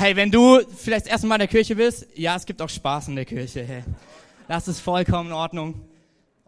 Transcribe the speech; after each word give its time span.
Hey, 0.00 0.16
wenn 0.16 0.30
du 0.30 0.60
vielleicht 0.78 1.04
das 1.04 1.12
erste 1.12 1.26
Mal 1.26 1.34
in 1.34 1.40
der 1.40 1.48
Kirche 1.48 1.76
bist, 1.76 2.06
ja, 2.14 2.34
es 2.34 2.46
gibt 2.46 2.62
auch 2.62 2.70
Spaß 2.70 3.08
in 3.08 3.16
der 3.16 3.26
Kirche. 3.26 3.62
Hey. 3.62 3.84
Das 4.48 4.66
ist 4.66 4.80
vollkommen 4.80 5.28
in 5.28 5.34
Ordnung 5.34 5.86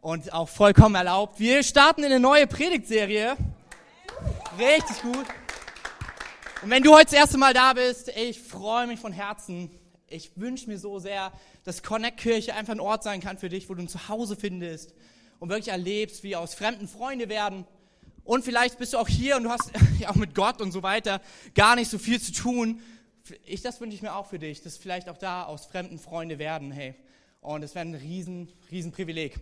und 0.00 0.32
auch 0.32 0.48
vollkommen 0.48 0.94
erlaubt. 0.94 1.38
Wir 1.38 1.62
starten 1.62 2.00
in 2.00 2.06
eine 2.06 2.18
neue 2.18 2.46
Predigtserie. 2.46 3.36
Richtig 4.58 5.02
gut. 5.02 5.26
Und 6.62 6.70
wenn 6.70 6.82
du 6.82 6.94
heute 6.94 7.10
das 7.10 7.12
erste 7.12 7.36
Mal 7.36 7.52
da 7.52 7.74
bist, 7.74 8.08
ich 8.16 8.40
freue 8.40 8.86
mich 8.86 8.98
von 8.98 9.12
Herzen. 9.12 9.70
Ich 10.08 10.30
wünsche 10.36 10.66
mir 10.70 10.78
so 10.78 10.98
sehr, 10.98 11.30
dass 11.64 11.82
Connect 11.82 12.16
Kirche 12.16 12.54
einfach 12.54 12.72
ein 12.72 12.80
Ort 12.80 13.02
sein 13.02 13.20
kann 13.20 13.36
für 13.36 13.50
dich, 13.50 13.68
wo 13.68 13.74
du 13.74 13.82
ein 13.82 13.88
Zuhause 13.88 14.34
findest 14.34 14.94
und 15.40 15.50
wirklich 15.50 15.68
erlebst, 15.68 16.22
wie 16.22 16.36
aus 16.36 16.54
Fremden 16.54 16.88
Freunde 16.88 17.28
werden. 17.28 17.66
Und 18.24 18.46
vielleicht 18.46 18.78
bist 18.78 18.94
du 18.94 18.96
auch 18.96 19.08
hier 19.08 19.36
und 19.36 19.42
du 19.42 19.50
hast 19.50 19.72
ja 19.98 20.08
auch 20.08 20.14
mit 20.14 20.34
Gott 20.34 20.62
und 20.62 20.72
so 20.72 20.82
weiter 20.82 21.20
gar 21.54 21.76
nicht 21.76 21.90
so 21.90 21.98
viel 21.98 22.18
zu 22.18 22.32
tun. 22.32 22.80
Ich, 23.44 23.62
das 23.62 23.80
wünsche 23.80 23.94
ich 23.94 24.02
mir 24.02 24.14
auch 24.16 24.26
für 24.26 24.38
dich, 24.38 24.62
dass 24.62 24.76
vielleicht 24.76 25.08
auch 25.08 25.16
da 25.16 25.44
aus 25.44 25.66
Fremden 25.66 25.98
Freunde 25.98 26.38
werden, 26.38 26.72
hey. 26.72 26.94
Und 27.40 27.62
es 27.62 27.74
wäre 27.74 27.86
ein 27.86 27.94
riesen, 27.94 28.52
riesen 28.70 28.90
Privileg. 28.90 29.36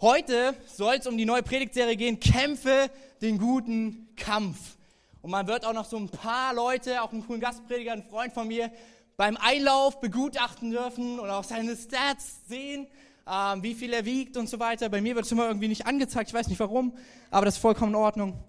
Heute 0.00 0.54
soll 0.66 0.96
es 0.96 1.06
um 1.06 1.16
die 1.16 1.24
neue 1.24 1.42
Predigtserie 1.42 1.96
gehen, 1.96 2.20
Kämpfe 2.20 2.90
den 3.22 3.38
guten 3.38 4.08
Kampf. 4.16 4.76
Und 5.20 5.30
man 5.30 5.46
wird 5.46 5.64
auch 5.64 5.72
noch 5.72 5.84
so 5.84 5.96
ein 5.96 6.08
paar 6.08 6.54
Leute, 6.54 7.02
auch 7.02 7.12
einen 7.12 7.26
coolen 7.26 7.40
Gastprediger, 7.40 7.92
ein 7.92 8.04
Freund 8.04 8.32
von 8.32 8.46
mir, 8.46 8.70
beim 9.16 9.36
Einlauf 9.36 10.00
begutachten 10.00 10.70
dürfen 10.70 11.18
und 11.18 11.30
auch 11.30 11.44
seine 11.44 11.76
Stats 11.76 12.46
sehen, 12.48 12.86
ähm, 13.28 13.62
wie 13.62 13.74
viel 13.74 13.92
er 13.92 14.04
wiegt 14.04 14.36
und 14.36 14.48
so 14.48 14.60
weiter. 14.60 14.88
Bei 14.88 15.00
mir 15.00 15.14
wird 15.14 15.24
es 15.24 15.32
immer 15.32 15.46
irgendwie 15.46 15.68
nicht 15.68 15.86
angezeigt, 15.86 16.30
ich 16.30 16.34
weiß 16.34 16.48
nicht 16.48 16.60
warum, 16.60 16.96
aber 17.30 17.46
das 17.46 17.54
ist 17.54 17.60
vollkommen 17.60 17.92
in 17.92 17.96
Ordnung. 17.96 18.44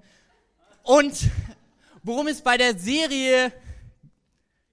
Und 0.84 1.30
worum 2.04 2.28
es 2.28 2.42
bei 2.42 2.58
der 2.58 2.78
Serie 2.78 3.52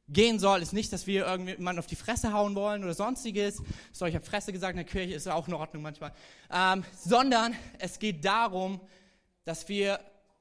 gehen 0.08 0.38
soll, 0.38 0.62
ist 0.62 0.72
nicht, 0.72 0.92
dass 0.92 1.06
wir 1.06 1.26
irgendjemanden 1.26 1.78
auf 1.78 1.86
die 1.86 1.96
Fresse 1.96 2.32
hauen 2.32 2.54
wollen 2.54 2.82
oder 2.84 2.94
sonstiges. 2.94 3.62
So, 3.92 4.06
ich 4.06 4.14
habe 4.14 4.24
Fresse 4.24 4.52
gesagt, 4.52 4.72
in 4.72 4.84
der 4.84 4.84
Kirche 4.84 5.14
ist 5.14 5.28
auch 5.28 5.48
in 5.48 5.54
Ordnung 5.54 5.82
manchmal. 5.82 6.12
Ähm, 6.50 6.84
sondern 6.96 7.54
es 7.78 7.98
geht 7.98 8.24
darum, 8.24 8.80
dass 9.44 9.68
wir 9.68 10.00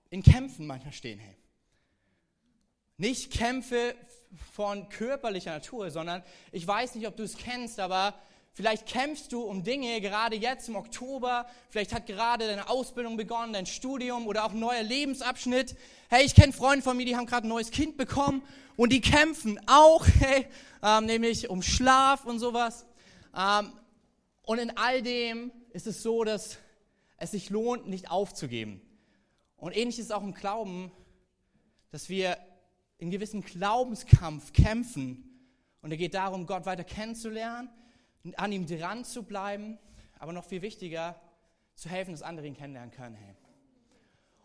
in 0.09 0.23
Kämpfen 0.23 0.67
manchmal 0.67 0.93
stehen. 0.93 1.19
Hey. 1.19 1.37
Nicht 2.97 3.31
Kämpfe 3.31 3.95
von 4.53 4.89
körperlicher 4.89 5.51
Natur, 5.51 5.89
sondern 5.91 6.23
ich 6.51 6.65
weiß 6.67 6.95
nicht, 6.95 7.07
ob 7.07 7.15
du 7.15 7.23
es 7.23 7.37
kennst, 7.37 7.79
aber 7.79 8.13
vielleicht 8.53 8.85
kämpfst 8.85 9.31
du 9.31 9.41
um 9.41 9.63
Dinge, 9.63 10.01
gerade 10.01 10.35
jetzt 10.35 10.69
im 10.69 10.75
Oktober, 10.75 11.45
vielleicht 11.69 11.93
hat 11.93 12.05
gerade 12.05 12.47
deine 12.47 12.69
Ausbildung 12.69 13.17
begonnen, 13.17 13.53
dein 13.53 13.65
Studium 13.65 14.27
oder 14.27 14.45
auch 14.45 14.51
ein 14.51 14.59
neuer 14.59 14.83
Lebensabschnitt. 14.83 15.75
Hey, 16.09 16.25
ich 16.25 16.35
kenne 16.35 16.53
Freunde 16.53 16.83
von 16.83 16.97
mir, 16.97 17.05
die 17.05 17.15
haben 17.15 17.25
gerade 17.25 17.47
ein 17.47 17.49
neues 17.49 17.71
Kind 17.71 17.97
bekommen 17.97 18.41
und 18.75 18.91
die 18.91 19.01
kämpfen 19.01 19.59
auch, 19.67 20.05
hey, 20.19 20.47
ähm, 20.83 21.05
nämlich 21.05 21.49
um 21.49 21.61
Schlaf 21.61 22.25
und 22.25 22.39
sowas. 22.39 22.85
Ähm, 23.35 23.71
und 24.43 24.59
in 24.59 24.75
all 24.77 25.01
dem 25.01 25.51
ist 25.71 25.87
es 25.87 26.01
so, 26.01 26.23
dass 26.23 26.57
es 27.17 27.31
sich 27.31 27.49
lohnt, 27.49 27.87
nicht 27.87 28.09
aufzugeben. 28.09 28.81
Und 29.55 29.77
ähnlich 29.77 29.99
ist 29.99 30.05
es 30.05 30.11
auch 30.11 30.23
im 30.23 30.33
Glauben, 30.33 30.91
dass 31.91 32.09
wir 32.09 32.37
in 32.97 33.11
gewissen 33.11 33.43
Glaubenskampf 33.43 34.53
kämpfen. 34.53 35.23
Und 35.81 35.91
er 35.91 35.97
geht 35.97 36.15
darum, 36.15 36.45
Gott 36.45 36.65
weiter 36.65 36.83
kennenzulernen, 36.83 37.69
an 38.35 38.51
ihm 38.51 38.65
dran 38.65 39.03
zu 39.03 39.23
bleiben, 39.23 39.77
aber 40.19 40.33
noch 40.33 40.45
viel 40.45 40.61
wichtiger, 40.61 41.19
zu 41.75 41.89
helfen, 41.89 42.11
dass 42.11 42.21
andere 42.21 42.45
ihn 42.47 42.55
kennenlernen 42.55 42.91
können. 42.91 43.15
Hey. 43.15 43.33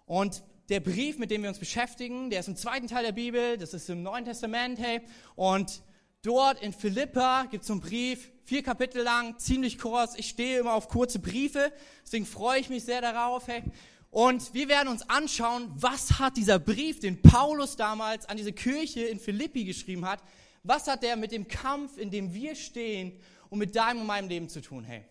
Und 0.07 0.43
der 0.69 0.81
Brief, 0.81 1.19
mit 1.19 1.31
dem 1.31 1.43
wir 1.43 1.49
uns 1.49 1.59
beschäftigen, 1.59 2.31
der 2.31 2.41
ist 2.41 2.49
im 2.49 2.57
zweiten 2.57 2.89
Teil 2.89 3.05
der 3.05 3.13
Bibel, 3.13 3.57
das 3.59 3.75
ist 3.75 3.89
im 3.91 4.03
Neuen 4.03 4.25
Testament, 4.25 4.79
hey. 4.79 5.01
Und 5.35 5.83
dort 6.23 6.63
in 6.63 6.73
Philippa 6.73 7.45
gibt 7.45 7.65
es 7.65 7.71
einen 7.71 7.81
Brief, 7.81 8.31
vier 8.45 8.63
Kapitel 8.63 9.03
lang, 9.03 9.39
ziemlich 9.39 9.79
kurz. 9.79 10.15
Ich 10.17 10.29
stehe 10.29 10.61
immer 10.61 10.75
auf 10.75 10.89
kurze 10.89 11.19
Briefe, 11.19 11.73
deswegen 12.05 12.27
freue 12.27 12.61
ich 12.61 12.69
mich 12.69 12.84
sehr 12.84 13.00
darauf, 13.00 13.47
hey. 13.49 13.62
Und 14.11 14.55
wir 14.55 14.69
werden 14.69 14.89
uns 14.89 15.09
anschauen, 15.11 15.71
was 15.75 16.19
hat 16.19 16.37
dieser 16.37 16.59
Brief, 16.59 17.00
den 17.00 17.21
Paulus 17.21 17.77
damals 17.77 18.27
an 18.27 18.37
diese 18.37 18.53
Kirche 18.53 19.03
in 19.03 19.21
Philippi 19.21 19.65
geschrieben 19.65 20.06
hat, 20.06 20.23
was 20.62 20.87
hat 20.87 21.03
der 21.03 21.17
mit 21.17 21.33
dem 21.33 21.47
Kampf, 21.49 21.99
in 21.99 22.11
dem 22.11 22.33
wir 22.33 22.55
stehen 22.55 23.12
und 23.56 23.61
mit 23.61 23.75
deinem 23.75 24.03
und 24.03 24.06
meinem 24.06 24.28
Leben 24.28 24.50
zu 24.50 24.61
tun, 24.61 24.84
hey. 24.84 25.03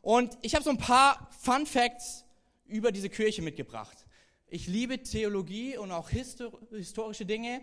Und 0.00 0.38
ich 0.42 0.54
habe 0.54 0.62
so 0.62 0.70
ein 0.70 0.78
paar 0.78 1.28
Fun 1.40 1.66
Facts 1.66 2.24
über 2.66 2.92
diese 2.92 3.08
Kirche 3.08 3.42
mitgebracht. 3.42 4.06
Ich 4.46 4.68
liebe 4.68 5.02
Theologie 5.02 5.76
und 5.76 5.90
auch 5.90 6.08
historische 6.08 7.26
Dinge. 7.26 7.62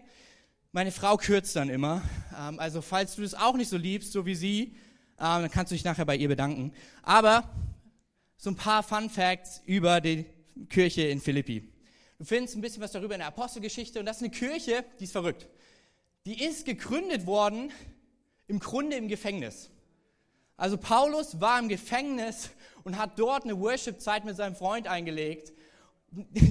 Meine 0.73 0.91
Frau 0.91 1.15
kürzt 1.15 1.55
dann 1.55 1.69
immer. 1.69 2.01
Ähm, 2.37 2.59
also 2.59 2.81
falls 2.81 3.15
du 3.15 3.21
das 3.21 3.35
auch 3.35 3.55
nicht 3.55 3.69
so 3.69 3.77
liebst, 3.77 4.11
so 4.11 4.25
wie 4.25 4.35
sie, 4.35 4.61
ähm, 5.17 5.43
dann 5.43 5.49
kannst 5.49 5.71
du 5.71 5.75
dich 5.75 5.85
nachher 5.85 6.03
bei 6.03 6.17
ihr 6.17 6.27
bedanken. 6.27 6.73
Aber 7.03 7.49
so 8.35 8.49
ein 8.49 8.57
paar 8.57 8.83
Fun 8.83 9.09
Facts 9.09 9.61
über 9.65 10.01
die 10.01 10.25
Kirche 10.69 11.03
in 11.03 11.21
Philippi. 11.21 11.71
Du 12.19 12.25
findest 12.25 12.57
ein 12.57 12.61
bisschen 12.61 12.81
was 12.81 12.91
darüber 12.91 13.15
in 13.15 13.19
der 13.19 13.29
Apostelgeschichte 13.29 13.97
und 14.01 14.05
das 14.05 14.17
ist 14.17 14.23
eine 14.23 14.31
Kirche, 14.31 14.83
die 14.99 15.05
ist 15.05 15.13
verrückt. 15.13 15.47
Die 16.25 16.43
ist 16.43 16.65
gegründet 16.65 17.25
worden 17.25 17.71
im 18.47 18.59
Grunde 18.59 18.97
im 18.97 19.07
Gefängnis. 19.07 19.69
Also 20.57 20.77
Paulus 20.77 21.39
war 21.39 21.59
im 21.59 21.69
Gefängnis 21.69 22.49
und 22.83 22.97
hat 22.97 23.19
dort 23.19 23.43
eine 23.43 23.59
Worship-Zeit 23.59 24.25
mit 24.25 24.35
seinem 24.35 24.55
Freund 24.55 24.87
eingelegt. 24.87 25.53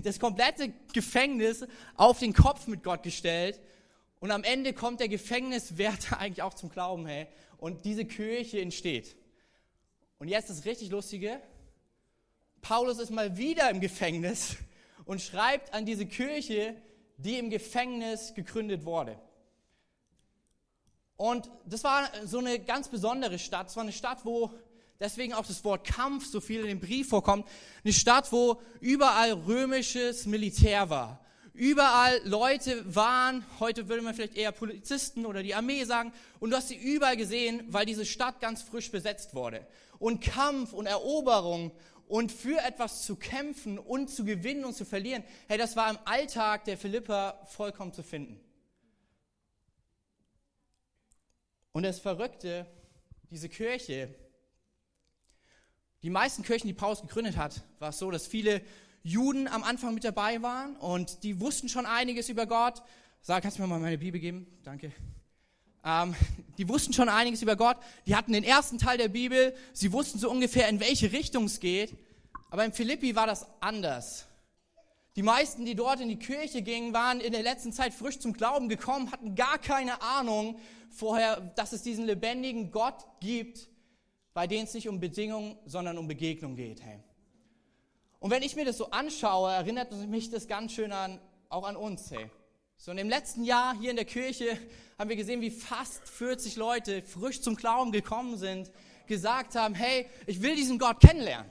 Das 0.04 0.20
komplette 0.20 0.72
Gefängnis 0.92 1.66
auf 1.96 2.20
den 2.20 2.32
Kopf 2.32 2.68
mit 2.68 2.84
Gott 2.84 3.02
gestellt. 3.02 3.60
Und 4.20 4.30
am 4.30 4.44
Ende 4.44 4.72
kommt 4.72 5.00
der 5.00 5.08
Gefängniswärter 5.08 6.18
eigentlich 6.20 6.42
auch 6.42 6.54
zum 6.54 6.70
Glauben, 6.70 7.06
hey. 7.06 7.26
Und 7.58 7.84
diese 7.84 8.04
Kirche 8.04 8.60
entsteht. 8.60 9.16
Und 10.18 10.28
jetzt 10.28 10.50
das 10.50 10.64
richtig 10.64 10.90
Lustige. 10.90 11.40
Paulus 12.60 12.98
ist 12.98 13.10
mal 13.10 13.36
wieder 13.36 13.70
im 13.70 13.80
Gefängnis 13.80 14.56
und 15.04 15.20
schreibt 15.20 15.74
an 15.74 15.84
diese 15.84 16.06
Kirche, 16.06 16.76
die 17.16 17.38
im 17.38 17.50
Gefängnis 17.50 18.34
gegründet 18.34 18.84
wurde. 18.84 19.18
Und 21.16 21.50
das 21.64 21.82
war 21.84 22.08
so 22.24 22.38
eine 22.38 22.58
ganz 22.58 22.88
besondere 22.88 23.38
Stadt. 23.38 23.68
Es 23.68 23.76
war 23.76 23.82
eine 23.82 23.92
Stadt, 23.92 24.24
wo 24.24 24.50
deswegen 25.00 25.32
auch 25.32 25.46
das 25.46 25.64
Wort 25.64 25.86
Kampf 25.86 26.26
so 26.26 26.40
viel 26.40 26.60
in 26.60 26.66
dem 26.66 26.80
Brief 26.80 27.08
vorkommt. 27.08 27.46
Eine 27.84 27.92
Stadt, 27.92 28.30
wo 28.32 28.60
überall 28.80 29.32
römisches 29.32 30.26
Militär 30.26 30.90
war. 30.90 31.20
Überall 31.54 32.20
Leute 32.24 32.94
waren, 32.94 33.42
heute 33.60 33.88
würde 33.88 34.02
man 34.02 34.14
vielleicht 34.14 34.36
eher 34.36 34.52
Polizisten 34.52 35.24
oder 35.24 35.42
die 35.42 35.54
Armee 35.54 35.84
sagen, 35.84 36.12
und 36.38 36.50
du 36.50 36.56
hast 36.56 36.68
sie 36.68 36.76
überall 36.76 37.16
gesehen, 37.16 37.64
weil 37.68 37.86
diese 37.86 38.04
Stadt 38.04 38.40
ganz 38.40 38.60
frisch 38.60 38.90
besetzt 38.90 39.34
wurde. 39.34 39.66
Und 39.98 40.20
Kampf 40.20 40.74
und 40.74 40.84
Eroberung 40.84 41.72
und 42.08 42.30
für 42.30 42.58
etwas 42.58 43.06
zu 43.06 43.16
kämpfen 43.16 43.78
und 43.78 44.10
zu 44.10 44.26
gewinnen 44.26 44.66
und 44.66 44.74
zu 44.74 44.84
verlieren, 44.84 45.24
hey, 45.48 45.56
das 45.56 45.76
war 45.76 45.88
im 45.88 45.98
Alltag 46.04 46.64
der 46.66 46.76
Philippa 46.76 47.40
vollkommen 47.46 47.94
zu 47.94 48.02
finden. 48.02 48.38
Und 51.76 51.82
das 51.82 51.98
Verrückte, 51.98 52.64
diese 53.30 53.50
Kirche, 53.50 54.08
die 56.02 56.08
meisten 56.08 56.42
Kirchen, 56.42 56.68
die 56.68 56.72
Paulus 56.72 57.02
gegründet 57.02 57.36
hat, 57.36 57.64
war 57.80 57.90
es 57.90 57.98
so, 57.98 58.10
dass 58.10 58.26
viele 58.26 58.62
Juden 59.02 59.46
am 59.46 59.62
Anfang 59.62 59.92
mit 59.92 60.02
dabei 60.02 60.40
waren 60.40 60.76
und 60.76 61.22
die 61.22 61.38
wussten 61.38 61.68
schon 61.68 61.84
einiges 61.84 62.30
über 62.30 62.46
Gott. 62.46 62.80
Sag, 63.20 63.42
kannst 63.42 63.58
du 63.58 63.62
mir 63.62 63.68
mal 63.68 63.78
meine 63.78 63.98
Bibel 63.98 64.18
geben? 64.18 64.46
Danke. 64.62 64.90
Ähm, 65.84 66.14
die 66.56 66.66
wussten 66.66 66.94
schon 66.94 67.10
einiges 67.10 67.42
über 67.42 67.56
Gott. 67.56 67.76
Die 68.06 68.16
hatten 68.16 68.32
den 68.32 68.42
ersten 68.42 68.78
Teil 68.78 68.96
der 68.96 69.08
Bibel. 69.08 69.54
Sie 69.74 69.92
wussten 69.92 70.18
so 70.18 70.30
ungefähr, 70.30 70.70
in 70.70 70.80
welche 70.80 71.12
Richtung 71.12 71.44
es 71.44 71.60
geht. 71.60 71.94
Aber 72.48 72.64
in 72.64 72.72
Philippi 72.72 73.14
war 73.16 73.26
das 73.26 73.46
anders. 73.60 74.24
Die 75.16 75.22
meisten, 75.22 75.64
die 75.64 75.74
dort 75.74 76.00
in 76.00 76.08
die 76.08 76.18
Kirche 76.18 76.60
gingen, 76.60 76.92
waren 76.92 77.20
in 77.20 77.32
der 77.32 77.42
letzten 77.42 77.72
Zeit 77.72 77.94
frisch 77.94 78.18
zum 78.18 78.34
Glauben 78.34 78.68
gekommen, 78.68 79.10
hatten 79.10 79.34
gar 79.34 79.58
keine 79.58 80.02
Ahnung 80.02 80.58
vorher, 80.90 81.40
dass 81.56 81.72
es 81.72 81.82
diesen 81.82 82.04
lebendigen 82.04 82.70
Gott 82.70 83.06
gibt, 83.20 83.70
bei 84.34 84.46
dem 84.46 84.64
es 84.64 84.74
nicht 84.74 84.90
um 84.90 85.00
Bedingungen, 85.00 85.56
sondern 85.64 85.96
um 85.96 86.06
Begegnung 86.06 86.54
geht. 86.54 86.82
Hey. 86.82 87.00
Und 88.20 88.30
wenn 88.30 88.42
ich 88.42 88.56
mir 88.56 88.66
das 88.66 88.76
so 88.76 88.90
anschaue, 88.90 89.50
erinnert 89.50 89.90
mich 90.06 90.28
das 90.28 90.48
ganz 90.48 90.72
schön 90.72 90.92
an, 90.92 91.18
auch 91.48 91.64
an 91.64 91.76
uns. 91.76 92.10
Hey. 92.10 92.30
So 92.76 92.90
in 92.90 92.98
dem 92.98 93.08
letzten 93.08 93.42
Jahr 93.42 93.74
hier 93.78 93.90
in 93.90 93.96
der 93.96 94.04
Kirche 94.04 94.58
haben 94.98 95.08
wir 95.08 95.16
gesehen, 95.16 95.40
wie 95.40 95.50
fast 95.50 96.06
40 96.10 96.56
Leute 96.56 97.02
frisch 97.02 97.40
zum 97.40 97.56
Glauben 97.56 97.90
gekommen 97.90 98.36
sind, 98.36 98.70
gesagt 99.06 99.54
haben, 99.54 99.74
hey, 99.74 100.10
ich 100.26 100.42
will 100.42 100.56
diesen 100.56 100.78
Gott 100.78 101.00
kennenlernen. 101.00 101.50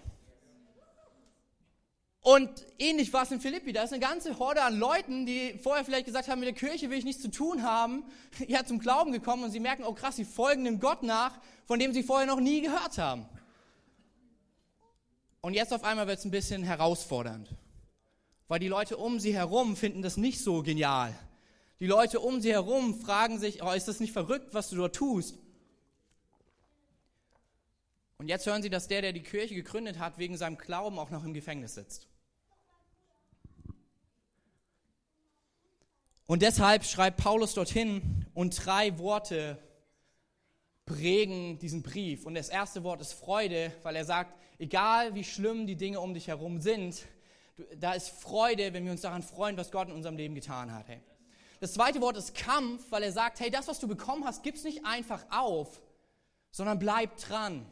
Und 2.26 2.50
ähnlich 2.80 3.14
war 3.14 3.22
es 3.22 3.30
in 3.30 3.40
Philippi. 3.40 3.72
Da 3.72 3.84
ist 3.84 3.94
eine 3.94 4.00
ganze 4.00 4.40
Horde 4.40 4.64
an 4.64 4.80
Leuten, 4.80 5.28
die 5.28 5.60
vorher 5.62 5.86
vielleicht 5.86 6.08
gesagt 6.08 6.28
haben, 6.28 6.40
mit 6.40 6.48
der 6.48 6.56
Kirche 6.56 6.90
will 6.90 6.98
ich 6.98 7.06
nichts 7.06 7.22
zu 7.22 7.30
tun 7.30 7.62
haben, 7.62 8.04
ja 8.48 8.66
zum 8.66 8.80
Glauben 8.80 9.12
gekommen 9.12 9.44
und 9.44 9.52
sie 9.52 9.60
merken, 9.60 9.84
oh 9.84 9.94
krass, 9.94 10.16
sie 10.16 10.26
folgen 10.26 10.66
dem 10.66 10.80
Gott 10.80 11.04
nach, 11.04 11.40
von 11.68 11.78
dem 11.78 11.94
sie 11.94 12.02
vorher 12.02 12.26
noch 12.26 12.40
nie 12.40 12.62
gehört 12.62 12.98
haben. 12.98 13.30
Und 15.42 15.54
jetzt 15.54 15.72
auf 15.72 15.84
einmal 15.84 16.08
wird 16.08 16.18
es 16.18 16.26
ein 16.26 16.32
bisschen 16.32 16.64
herausfordernd, 16.64 17.48
weil 18.48 18.58
die 18.58 18.70
Leute 18.70 18.98
um 18.98 19.20
sie 19.20 19.36
herum 19.36 19.76
finden 19.76 20.02
das 20.02 20.18
nicht 20.18 20.40
so 20.40 20.64
genial, 20.64 21.14
Die 21.80 21.86
Leute 21.86 22.20
um 22.20 22.42
sie 22.42 22.54
herum 22.54 23.00
fragen 23.00 23.38
sich, 23.38 23.62
oh, 23.62 23.72
ist 23.72 23.88
das 23.88 24.00
nicht 24.00 24.14
verrückt, 24.14 24.56
was 24.56 24.72
du 24.72 24.78
dort 24.78 24.96
tust? 24.96 25.38
Und 28.18 28.30
jetzt 28.30 28.48
hören 28.48 28.64
sie, 28.64 28.72
dass 28.72 28.88
der, 28.88 29.04
der 29.04 29.14
die 29.14 29.22
Kirche 29.22 29.54
gegründet 29.54 30.00
hat, 30.00 30.18
wegen 30.18 30.38
seinem 30.38 30.58
Glauben 30.58 30.98
auch 30.98 31.12
noch 31.12 31.24
im 31.24 31.36
Gefängnis 31.36 31.76
sitzt. 31.76 32.08
Und 36.28 36.42
deshalb 36.42 36.84
schreibt 36.84 37.18
Paulus 37.18 37.54
dorthin 37.54 38.26
und 38.34 38.66
drei 38.66 38.98
Worte 38.98 39.60
prägen 40.86 41.60
diesen 41.60 41.84
Brief. 41.84 42.26
Und 42.26 42.36
das 42.36 42.50
erste 42.50 42.84
Wort 42.84 43.02
ist 43.02 43.14
Freude, 43.14 43.72
weil 43.84 43.96
er 43.96 44.06
sagt, 44.06 44.40
egal 44.60 45.14
wie 45.16 45.24
schlimm 45.24 45.68
die 45.68 45.76
Dinge 45.76 46.00
um 46.00 46.14
dich 46.14 46.28
herum 46.28 46.60
sind, 46.60 47.06
da 47.78 47.94
ist 47.94 48.10
Freude, 48.10 48.74
wenn 48.74 48.86
wir 48.86 48.92
uns 48.92 49.02
daran 49.02 49.24
freuen, 49.24 49.58
was 49.58 49.72
Gott 49.72 49.88
in 49.88 49.94
unserem 49.94 50.18
Leben 50.18 50.36
getan 50.36 50.74
hat. 50.74 50.88
Hey. 50.88 51.02
Das 51.60 51.74
zweite 51.74 52.02
Wort 52.02 52.18
ist 52.18 52.36
Kampf, 52.36 52.92
weil 52.92 53.04
er 53.04 53.12
sagt, 53.12 53.40
hey, 53.40 53.50
das, 53.50 53.68
was 53.68 53.80
du 53.80 53.88
bekommen 53.88 54.26
hast, 54.26 54.44
gib's 54.44 54.64
nicht 54.64 54.86
einfach 54.86 55.24
auf, 55.30 55.82
sondern 56.52 56.80
bleib 56.80 57.18
dran. 57.18 57.66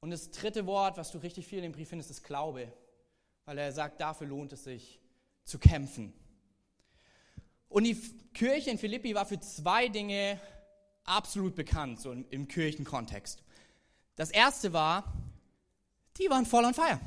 Und 0.00 0.10
das 0.10 0.30
dritte 0.30 0.66
Wort, 0.66 0.96
was 0.96 1.10
du 1.12 1.18
richtig 1.18 1.46
viel 1.46 1.58
in 1.58 1.64
dem 1.64 1.72
Brief 1.72 1.88
findest, 1.88 2.10
ist 2.10 2.24
Glaube, 2.24 2.72
weil 3.44 3.58
er 3.58 3.72
sagt, 3.72 4.00
dafür 4.00 4.26
lohnt 4.26 4.52
es 4.52 4.64
sich 4.64 5.00
zu 5.44 5.58
kämpfen. 5.58 6.12
Und 7.72 7.84
die 7.84 7.96
Kirche 8.34 8.70
in 8.70 8.78
Philippi 8.78 9.14
war 9.14 9.26
für 9.26 9.40
zwei 9.40 9.88
Dinge 9.88 10.38
absolut 11.04 11.54
bekannt, 11.54 12.00
so 12.00 12.12
im, 12.12 12.46
Kirchenkontext. 12.46 13.42
Das 14.14 14.30
erste 14.30 14.72
war, 14.72 15.12
die 16.18 16.28
waren 16.28 16.46
voll 16.46 16.64
on 16.64 16.74
fire. 16.74 17.00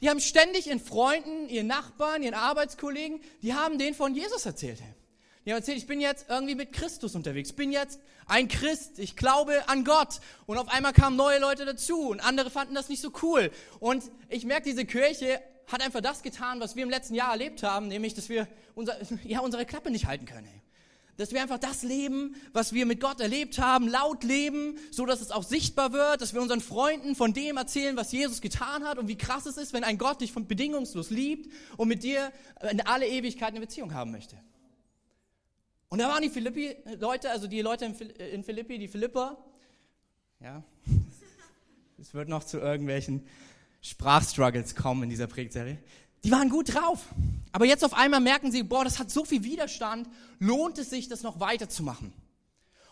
Die 0.00 0.10
haben 0.10 0.20
ständig 0.20 0.66
ihren 0.66 0.80
Freunden, 0.80 1.48
ihren 1.48 1.66
Nachbarn, 1.66 2.22
ihren 2.22 2.34
Arbeitskollegen, 2.34 3.20
die 3.42 3.54
haben 3.54 3.78
denen 3.78 3.94
von 3.94 4.14
Jesus 4.14 4.44
erzählt. 4.44 4.80
Die 5.44 5.52
haben 5.52 5.58
erzählt, 5.58 5.78
ich 5.78 5.86
bin 5.86 6.00
jetzt 6.00 6.26
irgendwie 6.28 6.56
mit 6.56 6.72
Christus 6.72 7.14
unterwegs, 7.14 7.52
bin 7.52 7.72
jetzt 7.72 8.00
ein 8.26 8.48
Christ, 8.48 8.98
ich 8.98 9.16
glaube 9.16 9.68
an 9.68 9.84
Gott. 9.84 10.20
Und 10.46 10.58
auf 10.58 10.68
einmal 10.68 10.92
kamen 10.92 11.16
neue 11.16 11.38
Leute 11.38 11.64
dazu 11.64 12.08
und 12.08 12.20
andere 12.20 12.50
fanden 12.50 12.74
das 12.74 12.88
nicht 12.88 13.00
so 13.00 13.12
cool. 13.22 13.50
Und 13.80 14.04
ich 14.28 14.44
merke, 14.44 14.64
diese 14.68 14.84
Kirche 14.84 15.40
hat 15.68 15.82
einfach 15.82 16.00
das 16.00 16.22
getan, 16.22 16.60
was 16.60 16.76
wir 16.76 16.82
im 16.82 16.90
letzten 16.90 17.14
Jahr 17.14 17.30
erlebt 17.30 17.62
haben, 17.62 17.88
nämlich, 17.88 18.14
dass 18.14 18.28
wir 18.28 18.48
unser, 18.74 18.96
ja, 19.24 19.40
unsere 19.40 19.64
Klappe 19.66 19.90
nicht 19.90 20.06
halten 20.06 20.26
können. 20.26 20.48
Dass 21.18 21.32
wir 21.32 21.42
einfach 21.42 21.58
das 21.58 21.82
leben, 21.82 22.36
was 22.52 22.72
wir 22.72 22.86
mit 22.86 23.00
Gott 23.00 23.20
erlebt 23.20 23.58
haben, 23.58 23.88
laut 23.88 24.22
leben, 24.22 24.78
so 24.92 25.04
dass 25.04 25.20
es 25.20 25.32
auch 25.32 25.42
sichtbar 25.42 25.92
wird, 25.92 26.20
dass 26.20 26.32
wir 26.32 26.40
unseren 26.40 26.60
Freunden 26.60 27.16
von 27.16 27.34
dem 27.34 27.56
erzählen, 27.56 27.96
was 27.96 28.12
Jesus 28.12 28.40
getan 28.40 28.84
hat 28.84 28.98
und 28.98 29.08
wie 29.08 29.18
krass 29.18 29.44
es 29.44 29.56
ist, 29.56 29.72
wenn 29.72 29.82
ein 29.82 29.98
Gott 29.98 30.20
dich 30.20 30.30
von 30.32 30.46
bedingungslos 30.46 31.10
liebt 31.10 31.52
und 31.76 31.88
mit 31.88 32.04
dir 32.04 32.32
in 32.70 32.80
alle 32.82 33.06
Ewigkeit 33.08 33.48
eine 33.48 33.60
Beziehung 33.60 33.94
haben 33.94 34.12
möchte. 34.12 34.36
Und 35.88 35.98
da 35.98 36.08
waren 36.08 36.22
die 36.22 36.30
Philippi-Leute, 36.30 37.30
also 37.30 37.48
die 37.48 37.62
Leute 37.62 37.86
in 37.86 38.44
Philippi, 38.44 38.78
die 38.78 38.88
Philipper, 38.88 39.38
ja, 40.40 40.62
es 41.98 42.14
wird 42.14 42.28
noch 42.28 42.44
zu 42.44 42.58
irgendwelchen 42.58 43.26
Sprachstruggles 43.80 44.74
kommen 44.74 45.04
in 45.04 45.10
dieser 45.10 45.26
Predigtserie. 45.26 45.78
Die 46.24 46.30
waren 46.30 46.48
gut 46.48 46.74
drauf. 46.74 47.06
Aber 47.52 47.64
jetzt 47.64 47.84
auf 47.84 47.94
einmal 47.94 48.20
merken 48.20 48.50
sie, 48.50 48.62
boah, 48.62 48.84
das 48.84 48.98
hat 48.98 49.10
so 49.10 49.24
viel 49.24 49.44
Widerstand, 49.44 50.08
lohnt 50.38 50.78
es 50.78 50.90
sich, 50.90 51.08
das 51.08 51.22
noch 51.22 51.40
weiterzumachen? 51.40 52.12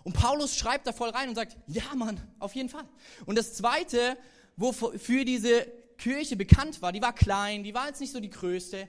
Und 0.05 0.13
Paulus 0.13 0.57
schreibt 0.57 0.87
da 0.87 0.93
voll 0.93 1.11
rein 1.11 1.29
und 1.29 1.35
sagt, 1.35 1.57
ja 1.67 1.83
Mann, 1.95 2.21
auf 2.39 2.55
jeden 2.55 2.69
Fall. 2.69 2.85
Und 3.27 3.37
das 3.37 3.55
Zweite, 3.55 4.17
wofür 4.57 5.25
diese 5.25 5.67
Kirche 5.99 6.37
bekannt 6.37 6.81
war, 6.81 6.93
die 6.93 7.03
war 7.03 7.13
klein, 7.13 7.65
die 7.65 7.75
war 7.75 7.89
jetzt 7.89 8.01
nicht 8.01 8.13
so 8.13 8.21
die 8.21 8.31
größte, 8.31 8.89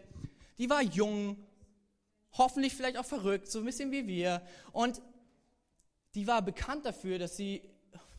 die 0.59 0.69
war 0.69 0.81
jung, 0.83 1.37
hoffentlich 2.33 2.75
vielleicht 2.75 2.97
auch 2.97 3.05
verrückt, 3.05 3.49
so 3.49 3.59
ein 3.59 3.65
bisschen 3.65 3.91
wie 3.91 4.05
wir. 4.07 4.43
Und 4.71 5.01
die 6.13 6.27
war 6.27 6.41
bekannt 6.41 6.85
dafür, 6.85 7.17
dass 7.17 7.35
sie 7.35 7.61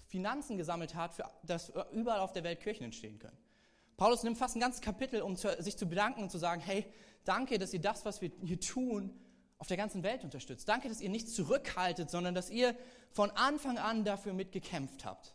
Finanzen 0.08 0.56
gesammelt 0.56 0.94
hat, 0.94 1.14
für, 1.14 1.30
dass 1.44 1.72
überall 1.92 2.20
auf 2.20 2.32
der 2.32 2.42
Welt 2.42 2.60
Kirchen 2.60 2.84
entstehen 2.84 3.18
können. 3.18 3.36
Paulus 3.98 4.22
nimmt 4.22 4.38
fast 4.38 4.56
ein 4.56 4.60
ganzes 4.60 4.80
Kapitel, 4.80 5.20
um 5.20 5.34
sich 5.36 5.76
zu 5.76 5.86
bedanken 5.86 6.22
und 6.22 6.30
zu 6.30 6.38
sagen, 6.38 6.62
hey, 6.62 6.86
danke, 7.24 7.58
dass 7.58 7.74
ihr 7.74 7.80
das, 7.80 8.04
was 8.04 8.22
wir 8.22 8.30
hier 8.42 8.60
tun, 8.60 9.12
auf 9.58 9.66
der 9.66 9.76
ganzen 9.76 10.04
Welt 10.04 10.22
unterstützt. 10.22 10.68
Danke, 10.68 10.88
dass 10.88 11.00
ihr 11.00 11.10
nicht 11.10 11.28
zurückhaltet, 11.28 12.08
sondern 12.08 12.32
dass 12.32 12.48
ihr 12.48 12.76
von 13.10 13.32
Anfang 13.32 13.76
an 13.76 14.04
dafür 14.04 14.34
mitgekämpft 14.34 15.04
habt. 15.04 15.34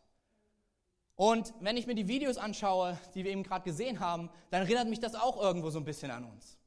Und 1.15 1.53
wenn 1.59 1.75
ich 1.75 1.87
mir 1.87 1.93
die 1.93 2.07
Videos 2.07 2.37
anschaue, 2.37 2.97
die 3.13 3.25
wir 3.25 3.31
eben 3.31 3.43
gerade 3.43 3.65
gesehen 3.65 3.99
haben, 3.99 4.29
dann 4.49 4.61
erinnert 4.61 4.87
mich 4.87 5.01
das 5.01 5.13
auch 5.13 5.41
irgendwo 5.41 5.69
so 5.69 5.79
ein 5.79 5.85
bisschen 5.85 6.09
an 6.09 6.23
uns. 6.23 6.57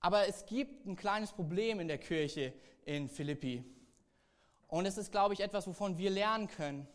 Aber 0.00 0.28
es 0.28 0.44
gibt 0.44 0.86
ein 0.86 0.96
kleines 0.96 1.32
Problem 1.32 1.80
in 1.80 1.88
der 1.88 1.98
Kirche 1.98 2.52
in 2.84 3.08
Philippi. 3.08 3.64
Und 4.68 4.84
es 4.84 4.98
ist, 4.98 5.12
glaube 5.12 5.32
ich, 5.32 5.40
etwas, 5.40 5.66
wovon 5.66 5.96
wir 5.96 6.10
lernen 6.10 6.46
können, 6.48 6.86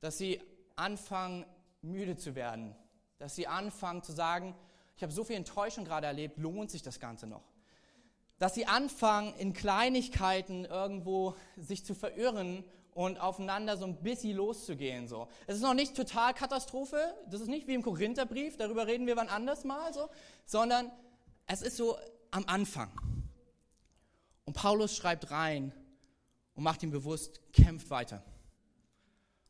dass 0.00 0.18
sie 0.18 0.42
anfangen, 0.76 1.46
müde 1.80 2.16
zu 2.16 2.34
werden, 2.34 2.76
dass 3.18 3.34
sie 3.34 3.46
anfangen 3.46 4.02
zu 4.02 4.12
sagen, 4.12 4.54
ich 4.96 5.02
habe 5.02 5.12
so 5.12 5.24
viel 5.24 5.36
Enttäuschung 5.36 5.84
gerade 5.84 6.06
erlebt, 6.06 6.38
lohnt 6.38 6.70
sich 6.70 6.82
das 6.82 6.98
Ganze 6.98 7.26
noch? 7.26 7.42
Dass 8.38 8.54
sie 8.54 8.66
anfangen, 8.66 9.34
in 9.34 9.52
Kleinigkeiten 9.52 10.64
irgendwo 10.64 11.34
sich 11.56 11.84
zu 11.84 11.94
verirren 11.94 12.64
und 12.92 13.20
aufeinander 13.20 13.76
so 13.76 13.84
ein 13.84 14.02
bisschen 14.02 14.36
loszugehen. 14.36 15.06
So. 15.06 15.28
Es 15.46 15.56
ist 15.56 15.62
noch 15.62 15.74
nicht 15.74 15.94
total 15.94 16.34
Katastrophe, 16.34 17.14
das 17.30 17.40
ist 17.40 17.48
nicht 17.48 17.68
wie 17.68 17.74
im 17.74 17.82
Korintherbrief, 17.82 18.56
darüber 18.56 18.86
reden 18.86 19.06
wir 19.06 19.16
wann 19.16 19.28
anders 19.28 19.64
mal, 19.64 19.92
so, 19.92 20.08
sondern 20.46 20.90
es 21.46 21.62
ist 21.62 21.76
so 21.76 21.96
am 22.30 22.44
Anfang. 22.46 22.90
Und 24.44 24.54
Paulus 24.54 24.96
schreibt 24.96 25.30
rein 25.30 25.72
und 26.54 26.64
macht 26.64 26.82
ihm 26.82 26.90
bewusst, 26.90 27.40
kämpft 27.52 27.90
weiter. 27.90 28.24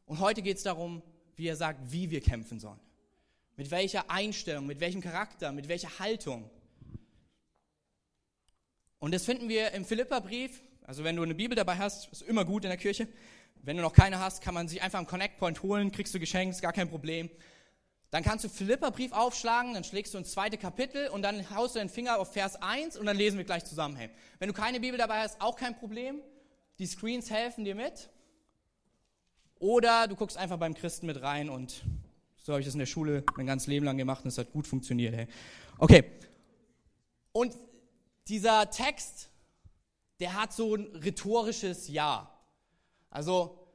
Und 0.05 0.21
heute 0.21 0.43
geht 0.43 0.59
es 0.59 0.63
darum, 0.63 1.03
wie 1.37 1.47
er 1.47 1.57
sagt, 1.57 1.93
wie 1.93 2.11
wir 2.11 2.21
kämpfen 2.21 2.61
sollen. 2.61 2.81
Mit 3.59 3.73
welcher 3.73 4.09
Einstellung, 4.09 4.67
mit 4.67 4.79
welchem 4.79 5.01
Charakter, 5.01 5.51
mit 5.51 5.67
welcher 5.67 5.99
Haltung. 5.99 6.49
Und 9.01 9.13
das 9.13 9.25
finden 9.25 9.49
wir 9.49 9.73
im 9.73 9.85
Philipperbrief. 9.85 10.63
Also 10.87 11.03
wenn 11.03 11.17
du 11.17 11.25
eine 11.25 11.35
Bibel 11.35 11.57
dabei 11.57 11.77
hast, 11.77 12.07
ist 12.13 12.23
immer 12.23 12.45
gut 12.45 12.63
in 12.63 12.71
der 12.71 12.79
Kirche. 12.79 13.09
Wenn 13.57 13.77
du 13.77 13.83
noch 13.83 13.93
keine 13.93 14.21
hast, 14.21 14.43
kann 14.43 14.55
man 14.55 14.69
sich 14.69 14.81
einfach 14.81 15.01
am 15.01 15.09
Connect 15.09 15.39
Point 15.39 15.61
holen, 15.65 15.91
kriegst 15.91 16.15
du 16.15 16.21
geschenkt, 16.21 16.55
ist 16.55 16.63
gar 16.63 16.73
kein 16.73 16.89
Problem. 16.89 17.29
Dann 18.13 18.23
kannst 18.23 18.45
du 18.45 18.49
Philipperbrief 18.49 19.11
aufschlagen, 19.11 19.75
dann 19.75 19.83
schlägst 19.83 20.15
du 20.15 20.19
ins 20.19 20.31
zweite 20.31 20.57
Kapitel 20.57 21.09
und 21.09 21.23
dann 21.23 21.51
haust 21.51 21.75
du 21.75 21.81
den 21.81 21.89
Finger 21.89 22.21
auf 22.21 22.33
Vers 22.33 22.63
1 22.63 22.97
und 22.97 23.07
dann 23.07 23.17
lesen 23.17 23.39
wir 23.39 23.45
gleich 23.45 23.65
zusammen. 23.65 23.97
Hey, 23.97 24.09
wenn 24.39 24.47
du 24.47 24.55
keine 24.55 24.79
Bibel 24.79 24.99
dabei 24.99 25.19
hast, 25.19 25.41
auch 25.41 25.57
kein 25.57 25.77
Problem. 25.77 26.23
Die 26.79 26.87
Screens 26.87 27.29
helfen 27.29 27.65
dir 27.65 27.75
mit. 27.75 28.09
Oder 29.59 30.07
du 30.07 30.15
guckst 30.15 30.37
einfach 30.37 30.59
beim 30.59 30.75
Christen 30.75 31.07
mit 31.07 31.21
rein 31.21 31.51
und 31.51 31.83
so 32.49 32.55
habe 32.55 32.63
ich 32.63 32.67
das 32.67 32.75
in 32.75 32.79
der 32.79 32.87
Schule 32.87 33.25
mein 33.37 33.47
ganzes 33.47 33.67
Leben 33.67 33.85
lang 33.85 33.99
gemacht 33.99 34.25
und 34.25 34.29
es 34.29 34.39
hat 34.39 34.51
gut 34.53 34.67
funktioniert. 34.67 35.15
Hey. 35.15 35.27
Okay. 35.77 36.05
Und 37.33 37.55
dieser 38.27 38.71
Text, 38.71 39.29
der 40.19 40.33
hat 40.33 40.55
so 40.55 40.75
ein 40.75 40.87
rhetorisches 40.97 41.89
Ja. 41.89 42.33
Also, 43.11 43.69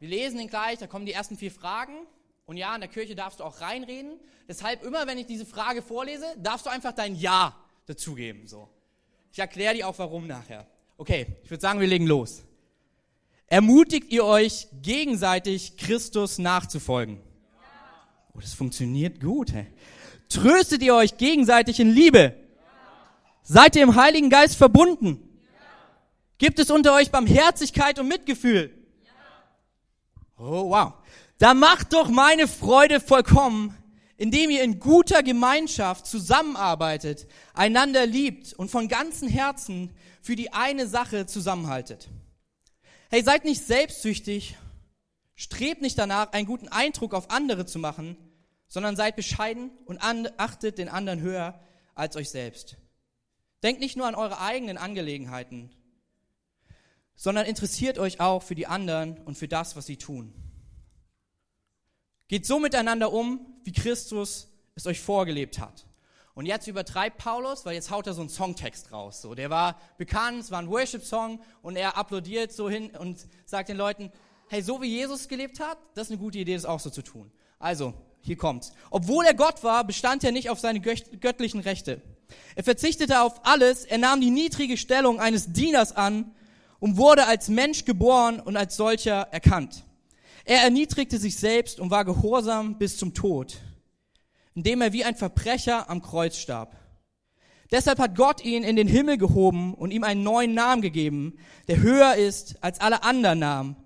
wir 0.00 0.08
lesen 0.08 0.40
ihn 0.40 0.48
gleich, 0.48 0.80
da 0.80 0.88
kommen 0.88 1.06
die 1.06 1.12
ersten 1.12 1.36
vier 1.36 1.52
Fragen. 1.52 2.04
Und 2.46 2.56
ja, 2.56 2.74
in 2.74 2.80
der 2.80 2.90
Kirche 2.90 3.14
darfst 3.14 3.38
du 3.38 3.44
auch 3.44 3.60
reinreden. 3.60 4.18
Deshalb 4.48 4.82
immer, 4.82 5.06
wenn 5.06 5.18
ich 5.18 5.26
diese 5.26 5.46
Frage 5.46 5.80
vorlese, 5.80 6.26
darfst 6.36 6.66
du 6.66 6.70
einfach 6.70 6.92
dein 6.92 7.14
Ja 7.14 7.54
dazugeben. 7.86 8.48
So. 8.48 8.68
Ich 9.30 9.38
erkläre 9.38 9.74
dir 9.74 9.86
auch 9.86 9.98
warum 10.00 10.26
nachher. 10.26 10.66
Okay, 10.98 11.28
ich 11.44 11.50
würde 11.50 11.60
sagen, 11.60 11.78
wir 11.78 11.86
legen 11.86 12.08
los. 12.08 12.42
Ermutigt 13.46 14.10
ihr 14.10 14.24
euch 14.24 14.66
gegenseitig, 14.82 15.76
Christus 15.76 16.38
nachzufolgen? 16.38 17.20
Oh, 18.36 18.40
das 18.40 18.54
funktioniert 18.54 19.20
gut. 19.20 19.52
Hey. 19.52 19.66
Tröstet 20.28 20.82
ihr 20.82 20.94
euch 20.94 21.16
gegenseitig 21.16 21.80
in 21.80 21.90
Liebe? 21.90 22.34
Seid 23.42 23.76
ihr 23.76 23.82
im 23.82 23.94
Heiligen 23.94 24.28
Geist 24.28 24.56
verbunden? 24.56 25.22
Gibt 26.38 26.58
es 26.58 26.70
unter 26.70 26.94
euch 26.94 27.10
Barmherzigkeit 27.10 27.98
und 27.98 28.08
Mitgefühl? 28.08 28.74
Oh, 30.36 30.70
wow. 30.70 30.94
Da 31.38 31.54
macht 31.54 31.92
doch 31.92 32.08
meine 32.08 32.46
Freude 32.48 33.00
vollkommen, 33.00 33.74
indem 34.18 34.50
ihr 34.50 34.62
in 34.62 34.80
guter 34.80 35.22
Gemeinschaft 35.22 36.06
zusammenarbeitet, 36.06 37.26
einander 37.54 38.04
liebt 38.04 38.52
und 38.52 38.70
von 38.70 38.88
ganzem 38.88 39.28
Herzen 39.28 39.92
für 40.20 40.36
die 40.36 40.52
eine 40.52 40.86
Sache 40.86 41.26
zusammenhaltet. 41.26 42.08
Hey, 43.08 43.22
seid 43.22 43.44
nicht 43.44 43.64
selbstsüchtig, 43.64 44.56
strebt 45.36 45.80
nicht 45.80 45.96
danach, 45.98 46.32
einen 46.32 46.46
guten 46.46 46.68
Eindruck 46.68 47.14
auf 47.14 47.30
andere 47.30 47.64
zu 47.64 47.78
machen, 47.78 48.16
sondern 48.68 48.96
seid 48.96 49.16
bescheiden 49.16 49.70
und 49.84 50.00
achtet 50.02 50.78
den 50.78 50.88
anderen 50.88 51.20
höher 51.20 51.60
als 51.94 52.16
euch 52.16 52.30
selbst. 52.30 52.76
Denkt 53.62 53.80
nicht 53.80 53.96
nur 53.96 54.06
an 54.06 54.14
eure 54.14 54.40
eigenen 54.40 54.76
Angelegenheiten, 54.76 55.70
sondern 57.14 57.46
interessiert 57.46 57.98
euch 57.98 58.20
auch 58.20 58.42
für 58.42 58.54
die 58.54 58.66
anderen 58.66 59.18
und 59.18 59.36
für 59.36 59.48
das, 59.48 59.76
was 59.76 59.86
sie 59.86 59.96
tun. 59.96 60.34
Geht 62.28 62.46
so 62.46 62.58
miteinander 62.58 63.12
um, 63.12 63.46
wie 63.64 63.72
Christus 63.72 64.48
es 64.74 64.86
euch 64.86 65.00
vorgelebt 65.00 65.58
hat. 65.58 65.86
Und 66.34 66.44
jetzt 66.44 66.66
übertreibt 66.66 67.16
Paulus, 67.16 67.64
weil 67.64 67.74
jetzt 67.74 67.90
haut 67.90 68.06
er 68.06 68.12
so 68.12 68.20
einen 68.20 68.28
Songtext 68.28 68.92
raus. 68.92 69.22
So, 69.22 69.34
der 69.34 69.48
war 69.48 69.80
bekannt, 69.96 70.40
es 70.40 70.50
war 70.50 70.58
ein 70.58 70.68
Worship-Song 70.68 71.40
und 71.62 71.76
er 71.76 71.96
applaudiert 71.96 72.52
so 72.52 72.68
hin 72.68 72.90
und 72.90 73.26
sagt 73.46 73.70
den 73.70 73.78
Leuten, 73.78 74.12
hey, 74.48 74.60
so 74.60 74.82
wie 74.82 74.86
Jesus 74.86 75.28
gelebt 75.28 75.60
hat, 75.60 75.78
das 75.94 76.08
ist 76.08 76.12
eine 76.12 76.20
gute 76.20 76.38
Idee, 76.38 76.54
das 76.54 76.66
auch 76.66 76.80
so 76.80 76.90
zu 76.90 77.00
tun. 77.00 77.32
Also, 77.58 77.94
hier 78.26 78.36
kommt's. 78.36 78.72
Obwohl 78.90 79.24
er 79.24 79.34
Gott 79.34 79.62
war, 79.64 79.84
bestand 79.84 80.24
er 80.24 80.32
nicht 80.32 80.50
auf 80.50 80.60
seine 80.60 80.80
göttlichen 80.80 81.60
Rechte. 81.60 82.02
Er 82.54 82.64
verzichtete 82.64 83.22
auf 83.22 83.46
alles, 83.46 83.84
er 83.84 83.98
nahm 83.98 84.20
die 84.20 84.30
niedrige 84.30 84.76
Stellung 84.76 85.20
eines 85.20 85.52
Dieners 85.52 85.94
an 85.94 86.34
und 86.80 86.96
wurde 86.96 87.26
als 87.26 87.48
Mensch 87.48 87.84
geboren 87.84 88.40
und 88.40 88.56
als 88.56 88.76
solcher 88.76 89.28
erkannt. 89.30 89.84
Er 90.44 90.62
erniedrigte 90.62 91.18
sich 91.18 91.36
selbst 91.36 91.80
und 91.80 91.90
war 91.90 92.04
gehorsam 92.04 92.78
bis 92.78 92.98
zum 92.98 93.14
Tod 93.14 93.56
indem 94.56 94.80
er 94.80 94.92
wie 94.92 95.04
ein 95.04 95.14
Verbrecher 95.14 95.88
am 95.88 96.02
Kreuz 96.02 96.38
starb. 96.38 96.74
Deshalb 97.70 97.98
hat 97.98 98.16
Gott 98.16 98.44
ihn 98.44 98.64
in 98.64 98.74
den 98.74 98.88
Himmel 98.88 99.18
gehoben 99.18 99.74
und 99.74 99.90
ihm 99.90 100.02
einen 100.02 100.22
neuen 100.22 100.54
Namen 100.54 100.82
gegeben, 100.82 101.36
der 101.68 101.80
höher 101.80 102.14
ist 102.14 102.62
als 102.62 102.80
alle 102.80 103.02
anderen 103.02 103.38
Namen. 103.38 103.76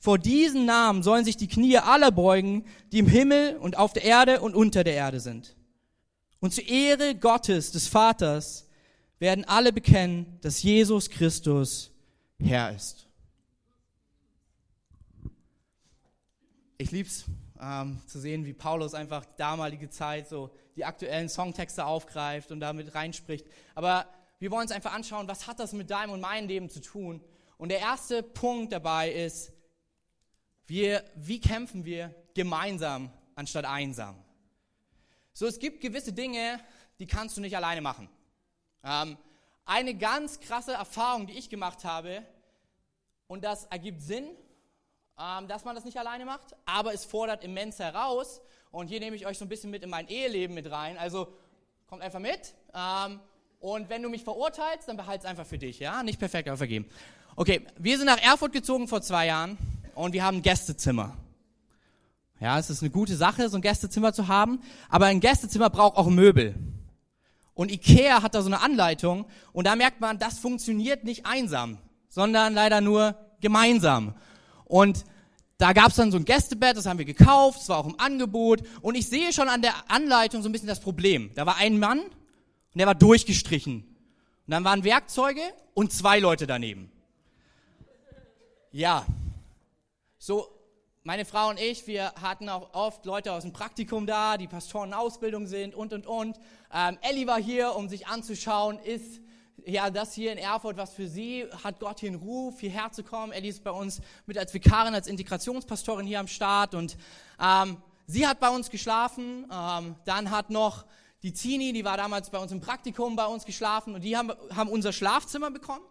Vor 0.00 0.18
diesen 0.18 0.64
Namen 0.64 1.02
sollen 1.02 1.26
sich 1.26 1.36
die 1.36 1.46
Knie 1.46 1.76
aller 1.76 2.10
beugen, 2.10 2.64
die 2.90 3.00
im 3.00 3.06
Himmel 3.06 3.58
und 3.58 3.76
auf 3.76 3.92
der 3.92 4.02
Erde 4.02 4.40
und 4.40 4.56
unter 4.56 4.82
der 4.82 4.94
Erde 4.94 5.20
sind. 5.20 5.54
Und 6.40 6.54
zur 6.54 6.66
Ehre 6.66 7.14
Gottes, 7.14 7.70
des 7.70 7.86
Vaters, 7.86 8.66
werden 9.18 9.44
alle 9.44 9.74
bekennen, 9.74 10.38
dass 10.40 10.62
Jesus 10.62 11.10
Christus 11.10 11.90
Herr 12.38 12.74
ist. 12.74 13.06
Ich 16.78 16.90
lieb's, 16.90 17.26
ähm, 17.60 18.00
zu 18.06 18.18
sehen, 18.18 18.46
wie 18.46 18.54
Paulus 18.54 18.94
einfach 18.94 19.26
damalige 19.36 19.90
Zeit 19.90 20.30
so 20.30 20.50
die 20.76 20.86
aktuellen 20.86 21.28
Songtexte 21.28 21.84
aufgreift 21.84 22.50
und 22.52 22.60
damit 22.60 22.94
reinspricht. 22.94 23.46
Aber 23.74 24.06
wir 24.38 24.50
wollen 24.50 24.62
uns 24.62 24.72
einfach 24.72 24.94
anschauen, 24.94 25.28
was 25.28 25.46
hat 25.46 25.60
das 25.60 25.74
mit 25.74 25.90
deinem 25.90 26.12
und 26.12 26.22
meinem 26.22 26.48
Leben 26.48 26.70
zu 26.70 26.80
tun? 26.80 27.20
Und 27.58 27.68
der 27.68 27.80
erste 27.80 28.22
Punkt 28.22 28.72
dabei 28.72 29.12
ist, 29.12 29.52
wir, 30.70 31.04
wie 31.16 31.40
kämpfen 31.40 31.84
wir 31.84 32.14
gemeinsam 32.32 33.12
anstatt 33.34 33.64
einsam? 33.64 34.16
So, 35.32 35.46
es 35.46 35.58
gibt 35.58 35.80
gewisse 35.80 36.12
Dinge, 36.12 36.60
die 37.00 37.06
kannst 37.06 37.36
du 37.36 37.40
nicht 37.40 37.56
alleine 37.56 37.80
machen. 37.80 38.08
Ähm, 38.84 39.18
eine 39.64 39.94
ganz 39.94 40.38
krasse 40.38 40.72
Erfahrung, 40.72 41.26
die 41.26 41.36
ich 41.36 41.50
gemacht 41.50 41.84
habe, 41.84 42.22
und 43.26 43.44
das 43.44 43.64
ergibt 43.64 44.00
Sinn, 44.00 44.28
ähm, 45.18 45.48
dass 45.48 45.64
man 45.64 45.74
das 45.74 45.84
nicht 45.84 45.98
alleine 45.98 46.24
macht, 46.24 46.54
aber 46.66 46.94
es 46.94 47.04
fordert 47.04 47.42
immens 47.42 47.80
heraus. 47.80 48.40
Und 48.70 48.86
hier 48.86 49.00
nehme 49.00 49.16
ich 49.16 49.26
euch 49.26 49.38
so 49.38 49.44
ein 49.44 49.48
bisschen 49.48 49.70
mit 49.70 49.82
in 49.82 49.90
mein 49.90 50.08
Eheleben 50.08 50.54
mit 50.54 50.70
rein. 50.70 50.96
Also 50.98 51.32
kommt 51.88 52.02
einfach 52.02 52.20
mit. 52.20 52.54
Ähm, 52.74 53.18
und 53.58 53.88
wenn 53.88 54.02
du 54.02 54.08
mich 54.08 54.22
verurteilst, 54.22 54.88
dann 54.88 54.96
behalte 54.96 55.24
es 55.24 55.30
einfach 55.30 55.46
für 55.46 55.58
dich. 55.58 55.80
Ja, 55.80 56.04
nicht 56.04 56.20
perfekt, 56.20 56.48
aber 56.48 56.56
vergeben. 56.56 56.88
Okay, 57.34 57.66
wir 57.76 57.96
sind 57.98 58.06
nach 58.06 58.22
Erfurt 58.22 58.52
gezogen 58.52 58.86
vor 58.86 59.02
zwei 59.02 59.26
Jahren 59.26 59.58
und 59.94 60.12
wir 60.12 60.24
haben 60.24 60.38
ein 60.38 60.42
Gästezimmer. 60.42 61.16
Ja, 62.40 62.58
es 62.58 62.70
ist 62.70 62.82
eine 62.82 62.90
gute 62.90 63.16
Sache, 63.16 63.48
so 63.48 63.56
ein 63.56 63.62
Gästezimmer 63.62 64.12
zu 64.12 64.28
haben, 64.28 64.60
aber 64.88 65.06
ein 65.06 65.20
Gästezimmer 65.20 65.68
braucht 65.68 65.96
auch 65.96 66.08
Möbel. 66.08 66.54
Und 67.54 67.70
Ikea 67.70 68.22
hat 68.22 68.34
da 68.34 68.40
so 68.40 68.48
eine 68.48 68.62
Anleitung 68.62 69.26
und 69.52 69.66
da 69.66 69.76
merkt 69.76 70.00
man, 70.00 70.18
das 70.18 70.38
funktioniert 70.38 71.04
nicht 71.04 71.26
einsam, 71.26 71.78
sondern 72.08 72.54
leider 72.54 72.80
nur 72.80 73.14
gemeinsam. 73.40 74.14
Und 74.64 75.04
da 75.58 75.74
gab 75.74 75.88
es 75.88 75.96
dann 75.96 76.10
so 76.10 76.16
ein 76.16 76.24
Gästebett, 76.24 76.78
das 76.78 76.86
haben 76.86 76.98
wir 76.98 77.04
gekauft, 77.04 77.60
es 77.60 77.68
war 77.68 77.76
auch 77.76 77.86
im 77.86 78.00
Angebot. 78.00 78.62
Und 78.80 78.94
ich 78.94 79.08
sehe 79.08 79.30
schon 79.32 79.48
an 79.50 79.60
der 79.60 79.74
Anleitung 79.88 80.42
so 80.42 80.48
ein 80.48 80.52
bisschen 80.52 80.68
das 80.68 80.80
Problem. 80.80 81.32
Da 81.34 81.44
war 81.44 81.56
ein 81.56 81.78
Mann 81.78 81.98
und 82.00 82.78
der 82.78 82.86
war 82.86 82.94
durchgestrichen. 82.94 83.84
Und 84.46 84.50
dann 84.50 84.64
waren 84.64 84.84
Werkzeuge 84.84 85.42
und 85.74 85.92
zwei 85.92 86.18
Leute 86.18 86.46
daneben. 86.46 86.90
Ja. 88.72 89.04
So, 90.22 90.50
meine 91.02 91.24
Frau 91.24 91.48
und 91.48 91.58
ich, 91.58 91.86
wir 91.86 92.12
hatten 92.12 92.50
auch 92.50 92.74
oft 92.74 93.06
Leute 93.06 93.32
aus 93.32 93.42
dem 93.42 93.54
Praktikum 93.54 94.06
da, 94.06 94.36
die 94.36 94.48
Pastoren 94.48 94.90
in 94.90 94.94
Ausbildung 94.94 95.46
sind 95.46 95.74
und, 95.74 95.94
und, 95.94 96.06
und. 96.06 96.38
Ähm, 96.70 96.98
Ellie 97.00 97.26
war 97.26 97.40
hier, 97.40 97.74
um 97.74 97.88
sich 97.88 98.06
anzuschauen, 98.06 98.78
ist 98.80 99.22
ja, 99.64 99.88
das 99.88 100.12
hier 100.12 100.30
in 100.30 100.36
Erfurt, 100.36 100.76
was 100.76 100.92
für 100.92 101.08
sie, 101.08 101.46
hat 101.64 101.80
Gott 101.80 102.00
hier 102.00 102.10
einen 102.10 102.20
Ruf, 102.20 102.60
hierher 102.60 102.92
zu 102.92 103.02
kommen. 103.02 103.32
Ellie 103.32 103.48
ist 103.48 103.64
bei 103.64 103.70
uns 103.70 104.02
mit 104.26 104.36
als 104.36 104.52
Vikarin, 104.52 104.92
als 104.92 105.06
Integrationspastorin 105.06 106.06
hier 106.06 106.20
am 106.20 106.28
Start 106.28 106.74
und 106.74 106.98
ähm, 107.40 107.78
sie 108.06 108.26
hat 108.26 108.38
bei 108.40 108.50
uns 108.50 108.68
geschlafen. 108.68 109.50
Ähm, 109.50 109.96
dann 110.04 110.30
hat 110.30 110.50
noch 110.50 110.84
die 111.22 111.32
Zini, 111.32 111.72
die 111.72 111.86
war 111.86 111.96
damals 111.96 112.28
bei 112.28 112.38
uns 112.38 112.52
im 112.52 112.60
Praktikum 112.60 113.16
bei 113.16 113.24
uns 113.24 113.46
geschlafen 113.46 113.94
und 113.94 114.04
die 114.04 114.18
haben, 114.18 114.32
haben 114.54 114.68
unser 114.68 114.92
Schlafzimmer 114.92 115.50
bekommen. 115.50 115.86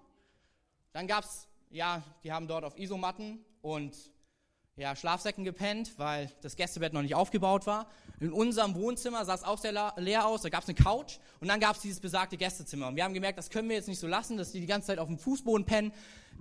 Dann 0.94 1.08
gab's, 1.08 1.48
ja, 1.72 2.04
die 2.24 2.32
haben 2.32 2.48
dort 2.48 2.64
auf 2.64 2.78
Isomatten 2.78 3.44
und 3.64 3.96
ja, 4.80 4.96
Schlafsäcken 4.96 5.44
gepennt, 5.44 5.94
weil 5.98 6.32
das 6.42 6.56
Gästebett 6.56 6.94
noch 6.94 7.02
nicht 7.02 7.14
aufgebaut 7.14 7.68
war. 7.68 7.88
In 8.22 8.32
unserem 8.32 8.76
Wohnzimmer 8.76 9.26
sah 9.26 9.34
es 9.34 9.44
auch 9.44 9.58
sehr 9.58 9.94
leer 9.98 10.26
aus, 10.26 10.42
da 10.42 10.50
gab 10.50 10.64
es 10.64 10.70
eine 10.70 10.76
Couch 10.76 11.18
und 11.42 11.50
dann 11.50 11.60
gab 11.60 11.76
es 11.76 11.82
dieses 11.82 12.00
besagte 12.00 12.38
Gästezimmer. 12.38 12.88
Und 12.88 12.96
wir 12.96 13.04
haben 13.04 13.14
gemerkt, 13.14 13.38
das 13.38 13.50
können 13.50 13.68
wir 13.68 13.76
jetzt 13.76 13.90
nicht 13.90 14.00
so 14.00 14.08
lassen, 14.08 14.38
dass 14.38 14.54
die 14.54 14.62
die 14.62 14.68
ganze 14.68 14.88
Zeit 14.88 15.00
auf 15.00 15.08
dem 15.08 15.18
Fußboden 15.18 15.66
pennen. 15.66 15.92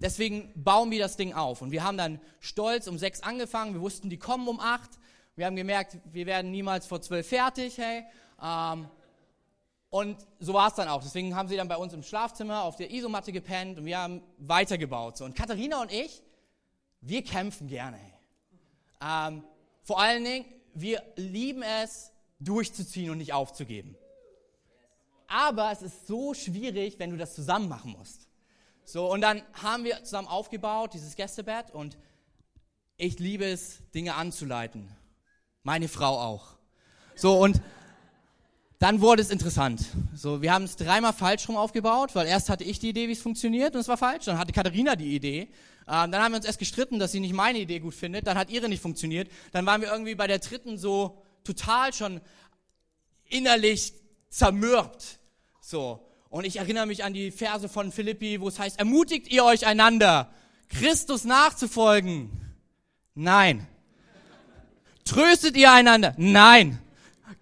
Deswegen 0.01 0.53
bauen 0.55 0.91
wir 0.93 1.01
das 1.01 1.17
Ding 1.17 1.33
auf. 1.33 1.63
Und 1.63 1.73
wir 1.73 1.83
haben 1.83 1.99
dann 1.99 2.21
stolz 2.39 2.87
um 2.87 2.97
sechs 2.97 3.23
angefangen, 3.25 3.75
wir 3.75 3.81
wussten, 3.81 4.09
die 4.09 4.19
kommen 4.19 4.47
um 4.47 4.61
acht. 4.61 4.91
Wir 5.35 5.47
haben 5.47 5.57
gemerkt, 5.57 5.99
wir 6.13 6.27
werden 6.27 6.53
niemals 6.53 6.87
vor 6.87 7.01
zwölf 7.01 7.29
fertig, 7.29 7.77
hey. 7.79 8.05
Ähm, 8.41 8.89
und 9.91 10.17
so 10.39 10.53
war 10.55 10.69
es 10.69 10.75
dann 10.75 10.87
auch. 10.89 11.03
Deswegen 11.03 11.35
haben 11.35 11.49
sie 11.49 11.57
dann 11.57 11.69
bei 11.69 11.77
uns 11.77 11.93
im 11.93 12.05
Schlafzimmer 12.05 12.63
auf 12.63 12.77
der 12.77 12.93
Isomatte 12.93 13.33
gepennt 13.33 13.79
und 13.79 13.85
wir 13.85 13.99
haben 13.99 14.23
weitergebaut. 14.39 15.17
So. 15.17 15.25
Und 15.25 15.35
Katharina 15.35 15.81
und 15.81 15.91
ich, 15.91 16.23
wir 17.01 17.25
kämpfen 17.25 17.69
gerne. 17.69 17.97
Hey. 17.97 18.18
Ähm, 19.01 19.45
vor 19.83 20.01
allen 20.01 20.25
Dingen, 20.25 20.47
wir 20.75 21.03
lieben 21.17 21.63
es, 21.63 22.13
durchzuziehen 22.41 23.11
und 23.11 23.19
nicht 23.19 23.33
aufzugeben. 23.33 23.97
Aber 25.27 25.71
es 25.73 25.83
ist 25.83 26.07
so 26.07 26.35
schwierig, 26.35 26.99
wenn 26.99 27.11
du 27.11 27.17
das 27.17 27.35
zusammen 27.35 27.69
machen 27.69 27.93
musst. 27.93 28.29
So, 28.85 29.11
und 29.13 29.21
dann 29.21 29.43
haben 29.53 29.85
wir 29.85 30.03
zusammen 30.05 30.29
aufgebaut, 30.29 30.95
dieses 30.95 31.15
Gästebett, 31.15 31.71
und 31.71 31.99
ich 32.97 33.19
liebe 33.19 33.45
es, 33.45 33.83
Dinge 33.95 34.15
anzuleiten. 34.15 34.89
Meine 35.63 35.89
Frau 35.89 36.19
auch. 36.19 36.57
So, 37.15 37.39
und 37.39 37.61
dann 38.79 39.01
wurde 39.01 39.23
es 39.23 39.31
interessant. 39.31 39.85
So, 40.15 40.41
wir 40.41 40.53
haben 40.53 40.65
es 40.65 40.77
dreimal 40.77 41.13
falsch 41.13 41.49
rum 41.49 41.57
aufgebaut, 41.57 42.15
weil 42.15 42.29
erst 42.29 42.49
hatte 42.49 42.63
ich 42.63 42.79
die 42.79 42.91
Idee, 42.91 43.09
wie 43.09 43.13
es 43.13 43.21
funktioniert, 43.21 43.75
und 43.75 43.81
es 43.81 43.89
war 43.89 43.97
falsch. 43.97 44.27
Dann 44.27 44.39
hatte 44.39 44.53
Katharina 44.53 44.95
die 44.95 45.17
Idee. 45.17 45.49
Ähm, 45.89 46.13
dann 46.13 46.17
haben 46.17 46.33
wir 46.33 46.37
uns 46.37 46.47
erst 46.47 46.61
gestritten, 46.61 47.01
dass 47.01 47.11
sie 47.11 47.19
nicht 47.19 47.33
meine 47.33 47.59
Idee 47.59 47.81
gut 47.81 47.95
findet. 47.95 48.29
Dann 48.29 48.39
hat 48.39 48.51
ihre 48.51 48.69
nicht 48.69 48.81
funktioniert. 48.81 49.29
Dann 49.51 49.67
waren 49.67 49.81
wir 49.81 49.91
irgendwie 49.91 50.15
bei 50.15 50.29
der 50.29 50.39
dritten 50.39 50.79
so 50.79 51.23
total 51.43 51.93
schon 51.93 52.21
innerlich 53.29 53.95
zermürbt. 54.31 55.19
So. 55.61 56.01
Und 56.29 56.45
ich 56.45 56.59
erinnere 56.59 56.87
mich 56.87 57.03
an 57.03 57.15
die 57.15 57.33
Verse 57.33 57.69
von 57.69 57.91
Philippi, 57.91 58.41
wo 58.41 58.49
es 58.49 58.59
heißt, 58.61 58.79
ermutigt 58.79 59.29
ihr 59.29 59.45
euch 59.45 59.67
einander, 59.67 60.31
Christus 60.69 61.25
nachzufolgen? 61.25 62.31
Nein. 63.15 63.67
Tröstet 65.05 65.57
ihr 65.57 65.73
einander? 65.73 66.15
Nein. 66.17 66.79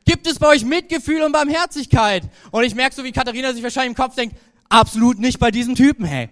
Gibt 0.06 0.28
es 0.28 0.38
bei 0.38 0.46
euch 0.46 0.64
Mitgefühl 0.64 1.20
und 1.22 1.32
Barmherzigkeit? 1.32 2.22
Und 2.52 2.62
ich 2.62 2.76
merke 2.76 2.94
so, 2.94 3.02
wie 3.02 3.10
Katharina 3.10 3.52
sich 3.52 3.62
wahrscheinlich 3.62 3.98
im 3.98 4.02
Kopf 4.02 4.14
denkt, 4.14 4.36
absolut 4.68 5.18
nicht 5.18 5.40
bei 5.40 5.50
diesem 5.50 5.74
Typen, 5.74 6.04
hey. 6.06 6.28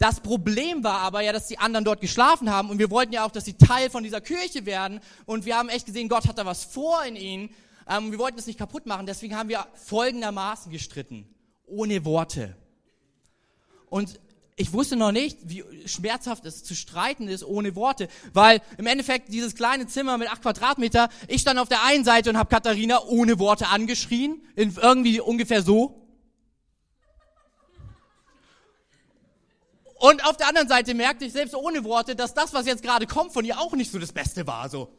Das 0.00 0.18
Problem 0.18 0.82
war 0.82 0.98
aber 0.98 1.20
ja, 1.20 1.32
dass 1.32 1.46
die 1.46 1.58
anderen 1.58 1.84
dort 1.84 2.00
geschlafen 2.00 2.50
haben 2.50 2.68
und 2.70 2.80
wir 2.80 2.90
wollten 2.90 3.12
ja 3.12 3.24
auch, 3.24 3.30
dass 3.30 3.44
sie 3.44 3.52
Teil 3.52 3.88
von 3.90 4.02
dieser 4.02 4.20
Kirche 4.20 4.66
werden 4.66 4.98
und 5.26 5.44
wir 5.44 5.56
haben 5.56 5.68
echt 5.68 5.86
gesehen, 5.86 6.08
Gott 6.08 6.26
hat 6.26 6.38
da 6.38 6.44
was 6.44 6.64
vor 6.64 7.04
in 7.04 7.14
ihnen. 7.14 7.50
Ähm, 7.88 8.10
wir 8.10 8.18
wollten 8.18 8.38
es 8.38 8.48
nicht 8.48 8.58
kaputt 8.58 8.86
machen, 8.86 9.06
deswegen 9.06 9.36
haben 9.36 9.48
wir 9.48 9.64
folgendermaßen 9.74 10.72
gestritten. 10.72 11.32
Ohne 11.66 12.04
Worte. 12.04 12.56
Und 13.88 14.18
ich 14.62 14.72
wusste 14.72 14.94
noch 14.94 15.10
nicht, 15.10 15.38
wie 15.42 15.64
schmerzhaft 15.86 16.46
es 16.46 16.62
zu 16.62 16.76
streiten 16.76 17.26
ist 17.26 17.42
ohne 17.42 17.74
Worte, 17.74 18.06
weil 18.32 18.62
im 18.78 18.86
Endeffekt 18.86 19.32
dieses 19.32 19.56
kleine 19.56 19.88
Zimmer 19.88 20.18
mit 20.18 20.30
acht 20.30 20.40
Quadratmeter, 20.40 21.08
ich 21.26 21.40
stand 21.40 21.58
auf 21.58 21.68
der 21.68 21.82
einen 21.82 22.04
Seite 22.04 22.30
und 22.30 22.38
habe 22.38 22.48
Katharina 22.48 23.02
ohne 23.02 23.40
Worte 23.40 23.66
angeschrien, 23.66 24.40
in 24.54 24.72
irgendwie 24.80 25.18
ungefähr 25.18 25.62
so. 25.62 26.06
Und 29.96 30.24
auf 30.24 30.36
der 30.36 30.46
anderen 30.46 30.68
Seite 30.68 30.94
merkte 30.94 31.24
ich 31.24 31.32
selbst 31.32 31.56
ohne 31.56 31.82
Worte, 31.82 32.14
dass 32.14 32.32
das, 32.32 32.54
was 32.54 32.64
jetzt 32.64 32.84
gerade 32.84 33.08
kommt 33.08 33.32
von 33.32 33.44
ihr, 33.44 33.58
auch 33.58 33.72
nicht 33.72 33.90
so 33.90 33.98
das 33.98 34.12
Beste 34.12 34.46
war, 34.46 34.68
so. 34.68 34.96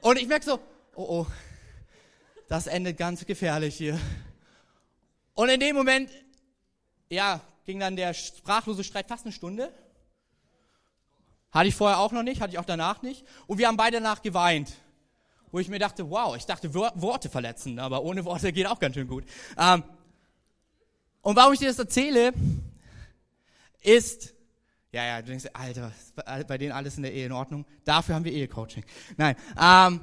Und 0.00 0.16
ich 0.16 0.28
merke 0.28 0.44
so, 0.44 0.60
oh 0.94 1.06
oh, 1.08 1.26
das 2.46 2.68
endet 2.68 2.98
ganz 2.98 3.26
gefährlich 3.26 3.74
hier. 3.76 3.98
Und 5.34 5.48
in 5.48 5.58
dem 5.58 5.74
Moment, 5.74 6.08
ja, 7.10 7.40
ging 7.64 7.80
dann 7.80 7.96
der 7.96 8.14
sprachlose 8.14 8.84
Streit 8.84 9.08
fast 9.08 9.24
eine 9.24 9.32
Stunde. 9.32 9.72
Hatte 11.50 11.68
ich 11.68 11.74
vorher 11.74 11.98
auch 12.00 12.12
noch 12.12 12.22
nicht, 12.22 12.40
hatte 12.40 12.52
ich 12.52 12.58
auch 12.58 12.64
danach 12.64 13.02
nicht. 13.02 13.24
Und 13.46 13.58
wir 13.58 13.68
haben 13.68 13.76
beide 13.76 13.98
danach 13.98 14.22
geweint. 14.22 14.72
wo 15.52 15.60
ich 15.60 15.68
mir 15.68 15.78
dachte, 15.78 16.10
wow, 16.10 16.34
ich 16.36 16.46
dachte 16.46 16.74
Worte 16.74 17.28
verletzen, 17.28 17.78
aber 17.78 18.02
ohne 18.02 18.24
Worte 18.24 18.52
geht 18.52 18.66
auch 18.66 18.80
ganz 18.80 18.94
schön 18.96 19.06
gut. 19.06 19.24
Ähm, 19.56 19.84
und 21.22 21.36
warum 21.36 21.52
ich 21.52 21.60
dir 21.60 21.68
das 21.68 21.78
erzähle, 21.78 22.32
ist, 23.80 24.34
ja, 24.90 25.04
ja, 25.04 25.22
du 25.22 25.28
denkst, 25.28 25.46
Alter, 25.52 25.92
bei 26.48 26.58
denen 26.58 26.72
alles 26.72 26.96
in 26.96 27.04
der 27.04 27.12
Ehe 27.12 27.26
in 27.26 27.32
Ordnung. 27.32 27.64
Dafür 27.84 28.16
haben 28.16 28.24
wir 28.24 28.32
Ehecoaching. 28.32 28.84
Nein, 29.16 29.36
ähm, 29.56 30.00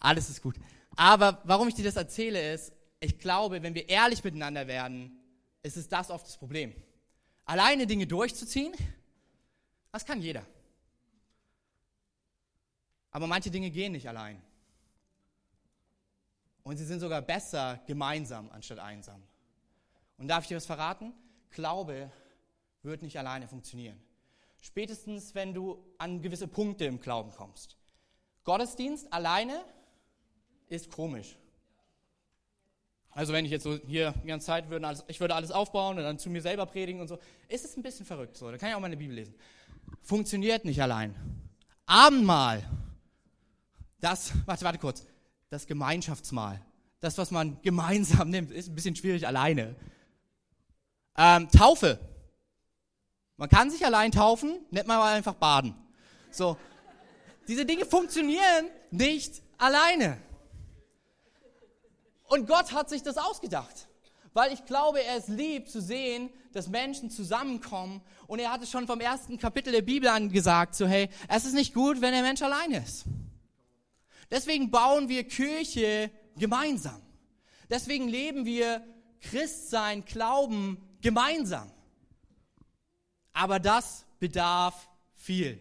alles 0.00 0.28
ist 0.28 0.42
gut. 0.42 0.56
Aber 0.96 1.40
warum 1.44 1.68
ich 1.68 1.74
dir 1.74 1.84
das 1.84 1.96
erzähle, 1.96 2.52
ist, 2.52 2.72
ich 3.00 3.18
glaube, 3.18 3.62
wenn 3.62 3.74
wir 3.74 3.88
ehrlich 3.88 4.22
miteinander 4.22 4.66
werden, 4.66 5.18
ist 5.62 5.78
es 5.78 5.88
das 5.88 6.10
oft 6.10 6.26
das 6.26 6.36
Problem. 6.36 6.74
Alleine 7.50 7.84
Dinge 7.84 8.06
durchzuziehen, 8.06 8.72
das 9.90 10.06
kann 10.06 10.22
jeder. 10.22 10.46
Aber 13.10 13.26
manche 13.26 13.50
Dinge 13.50 13.72
gehen 13.72 13.90
nicht 13.90 14.08
allein. 14.08 14.40
Und 16.62 16.76
sie 16.76 16.84
sind 16.84 17.00
sogar 17.00 17.20
besser 17.20 17.80
gemeinsam 17.88 18.48
anstatt 18.52 18.78
einsam. 18.78 19.20
Und 20.16 20.28
darf 20.28 20.44
ich 20.44 20.48
dir 20.48 20.58
was 20.58 20.66
verraten? 20.66 21.12
Glaube 21.50 22.12
wird 22.84 23.02
nicht 23.02 23.18
alleine 23.18 23.48
funktionieren. 23.48 24.00
Spätestens, 24.60 25.34
wenn 25.34 25.52
du 25.52 25.84
an 25.98 26.22
gewisse 26.22 26.46
Punkte 26.46 26.84
im 26.84 27.00
Glauben 27.00 27.32
kommst. 27.32 27.76
Gottesdienst 28.44 29.12
alleine 29.12 29.64
ist 30.68 30.88
komisch. 30.88 31.36
Also 33.12 33.32
wenn 33.32 33.44
ich 33.44 33.50
jetzt 33.50 33.64
so 33.64 33.78
hier 33.86 34.14
die 34.22 34.28
ganze 34.28 34.46
Zeit 34.46 34.70
würde, 34.70 34.86
alles, 34.86 35.04
ich 35.08 35.20
würde 35.20 35.34
alles 35.34 35.50
aufbauen 35.50 35.98
und 35.98 36.04
dann 36.04 36.18
zu 36.18 36.30
mir 36.30 36.42
selber 36.42 36.66
predigen 36.66 37.00
und 37.00 37.08
so, 37.08 37.18
ist 37.48 37.64
es 37.64 37.76
ein 37.76 37.82
bisschen 37.82 38.06
verrückt 38.06 38.36
so. 38.36 38.50
Da 38.50 38.58
kann 38.58 38.68
ich 38.68 38.74
auch 38.74 38.80
mal 38.80 38.86
eine 38.86 38.96
Bibel 38.96 39.14
lesen. 39.14 39.34
Funktioniert 40.02 40.64
nicht 40.64 40.80
allein. 40.80 41.14
Abendmahl, 41.86 42.62
das, 44.00 44.32
warte, 44.46 44.64
warte 44.64 44.78
kurz, 44.78 45.04
das 45.48 45.66
Gemeinschaftsmahl, 45.66 46.60
das, 47.00 47.18
was 47.18 47.30
man 47.30 47.60
gemeinsam 47.62 48.30
nimmt, 48.30 48.52
ist 48.52 48.68
ein 48.68 48.74
bisschen 48.74 48.94
schwierig 48.94 49.26
alleine. 49.26 49.74
Ähm, 51.16 51.48
Taufe. 51.50 51.98
Man 53.36 53.48
kann 53.48 53.70
sich 53.70 53.84
allein 53.84 54.12
taufen, 54.12 54.60
nennt 54.70 54.86
man 54.86 54.98
mal 54.98 55.14
einfach 55.14 55.34
baden. 55.34 55.74
So. 56.30 56.56
Diese 57.48 57.64
Dinge 57.66 57.86
funktionieren 57.86 58.66
nicht 58.90 59.42
alleine. 59.58 60.18
Und 62.30 62.46
Gott 62.46 62.72
hat 62.72 62.88
sich 62.88 63.02
das 63.02 63.18
ausgedacht. 63.18 63.88
Weil 64.32 64.52
ich 64.52 64.64
glaube, 64.64 65.02
er 65.02 65.16
es 65.16 65.26
liebt 65.26 65.68
zu 65.68 65.82
sehen, 65.82 66.30
dass 66.52 66.68
Menschen 66.68 67.10
zusammenkommen. 67.10 68.00
Und 68.28 68.38
er 68.38 68.52
hat 68.52 68.62
es 68.62 68.70
schon 68.70 68.86
vom 68.86 69.00
ersten 69.00 69.36
Kapitel 69.36 69.72
der 69.72 69.82
Bibel 69.82 70.08
an 70.08 70.30
gesagt, 70.30 70.76
so 70.76 70.86
hey, 70.86 71.10
es 71.28 71.44
ist 71.44 71.54
nicht 71.54 71.74
gut, 71.74 72.00
wenn 72.00 72.12
der 72.12 72.22
Mensch 72.22 72.40
allein 72.40 72.70
ist. 72.70 73.04
Deswegen 74.30 74.70
bauen 74.70 75.08
wir 75.08 75.24
Kirche 75.24 76.12
gemeinsam. 76.36 77.02
Deswegen 77.68 78.06
leben 78.06 78.44
wir 78.44 78.86
Christsein, 79.20 80.04
Glauben 80.04 80.80
gemeinsam. 81.00 81.68
Aber 83.32 83.58
das 83.58 84.06
bedarf 84.20 84.88
viel. 85.16 85.60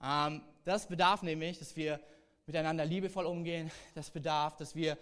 Ähm, 0.00 0.40
das 0.64 0.86
bedarf 0.86 1.22
nämlich, 1.22 1.58
dass 1.58 1.74
wir 1.74 1.98
miteinander 2.46 2.84
liebevoll 2.84 3.26
umgehen. 3.26 3.72
Das 3.96 4.10
bedarf, 4.10 4.56
dass 4.56 4.76
wir 4.76 4.96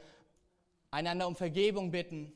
einander 0.97 1.29
um 1.29 1.37
Vergebung 1.37 1.91
bitten. 1.91 2.33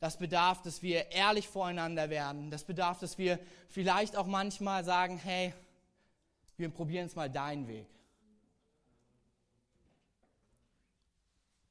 Das 0.00 0.18
bedarf, 0.18 0.62
dass 0.62 0.80
wir 0.80 1.12
ehrlich 1.12 1.46
voreinander 1.46 2.08
werden. 2.08 2.50
Das 2.50 2.64
bedarf, 2.64 2.98
dass 2.98 3.18
wir 3.18 3.38
vielleicht 3.68 4.16
auch 4.16 4.26
manchmal 4.26 4.82
sagen, 4.84 5.18
hey, 5.18 5.52
wir 6.56 6.70
probieren 6.70 7.06
es 7.06 7.14
mal 7.14 7.28
deinen 7.28 7.68
Weg. 7.68 7.86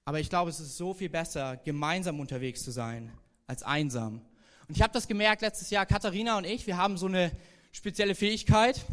Aber 0.06 0.20
ich 0.20 0.30
glaube, 0.30 0.52
es 0.52 0.60
ist 0.60 0.78
so 0.78 0.94
viel 0.94 1.10
besser, 1.10 1.58
gemeinsam 1.58 2.20
unterwegs 2.20 2.64
zu 2.64 2.72
sein, 2.72 3.12
als 3.48 3.64
einsam. 3.64 4.22
Und 4.68 4.76
ich 4.76 4.84
habe 4.84 4.94
das 4.94 5.08
gemerkt 5.08 5.42
letztes 5.42 5.72
Jahr, 5.72 5.88
Katharina 5.88 6.38
und 6.38 6.46
ich, 6.46 6.68
wir 6.68 6.78
haben 6.78 6.98
so 6.98 7.08
eine 7.08 7.32
spezielle 7.72 8.14
Fähigkeit, 8.14 8.86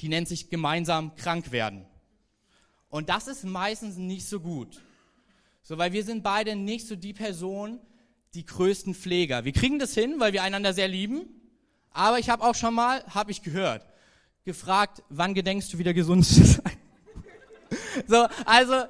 die 0.00 0.08
nennt 0.08 0.26
sich 0.26 0.50
gemeinsam 0.50 1.14
krank 1.14 1.52
werden. 1.52 1.86
Und 2.88 3.08
das 3.08 3.28
ist 3.28 3.44
meistens 3.44 3.96
nicht 3.96 4.28
so 4.28 4.40
gut. 4.40 4.80
So, 5.66 5.78
weil 5.78 5.92
wir 5.92 6.04
sind 6.04 6.22
beide 6.22 6.54
nicht 6.54 6.86
so 6.86 6.94
die 6.94 7.12
Person, 7.12 7.80
die 8.34 8.46
größten 8.46 8.94
Pfleger. 8.94 9.44
Wir 9.44 9.50
kriegen 9.50 9.80
das 9.80 9.94
hin, 9.94 10.20
weil 10.20 10.32
wir 10.32 10.44
einander 10.44 10.72
sehr 10.72 10.86
lieben. 10.86 11.26
Aber 11.90 12.20
ich 12.20 12.30
habe 12.30 12.44
auch 12.44 12.54
schon 12.54 12.72
mal, 12.72 13.04
habe 13.06 13.32
ich 13.32 13.42
gehört, 13.42 13.84
gefragt, 14.44 15.02
wann 15.08 15.34
gedenkst 15.34 15.72
du 15.72 15.78
wieder 15.78 15.92
gesund 15.92 16.24
zu 16.24 16.44
sein? 16.44 16.76
so, 18.06 18.28
also, 18.44 18.84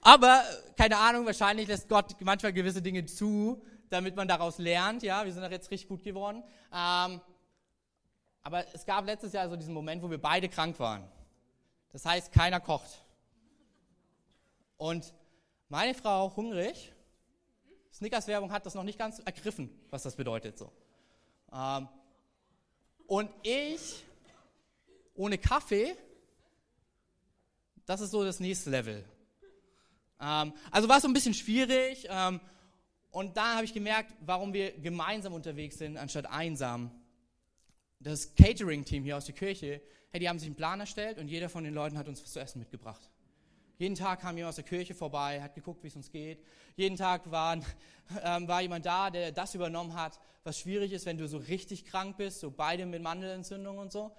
aber 0.00 0.44
keine 0.76 0.96
Ahnung, 0.96 1.26
wahrscheinlich 1.26 1.66
lässt 1.66 1.88
Gott 1.88 2.14
manchmal 2.20 2.52
gewisse 2.52 2.80
Dinge 2.80 3.04
zu, 3.06 3.60
damit 3.90 4.14
man 4.14 4.28
daraus 4.28 4.58
lernt. 4.58 5.02
Ja, 5.02 5.24
wir 5.24 5.32
sind 5.32 5.42
doch 5.42 5.50
jetzt 5.50 5.72
richtig 5.72 5.88
gut 5.88 6.04
geworden. 6.04 6.44
Ähm, 6.72 7.20
aber 8.44 8.64
es 8.72 8.86
gab 8.86 9.06
letztes 9.06 9.32
Jahr 9.32 9.48
so 9.48 9.56
diesen 9.56 9.74
Moment, 9.74 10.04
wo 10.04 10.08
wir 10.08 10.22
beide 10.22 10.48
krank 10.48 10.78
waren. 10.78 11.02
Das 11.90 12.06
heißt, 12.06 12.30
keiner 12.30 12.60
kocht. 12.60 13.04
Und 14.76 15.12
meine 15.74 15.92
Frau 15.92 16.32
hungrig. 16.36 16.92
Snickers-Werbung 17.92 18.52
hat 18.52 18.64
das 18.64 18.76
noch 18.76 18.84
nicht 18.84 18.96
ganz 18.96 19.18
ergriffen, 19.18 19.68
was 19.90 20.04
das 20.04 20.14
bedeutet. 20.14 20.56
So. 20.56 20.70
Ähm, 21.52 21.88
und 23.08 23.28
ich 23.42 24.04
ohne 25.16 25.36
Kaffee, 25.36 25.96
das 27.86 28.00
ist 28.00 28.12
so 28.12 28.22
das 28.22 28.38
nächste 28.38 28.70
Level. 28.70 29.04
Ähm, 30.20 30.52
also 30.70 30.88
war 30.88 30.98
es 30.98 31.02
so 31.02 31.08
ein 31.08 31.12
bisschen 31.12 31.34
schwierig. 31.34 32.06
Ähm, 32.08 32.40
und 33.10 33.36
da 33.36 33.56
habe 33.56 33.64
ich 33.64 33.74
gemerkt, 33.74 34.14
warum 34.20 34.52
wir 34.52 34.78
gemeinsam 34.78 35.32
unterwegs 35.32 35.78
sind, 35.78 35.96
anstatt 35.96 36.26
einsam. 36.26 36.92
Das 37.98 38.32
Catering-Team 38.36 39.02
hier 39.02 39.16
aus 39.16 39.24
der 39.24 39.34
Kirche, 39.34 39.82
hey, 40.12 40.20
die 40.20 40.28
haben 40.28 40.38
sich 40.38 40.46
einen 40.46 40.54
Plan 40.54 40.78
erstellt 40.78 41.18
und 41.18 41.26
jeder 41.26 41.48
von 41.48 41.64
den 41.64 41.74
Leuten 41.74 41.98
hat 41.98 42.06
uns 42.06 42.22
was 42.22 42.30
zu 42.30 42.38
essen 42.38 42.60
mitgebracht. 42.60 43.10
Jeden 43.76 43.96
Tag 43.96 44.20
kam 44.20 44.36
jemand 44.36 44.50
aus 44.50 44.56
der 44.56 44.64
Kirche 44.64 44.94
vorbei, 44.94 45.42
hat 45.42 45.54
geguckt, 45.54 45.82
wie 45.82 45.88
es 45.88 45.96
uns 45.96 46.10
geht. 46.10 46.44
Jeden 46.76 46.96
Tag 46.96 47.30
waren, 47.30 47.64
ähm, 48.22 48.46
war 48.46 48.60
jemand 48.60 48.86
da, 48.86 49.10
der 49.10 49.32
das 49.32 49.54
übernommen 49.54 49.94
hat, 49.94 50.20
was 50.44 50.58
schwierig 50.58 50.92
ist, 50.92 51.06
wenn 51.06 51.18
du 51.18 51.26
so 51.26 51.38
richtig 51.38 51.84
krank 51.84 52.16
bist, 52.16 52.40
so 52.40 52.50
beide 52.50 52.86
mit 52.86 53.02
Mandelentzündung 53.02 53.78
und 53.78 53.90
so. 53.90 54.12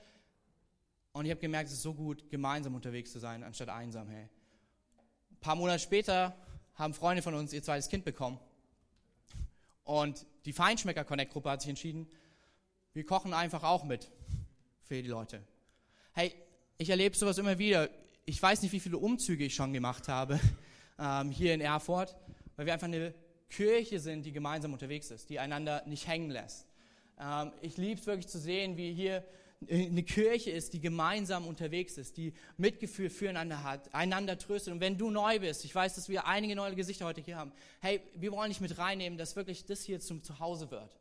Und 1.14 1.26
ich 1.26 1.32
habe 1.32 1.40
gemerkt, 1.40 1.70
es 1.70 1.76
ist 1.76 1.84
so 1.84 1.94
gut, 1.94 2.30
gemeinsam 2.30 2.76
unterwegs 2.76 3.12
zu 3.12 3.20
sein, 3.20 3.44
anstatt 3.44 3.70
einsam. 3.70 4.10
Hey. 4.10 4.28
Ein 5.32 5.40
paar 5.40 5.56
Monate 5.56 5.80
später 5.80 6.36
haben 6.74 6.94
Freunde 6.94 7.22
von 7.22 7.34
uns 7.36 7.54
ihr 7.54 7.64
zweites 7.64 7.88
Kind 7.88 8.04
bekommen. 8.04 8.40
Und 9.86 10.26
die 10.46 10.52
Feinschmecker 10.52 11.06
Connect 11.06 11.32
Gruppe 11.32 11.52
hat 11.52 11.62
sich 11.62 11.70
entschieden, 11.70 12.08
wir 12.94 13.06
kochen 13.06 13.34
einfach 13.34 13.64
auch 13.64 13.84
mit 13.84 14.12
für 14.82 15.02
die 15.02 15.08
Leute. 15.08 15.42
Hey, 16.12 16.34
ich 16.78 16.90
erlebe 16.90 17.16
sowas 17.16 17.38
immer 17.38 17.58
wieder 17.58 17.90
ich 18.26 18.42
weiß 18.42 18.64
nicht, 18.64 18.72
wie 18.72 18.80
viele 18.80 18.98
Umzüge 18.98 19.46
ich 19.46 19.56
schon 19.56 19.72
gemacht 19.74 20.08
habe 20.08 20.40
ähm, 21.00 21.32
hier 21.32 21.54
in 21.54 21.62
Erfurt, 21.62 22.16
weil 22.56 22.66
wir 22.66 22.74
einfach 22.74 22.88
eine 22.88 23.14
Kirche 23.50 24.00
sind, 24.00 24.26
die 24.26 24.32
gemeinsam 24.32 24.74
unterwegs 24.74 25.12
ist, 25.12 25.30
die 25.30 25.40
einander 25.40 25.84
nicht 25.86 26.08
hängen 26.08 26.32
lässt. 26.32 26.68
Ähm, 27.20 27.52
ich 27.62 27.78
liebe 27.78 28.00
es 28.00 28.08
wirklich 28.08 28.28
zu 28.28 28.40
sehen, 28.40 28.78
wie 28.78 28.94
hier 28.94 29.24
eine 29.70 30.04
Kirche 30.04 30.52
ist, 30.52 30.74
die 30.74 30.82
gemeinsam 30.82 31.48
unterwegs 31.48 31.98
ist, 31.98 32.18
die 32.18 32.34
Mitgefühl 32.58 33.10
füreinander 33.10 33.64
hat, 33.64 33.94
einander 33.94 34.38
tröstet. 34.38 34.74
Und 34.74 34.80
wenn 34.80 34.98
du 34.98 35.10
neu 35.10 35.40
bist, 35.40 35.64
ich 35.64 35.74
weiß, 35.74 35.96
dass 35.96 36.10
wir 36.10 36.28
einige 36.28 36.56
neue 36.56 36.76
Gesichter 36.76 37.06
heute 37.06 37.22
hier 37.22 37.38
haben, 37.38 37.52
hey, 37.80 38.02
wir 38.16 38.32
wollen 38.32 38.50
dich 38.50 38.60
mit 38.60 38.78
reinnehmen, 38.78 39.18
dass 39.18 39.36
wirklich 39.36 39.66
das 39.66 39.84
hier 39.84 40.00
zum 40.00 40.24
Zuhause 40.24 40.72
wird. 40.72 40.98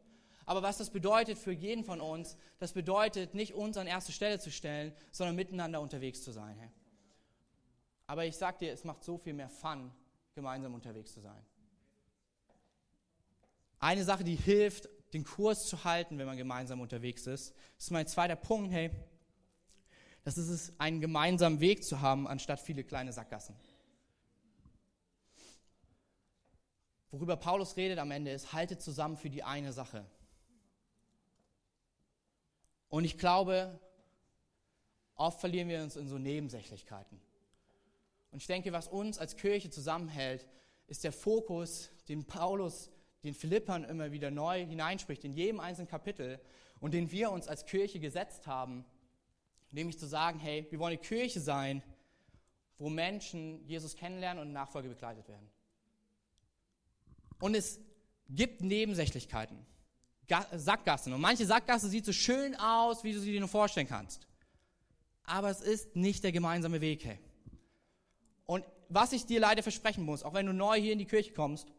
Aber 0.46 0.62
was 0.62 0.78
das 0.78 0.90
bedeutet 0.90 1.38
für 1.38 1.52
jeden 1.52 1.84
von 1.84 2.00
uns, 2.00 2.36
das 2.58 2.72
bedeutet 2.72 3.34
nicht 3.34 3.54
uns 3.54 3.76
an 3.76 3.86
erste 3.86 4.12
Stelle 4.12 4.38
zu 4.38 4.50
stellen, 4.50 4.92
sondern 5.10 5.36
miteinander 5.36 5.80
unterwegs 5.80 6.22
zu 6.22 6.30
sein. 6.30 6.56
Hey. 6.58 6.70
Aber 8.06 8.24
ich 8.24 8.36
sag 8.36 8.58
dir, 8.58 8.72
es 8.72 8.84
macht 8.84 9.02
so 9.02 9.18
viel 9.18 9.32
mehr 9.32 9.48
Fun, 9.48 9.90
gemeinsam 10.34 10.74
unterwegs 10.74 11.12
zu 11.12 11.20
sein. 11.20 11.44
Eine 13.78 14.04
Sache, 14.04 14.24
die 14.24 14.36
hilft, 14.36 14.88
den 15.12 15.24
Kurs 15.24 15.66
zu 15.66 15.84
halten, 15.84 16.18
wenn 16.18 16.26
man 16.26 16.36
gemeinsam 16.36 16.80
unterwegs 16.80 17.26
ist, 17.26 17.54
ist 17.78 17.90
mein 17.90 18.06
zweiter 18.06 18.36
Punkt, 18.36 18.72
hey, 18.72 18.90
das 20.24 20.38
ist 20.38 20.48
es, 20.48 20.80
einen 20.80 21.00
gemeinsamen 21.00 21.60
Weg 21.60 21.84
zu 21.84 22.00
haben, 22.00 22.26
anstatt 22.26 22.60
viele 22.60 22.82
kleine 22.82 23.12
Sackgassen. 23.12 23.54
Worüber 27.10 27.36
Paulus 27.36 27.76
redet 27.76 27.98
am 27.98 28.10
Ende 28.10 28.32
ist, 28.32 28.52
haltet 28.52 28.82
zusammen 28.82 29.16
für 29.16 29.30
die 29.30 29.44
eine 29.44 29.72
Sache. 29.72 30.04
Und 32.88 33.04
ich 33.04 33.18
glaube, 33.18 33.78
oft 35.14 35.38
verlieren 35.38 35.68
wir 35.68 35.82
uns 35.82 35.94
in 35.96 36.08
so 36.08 36.18
Nebensächlichkeiten. 36.18 37.20
Und 38.34 38.40
ich 38.40 38.48
denke, 38.48 38.72
was 38.72 38.88
uns 38.88 39.20
als 39.20 39.36
Kirche 39.36 39.70
zusammenhält, 39.70 40.48
ist 40.88 41.04
der 41.04 41.12
Fokus, 41.12 41.90
den 42.08 42.24
Paulus 42.24 42.90
den 43.22 43.32
Philippern 43.32 43.84
immer 43.84 44.10
wieder 44.10 44.32
neu 44.32 44.66
hineinspricht, 44.66 45.22
in 45.22 45.34
jedem 45.34 45.60
einzelnen 45.60 45.86
Kapitel 45.86 46.40
und 46.80 46.94
den 46.94 47.12
wir 47.12 47.30
uns 47.30 47.46
als 47.46 47.64
Kirche 47.64 48.00
gesetzt 48.00 48.48
haben, 48.48 48.84
nämlich 49.70 50.00
zu 50.00 50.06
sagen, 50.06 50.40
hey, 50.40 50.66
wir 50.68 50.80
wollen 50.80 50.94
eine 50.94 51.00
Kirche 51.00 51.38
sein, 51.38 51.80
wo 52.76 52.90
Menschen 52.90 53.64
Jesus 53.68 53.94
kennenlernen 53.94 54.42
und 54.42 54.52
Nachfolge 54.52 54.88
begleitet 54.88 55.28
werden. 55.28 55.48
Und 57.38 57.54
es 57.54 57.78
gibt 58.28 58.62
Nebensächlichkeiten, 58.62 59.64
Sackgassen. 60.56 61.12
Und 61.12 61.20
manche 61.20 61.46
Sackgasse 61.46 61.88
sieht 61.88 62.04
so 62.04 62.12
schön 62.12 62.56
aus, 62.56 63.04
wie 63.04 63.12
du 63.12 63.20
sie 63.20 63.30
dir 63.30 63.38
nur 63.38 63.48
vorstellen 63.48 63.86
kannst. 63.86 64.26
Aber 65.22 65.50
es 65.50 65.60
ist 65.60 65.94
nicht 65.94 66.24
der 66.24 66.32
gemeinsame 66.32 66.80
Weg. 66.80 67.04
Hey. 67.04 67.20
Und 68.46 68.64
was 68.88 69.12
ich 69.12 69.26
dir 69.26 69.40
leider 69.40 69.62
versprechen 69.62 70.04
muss, 70.04 70.22
auch 70.22 70.34
wenn 70.34 70.46
du 70.46 70.52
neu 70.52 70.80
hier 70.80 70.92
in 70.92 70.98
die 70.98 71.06
Kirche 71.06 71.32
kommst, 71.32 71.72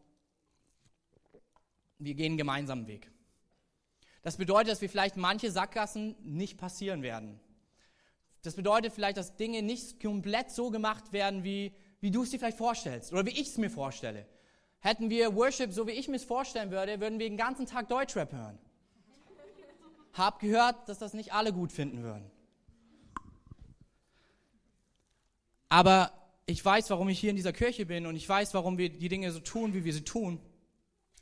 wir 1.98 2.14
gehen 2.14 2.32
einen 2.32 2.38
gemeinsamen 2.38 2.86
Weg. 2.86 3.10
Das 4.22 4.36
bedeutet, 4.36 4.72
dass 4.72 4.80
wir 4.80 4.90
vielleicht 4.90 5.16
manche 5.16 5.50
Sackgassen 5.50 6.16
nicht 6.22 6.58
passieren 6.58 7.02
werden. 7.02 7.40
Das 8.42 8.54
bedeutet 8.54 8.92
vielleicht, 8.92 9.16
dass 9.16 9.36
Dinge 9.36 9.62
nicht 9.62 10.00
komplett 10.02 10.50
so 10.50 10.70
gemacht 10.70 11.12
werden, 11.12 11.44
wie, 11.44 11.72
wie 12.00 12.10
du 12.10 12.22
es 12.22 12.30
dir 12.30 12.38
vielleicht 12.38 12.58
vorstellst 12.58 13.12
oder 13.12 13.24
wie 13.24 13.30
ich 13.30 13.48
es 13.48 13.58
mir 13.58 13.70
vorstelle. 13.70 14.26
Hätten 14.80 15.10
wir 15.10 15.34
Worship 15.34 15.72
so, 15.72 15.86
wie 15.86 15.92
ich 15.92 16.08
mir 16.08 16.16
es 16.16 16.24
vorstellen 16.24 16.70
würde, 16.70 17.00
würden 17.00 17.18
wir 17.18 17.28
den 17.28 17.36
ganzen 17.36 17.66
Tag 17.66 17.88
Deutschrap 17.88 18.32
hören. 18.32 18.58
Hab 20.12 20.38
gehört, 20.38 20.88
dass 20.88 20.98
das 20.98 21.12
nicht 21.12 21.32
alle 21.32 21.52
gut 21.52 21.72
finden 21.72 22.02
würden. 22.02 22.30
Aber 25.68 26.12
ich 26.46 26.64
weiß, 26.64 26.90
warum 26.90 27.08
ich 27.08 27.18
hier 27.18 27.30
in 27.30 27.36
dieser 27.36 27.52
Kirche 27.52 27.86
bin 27.86 28.06
und 28.06 28.14
ich 28.14 28.28
weiß, 28.28 28.54
warum 28.54 28.78
wir 28.78 28.88
die 28.88 29.08
Dinge 29.08 29.32
so 29.32 29.40
tun, 29.40 29.74
wie 29.74 29.84
wir 29.84 29.92
sie 29.92 30.04
tun. 30.04 30.40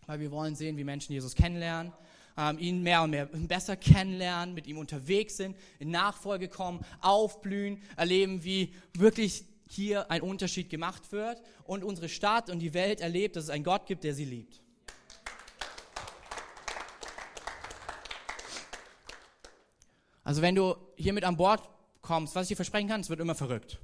Weil 0.06 0.20
wir 0.20 0.30
wollen 0.30 0.54
sehen, 0.54 0.76
wie 0.76 0.84
Menschen 0.84 1.14
Jesus 1.14 1.34
kennenlernen, 1.34 1.94
ähm, 2.36 2.58
ihn 2.58 2.82
mehr 2.82 3.02
und 3.02 3.10
mehr 3.10 3.24
besser 3.24 3.74
kennenlernen, 3.74 4.54
mit 4.54 4.66
ihm 4.66 4.76
unterwegs 4.76 5.38
sind, 5.38 5.56
in 5.78 5.90
Nachfolge 5.90 6.48
kommen, 6.48 6.84
aufblühen, 7.00 7.82
erleben, 7.96 8.44
wie 8.44 8.74
wirklich 8.92 9.46
hier 9.66 10.10
ein 10.10 10.20
Unterschied 10.20 10.68
gemacht 10.68 11.10
wird 11.10 11.40
und 11.64 11.84
unsere 11.84 12.10
Stadt 12.10 12.50
und 12.50 12.58
die 12.58 12.74
Welt 12.74 13.00
erlebt, 13.00 13.36
dass 13.36 13.44
es 13.44 13.50
einen 13.50 13.64
Gott 13.64 13.86
gibt, 13.86 14.04
der 14.04 14.12
sie 14.12 14.26
liebt. 14.26 14.60
Also 20.22 20.42
wenn 20.42 20.54
du 20.54 20.76
hier 20.96 21.14
mit 21.14 21.24
an 21.24 21.38
Bord 21.38 21.66
kommst, 22.02 22.34
was 22.34 22.42
ich 22.42 22.48
dir 22.48 22.56
versprechen 22.56 22.88
kann, 22.88 23.00
es 23.00 23.08
wird 23.08 23.20
immer 23.20 23.34
verrückt. 23.34 23.80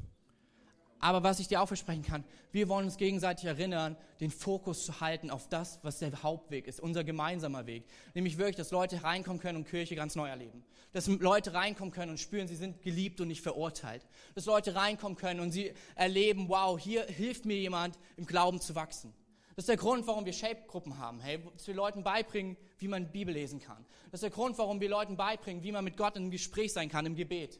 Aber 1.02 1.22
was 1.22 1.40
ich 1.40 1.48
dir 1.48 1.62
auch 1.62 1.66
versprechen 1.66 2.02
kann, 2.02 2.24
wir 2.52 2.68
wollen 2.68 2.84
uns 2.84 2.98
gegenseitig 2.98 3.46
erinnern, 3.46 3.96
den 4.20 4.30
Fokus 4.30 4.84
zu 4.84 5.00
halten 5.00 5.30
auf 5.30 5.48
das, 5.48 5.80
was 5.82 5.98
der 5.98 6.22
Hauptweg 6.22 6.66
ist, 6.68 6.78
unser 6.78 7.04
gemeinsamer 7.04 7.66
Weg. 7.66 7.84
Nämlich 8.14 8.36
wirklich, 8.36 8.56
dass 8.56 8.70
Leute 8.70 9.02
reinkommen 9.02 9.40
können 9.40 9.56
und 9.56 9.66
Kirche 9.66 9.94
ganz 9.96 10.14
neu 10.14 10.28
erleben. 10.28 10.62
Dass 10.92 11.06
Leute 11.06 11.54
reinkommen 11.54 11.92
können 11.92 12.10
und 12.10 12.20
spüren, 12.20 12.48
sie 12.48 12.54
sind 12.54 12.82
geliebt 12.82 13.18
und 13.22 13.28
nicht 13.28 13.40
verurteilt. 13.40 14.06
Dass 14.34 14.44
Leute 14.44 14.74
reinkommen 14.74 15.16
können 15.16 15.40
und 15.40 15.52
sie 15.52 15.72
erleben, 15.94 16.50
wow, 16.50 16.78
hier 16.78 17.04
hilft 17.04 17.46
mir 17.46 17.56
jemand, 17.56 17.98
im 18.18 18.26
Glauben 18.26 18.60
zu 18.60 18.74
wachsen. 18.74 19.14
Das 19.56 19.62
ist 19.62 19.68
der 19.70 19.78
Grund, 19.78 20.06
warum 20.06 20.26
wir 20.26 20.34
Shape-Gruppen 20.34 20.98
haben. 20.98 21.20
Hey, 21.20 21.42
dass 21.54 21.66
wir 21.66 21.74
Leuten 21.74 22.02
beibringen, 22.02 22.58
wie 22.78 22.88
man 22.88 23.10
Bibel 23.10 23.32
lesen 23.32 23.58
kann. 23.58 23.86
Das 24.10 24.18
ist 24.18 24.22
der 24.22 24.30
Grund, 24.30 24.58
warum 24.58 24.80
wir 24.80 24.88
Leuten 24.90 25.16
beibringen, 25.16 25.62
wie 25.62 25.72
man 25.72 25.84
mit 25.84 25.96
Gott 25.96 26.16
einem 26.16 26.30
Gespräch 26.30 26.74
sein 26.74 26.90
kann, 26.90 27.06
im 27.06 27.14
Gebet. 27.14 27.58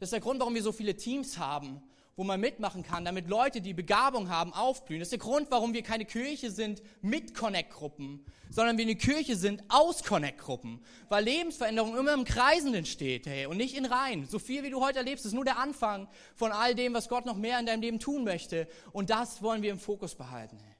Das 0.00 0.08
ist 0.08 0.12
der 0.12 0.20
Grund, 0.20 0.40
warum 0.40 0.54
wir 0.54 0.62
so 0.62 0.72
viele 0.72 0.96
Teams 0.96 1.38
haben 1.38 1.82
wo 2.16 2.24
man 2.24 2.40
mitmachen 2.40 2.82
kann, 2.82 3.04
damit 3.04 3.28
Leute, 3.28 3.60
die 3.60 3.72
Begabung 3.72 4.28
haben, 4.28 4.52
aufblühen. 4.52 5.00
Das 5.00 5.06
ist 5.06 5.12
der 5.12 5.18
Grund, 5.18 5.50
warum 5.50 5.72
wir 5.72 5.82
keine 5.82 6.04
Kirche 6.04 6.50
sind 6.50 6.82
mit 7.00 7.34
Connect-Gruppen, 7.34 8.24
sondern 8.50 8.76
wir 8.76 8.84
eine 8.84 8.96
Kirche 8.96 9.36
sind 9.36 9.62
aus 9.68 10.02
Connect-Gruppen, 10.02 10.84
weil 11.08 11.24
Lebensveränderung 11.24 11.96
immer 11.96 12.12
im 12.12 12.24
Kreisen 12.24 12.74
entsteht 12.74 13.26
hey, 13.26 13.46
und 13.46 13.56
nicht 13.56 13.76
in 13.76 13.86
Reihen. 13.86 14.26
So 14.26 14.38
viel, 14.38 14.62
wie 14.62 14.70
du 14.70 14.84
heute 14.84 14.98
erlebst, 14.98 15.24
ist 15.24 15.32
nur 15.32 15.44
der 15.44 15.58
Anfang 15.58 16.08
von 16.34 16.52
all 16.52 16.74
dem, 16.74 16.94
was 16.94 17.08
Gott 17.08 17.26
noch 17.26 17.36
mehr 17.36 17.58
in 17.58 17.66
deinem 17.66 17.80
Leben 17.80 17.98
tun 17.98 18.24
möchte. 18.24 18.68
Und 18.92 19.10
das 19.10 19.42
wollen 19.42 19.62
wir 19.62 19.70
im 19.70 19.78
Fokus 19.78 20.14
behalten. 20.14 20.58
Hey. 20.58 20.76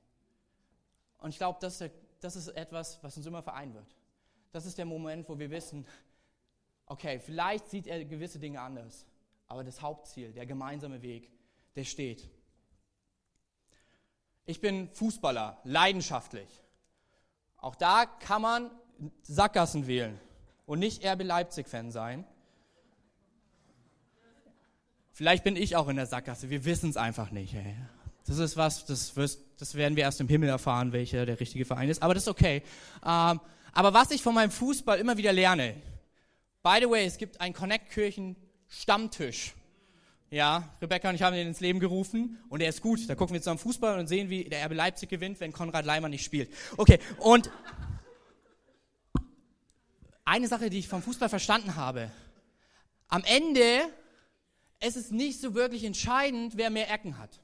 Und 1.19 1.31
ich 1.31 1.39
glaube, 1.39 1.59
das, 1.61 1.83
das 2.21 2.37
ist 2.37 2.49
etwas, 2.49 2.99
was 3.03 3.17
uns 3.17 3.27
immer 3.27 3.43
vereinen 3.43 3.75
wird. 3.75 3.97
Das 4.53 4.67
ist 4.67 4.79
der 4.79 4.85
Moment, 4.85 5.29
wo 5.29 5.39
wir 5.39 5.51
wissen, 5.51 5.87
okay, 6.87 7.21
vielleicht 7.21 7.69
sieht 7.69 7.87
er 7.87 8.05
gewisse 8.05 8.39
Dinge 8.39 8.61
anders. 8.61 9.07
Aber 9.51 9.65
das 9.65 9.83
Hauptziel, 9.83 10.33
der 10.33 10.47
gemeinsame 10.47 11.03
Weg, 11.03 11.29
der 11.75 11.83
steht. 11.83 12.31
Ich 14.47 14.61
bin 14.61 14.89
Fußballer, 14.93 15.61
leidenschaftlich. 15.65 16.49
Auch 17.57 17.75
da 17.75 18.07
kann 18.07 18.43
man 18.43 18.71
Sackgassen 19.23 19.89
wählen 19.89 20.21
und 20.67 20.79
nicht 20.79 21.05
RB 21.05 21.25
Leipzig-Fan 21.25 21.91
sein. 21.91 22.25
Vielleicht 25.11 25.43
bin 25.43 25.57
ich 25.57 25.75
auch 25.75 25.89
in 25.89 25.97
der 25.97 26.07
Sackgasse, 26.07 26.49
wir 26.49 26.65
wissen 26.65 26.89
es 26.89 26.97
einfach 26.97 27.33
nicht. 27.33 27.55
Ey. 27.55 27.75
Das 28.27 28.39
ist 28.39 28.57
was, 28.57 28.85
das, 28.85 29.17
wirst, 29.17 29.41
das, 29.59 29.75
werden 29.75 29.97
wir 29.97 30.05
erst 30.05 30.21
im 30.21 30.29
Himmel 30.29 30.49
erfahren, 30.49 30.93
welcher 30.93 31.27
der 31.27 31.41
richtige 31.41 31.65
Verein 31.65 31.89
ist, 31.89 32.05
aber 32.05 32.15
das 32.15 32.23
ist 32.23 32.29
okay. 32.29 32.63
Ähm, 33.05 33.41
aber 33.73 33.95
was 33.95 34.13
ich 34.13 34.23
von 34.23 34.33
meinem 34.33 34.53
Fußball 34.53 35.01
immer 35.01 35.17
wieder 35.17 35.33
lerne, 35.33 35.75
by 36.63 36.79
the 36.81 36.89
way, 36.89 37.05
es 37.05 37.19
gibt 37.19 37.41
ein 37.41 37.53
Connect-Kirchen 37.53 38.37
Stammtisch. 38.71 39.55
Ja, 40.31 40.73
Rebecca 40.81 41.09
und 41.09 41.17
ich 41.17 41.23
haben 41.23 41.35
ihn 41.35 41.49
ins 41.49 41.59
Leben 41.59 41.81
gerufen 41.81 42.39
und 42.49 42.63
er 42.63 42.69
ist 42.69 42.81
gut. 42.81 43.01
Da 43.09 43.17
gucken 43.17 43.35
wir 43.35 43.41
zusammen 43.41 43.59
Fußball 43.59 43.99
und 43.99 44.07
sehen, 44.07 44.31
wie 44.31 44.45
der 44.45 44.65
RB 44.65 44.75
Leipzig 44.75 45.09
gewinnt, 45.09 45.41
wenn 45.41 45.53
Konrad 45.53 45.85
Leimer 45.85 46.09
nicht 46.09 46.25
spielt. 46.25 46.53
Okay, 46.77 47.01
und 47.19 47.51
eine 50.25 50.47
Sache, 50.47 50.71
die 50.71 50.79
ich 50.79 50.87
vom 50.87 51.03
Fußball 51.03 51.29
verstanden 51.29 51.75
habe. 51.75 52.13
Am 53.09 53.25
Ende 53.25 53.81
ist 54.79 54.97
es 54.97 55.11
nicht 55.11 55.41
so 55.41 55.55
wirklich 55.55 55.83
entscheidend, 55.83 56.57
wer 56.57 56.71
mehr 56.71 56.93
Ecken 56.93 57.19
hat. 57.19 57.41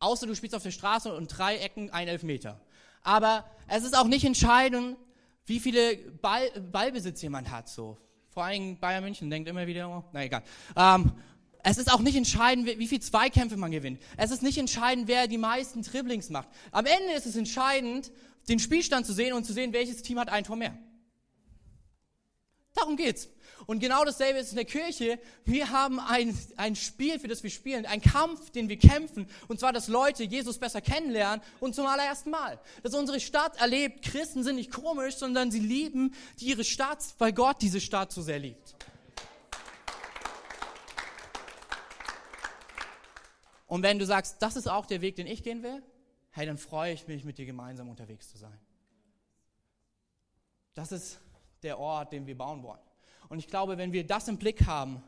Außer 0.00 0.26
du 0.26 0.34
spielst 0.34 0.56
auf 0.56 0.64
der 0.64 0.72
Straße 0.72 1.14
und 1.14 1.28
drei 1.28 1.58
Ecken, 1.58 1.90
ein 1.90 2.08
Elfmeter. 2.08 2.60
Aber 3.02 3.48
es 3.68 3.84
ist 3.84 3.96
auch 3.96 4.08
nicht 4.08 4.24
entscheidend, 4.24 4.96
wie 5.44 5.60
viele 5.60 5.96
Ball, 5.96 6.50
Ballbesitz 6.60 7.22
jemand 7.22 7.52
hat. 7.52 7.68
So. 7.68 7.96
Vor 8.36 8.44
allem 8.44 8.76
Bayern 8.76 9.02
München 9.02 9.30
denkt 9.30 9.48
immer 9.48 9.66
wieder, 9.66 9.88
oh, 9.88 10.04
na 10.12 10.22
egal. 10.22 10.42
Ähm, 10.76 11.10
es 11.62 11.78
ist 11.78 11.90
auch 11.90 12.00
nicht 12.00 12.16
entscheidend, 12.16 12.66
wie 12.66 12.86
viele 12.86 13.00
Zweikämpfe 13.00 13.56
man 13.56 13.70
gewinnt. 13.70 13.98
Es 14.18 14.30
ist 14.30 14.42
nicht 14.42 14.58
entscheidend, 14.58 15.08
wer 15.08 15.26
die 15.26 15.38
meisten 15.38 15.80
Dribblings 15.80 16.28
macht. 16.28 16.46
Am 16.70 16.84
Ende 16.84 17.14
ist 17.16 17.24
es 17.24 17.34
entscheidend, 17.34 18.12
den 18.46 18.58
Spielstand 18.58 19.06
zu 19.06 19.14
sehen 19.14 19.32
und 19.32 19.46
zu 19.46 19.54
sehen, 19.54 19.72
welches 19.72 20.02
Team 20.02 20.18
hat 20.18 20.28
ein 20.28 20.44
Tor 20.44 20.56
mehr. 20.56 20.76
Darum 22.76 22.96
geht's. 22.96 23.28
Und 23.64 23.80
genau 23.80 24.04
dasselbe 24.04 24.38
ist 24.38 24.50
in 24.50 24.56
der 24.56 24.64
Kirche. 24.66 25.18
Wir 25.44 25.70
haben 25.70 25.98
ein, 25.98 26.38
ein 26.56 26.76
Spiel, 26.76 27.18
für 27.18 27.26
das 27.26 27.42
wir 27.42 27.50
spielen, 27.50 27.86
ein 27.86 28.00
Kampf, 28.00 28.50
den 28.50 28.68
wir 28.68 28.78
kämpfen. 28.78 29.28
Und 29.48 29.58
zwar, 29.58 29.72
dass 29.72 29.88
Leute 29.88 30.22
Jesus 30.24 30.58
besser 30.58 30.80
kennenlernen 30.80 31.44
und 31.58 31.74
zum 31.74 31.86
allerersten 31.86 32.30
Mal. 32.30 32.60
Dass 32.82 32.94
unsere 32.94 33.18
Stadt 33.18 33.56
erlebt, 33.56 34.02
Christen 34.04 34.44
sind 34.44 34.56
nicht 34.56 34.70
komisch, 34.70 35.16
sondern 35.16 35.50
sie 35.50 35.58
lieben 35.58 36.14
ihre 36.38 36.64
Stadt, 36.64 37.02
weil 37.18 37.32
Gott 37.32 37.62
diese 37.62 37.80
Stadt 37.80 38.12
so 38.12 38.22
sehr 38.22 38.38
liebt. 38.38 38.76
Und 43.66 43.82
wenn 43.82 43.98
du 43.98 44.06
sagst, 44.06 44.36
das 44.40 44.54
ist 44.54 44.68
auch 44.68 44.86
der 44.86 45.00
Weg, 45.00 45.16
den 45.16 45.26
ich 45.26 45.42
gehen 45.42 45.62
will, 45.62 45.82
hey, 46.30 46.46
dann 46.46 46.58
freue 46.58 46.92
ich 46.92 47.08
mich, 47.08 47.24
mit 47.24 47.38
dir 47.38 47.46
gemeinsam 47.46 47.88
unterwegs 47.88 48.30
zu 48.30 48.38
sein. 48.38 48.60
Das 50.74 50.92
ist 50.92 51.18
der 51.62 51.78
Ort, 51.78 52.12
den 52.12 52.26
wir 52.26 52.36
bauen 52.36 52.62
wollen. 52.62 52.80
Und 53.28 53.38
ich 53.38 53.48
glaube, 53.48 53.78
wenn 53.78 53.92
wir 53.92 54.06
das 54.06 54.28
im 54.28 54.38
Blick 54.38 54.66
haben, 54.66 55.02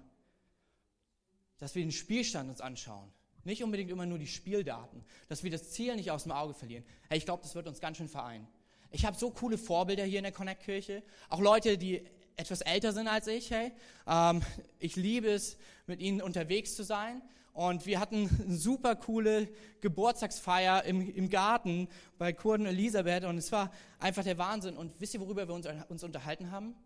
dass 1.59 1.75
wir 1.75 1.83
den 1.83 1.93
Spielstand 1.93 2.51
uns 2.51 2.61
anschauen, 2.61 3.13
nicht 3.45 3.63
unbedingt 3.63 3.91
immer 3.91 4.07
nur 4.07 4.19
die 4.19 4.27
Spieldaten, 4.27 5.05
dass 5.29 5.43
wir 5.43 5.51
das 5.51 5.71
Ziel 5.71 5.97
nicht 5.97 6.11
aus 6.11 6.25
dem 6.25 6.33
Auge 6.33 6.55
verlieren, 6.55 6.85
hey, 7.09 7.19
ich 7.19 7.25
glaube, 7.25 7.43
das 7.43 7.55
wird 7.55 7.67
uns 7.67 7.81
ganz 7.81 7.97
schön 7.97 8.09
vereinen. 8.09 8.47
Ich 8.91 9.05
habe 9.05 9.17
so 9.17 9.31
coole 9.31 9.59
Vorbilder 9.59 10.05
hier 10.05 10.19
in 10.19 10.25
der 10.25 10.33
Connect-Kirche, 10.33 11.03
auch 11.29 11.41
Leute, 11.41 11.79
die 11.79 12.07
etwas 12.37 12.61
älter 12.61 12.93
sind 12.93 13.09
als 13.09 13.27
ich. 13.27 13.51
Hey, 13.51 13.73
ähm, 14.07 14.43
ich 14.79 14.97
liebe 14.97 15.29
es, 15.29 15.59
mit 15.87 16.01
ihnen 16.01 16.23
unterwegs 16.23 16.75
zu 16.75 16.85
sein. 16.85 17.23
Und 17.59 17.87
wir 17.87 17.99
hatten 17.99 18.31
eine 18.41 18.57
super 18.57 18.95
coole 18.95 19.49
Geburtstagsfeier 19.81 20.85
im, 20.85 21.01
im 21.01 21.29
Garten 21.29 21.89
bei 22.17 22.33
Kurt 22.33 22.61
und 22.61 22.67
Elisabeth. 22.67 23.25
Und 23.25 23.37
es 23.37 23.51
war 23.51 23.73
einfach 23.99 24.23
der 24.23 24.39
Wahnsinn. 24.39 24.77
Und 24.77 24.93
wisst 25.01 25.15
ihr, 25.15 25.21
worüber 25.21 25.49
wir 25.49 25.55
uns, 25.57 25.67
uns 25.89 26.05
unterhalten 26.05 26.53
haben? 26.53 26.77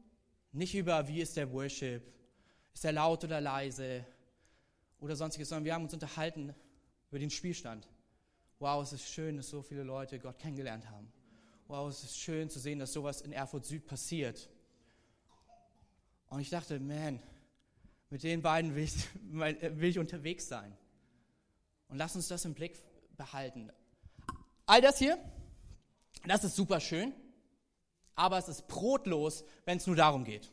Nicht 0.51 0.75
über, 0.75 1.07
wie 1.09 1.21
ist 1.21 1.37
der 1.37 1.53
Worship, 1.53 2.11
ist 2.73 2.87
er 2.87 2.93
laut 2.93 3.23
oder 3.23 3.39
leise 3.39 4.07
oder 4.99 5.15
sonstiges, 5.15 5.51
sondern 5.51 5.67
wir 5.67 5.75
haben 5.75 5.83
uns 5.83 5.93
unterhalten 5.93 6.55
über 7.11 7.19
den 7.19 7.29
Spielstand. 7.29 7.87
Wow, 8.59 8.83
es 8.83 8.95
ist 8.95 9.07
schön, 9.07 9.37
dass 9.37 9.51
so 9.51 9.61
viele 9.61 9.83
Leute 9.83 10.19
Gott 10.19 10.39
kennengelernt 10.39 10.89
haben. 10.89 11.13
Wow, 11.69 11.91
es 11.91 12.03
ist 12.03 12.17
schön 12.17 12.49
zu 12.49 12.59
sehen, 12.59 12.79
dass 12.79 12.95
sowas 12.95 13.21
in 13.21 13.33
Erfurt 13.33 13.67
Süd 13.67 13.85
passiert. 13.85 14.49
Und 16.31 16.41
ich 16.41 16.49
dachte, 16.49 16.81
man, 16.81 17.21
mit 18.13 18.23
den 18.23 18.43
beiden 18.43 18.77
will 18.77 18.85
ich, 18.85 18.95
will 19.33 19.91
ich 19.91 19.99
unterwegs 19.99 20.47
sein. 20.47 20.77
Und 21.89 21.99
lass 21.99 22.15
uns 22.15 22.29
das 22.29 22.45
im 22.45 22.55
Blick 22.55 22.81
behalten. 23.17 23.71
All 24.67 24.81
das 24.81 24.99
hier, 24.99 25.19
das 26.27 26.45
ist 26.45 26.55
super 26.55 26.79
schön 26.79 27.13
aber 28.15 28.39
es 28.39 28.49
ist 28.49 28.67
brotlos, 28.67 29.45
wenn 29.65 29.79
es 29.79 29.87
nur 29.87 29.97
darum 29.97 30.25
geht. 30.25 30.53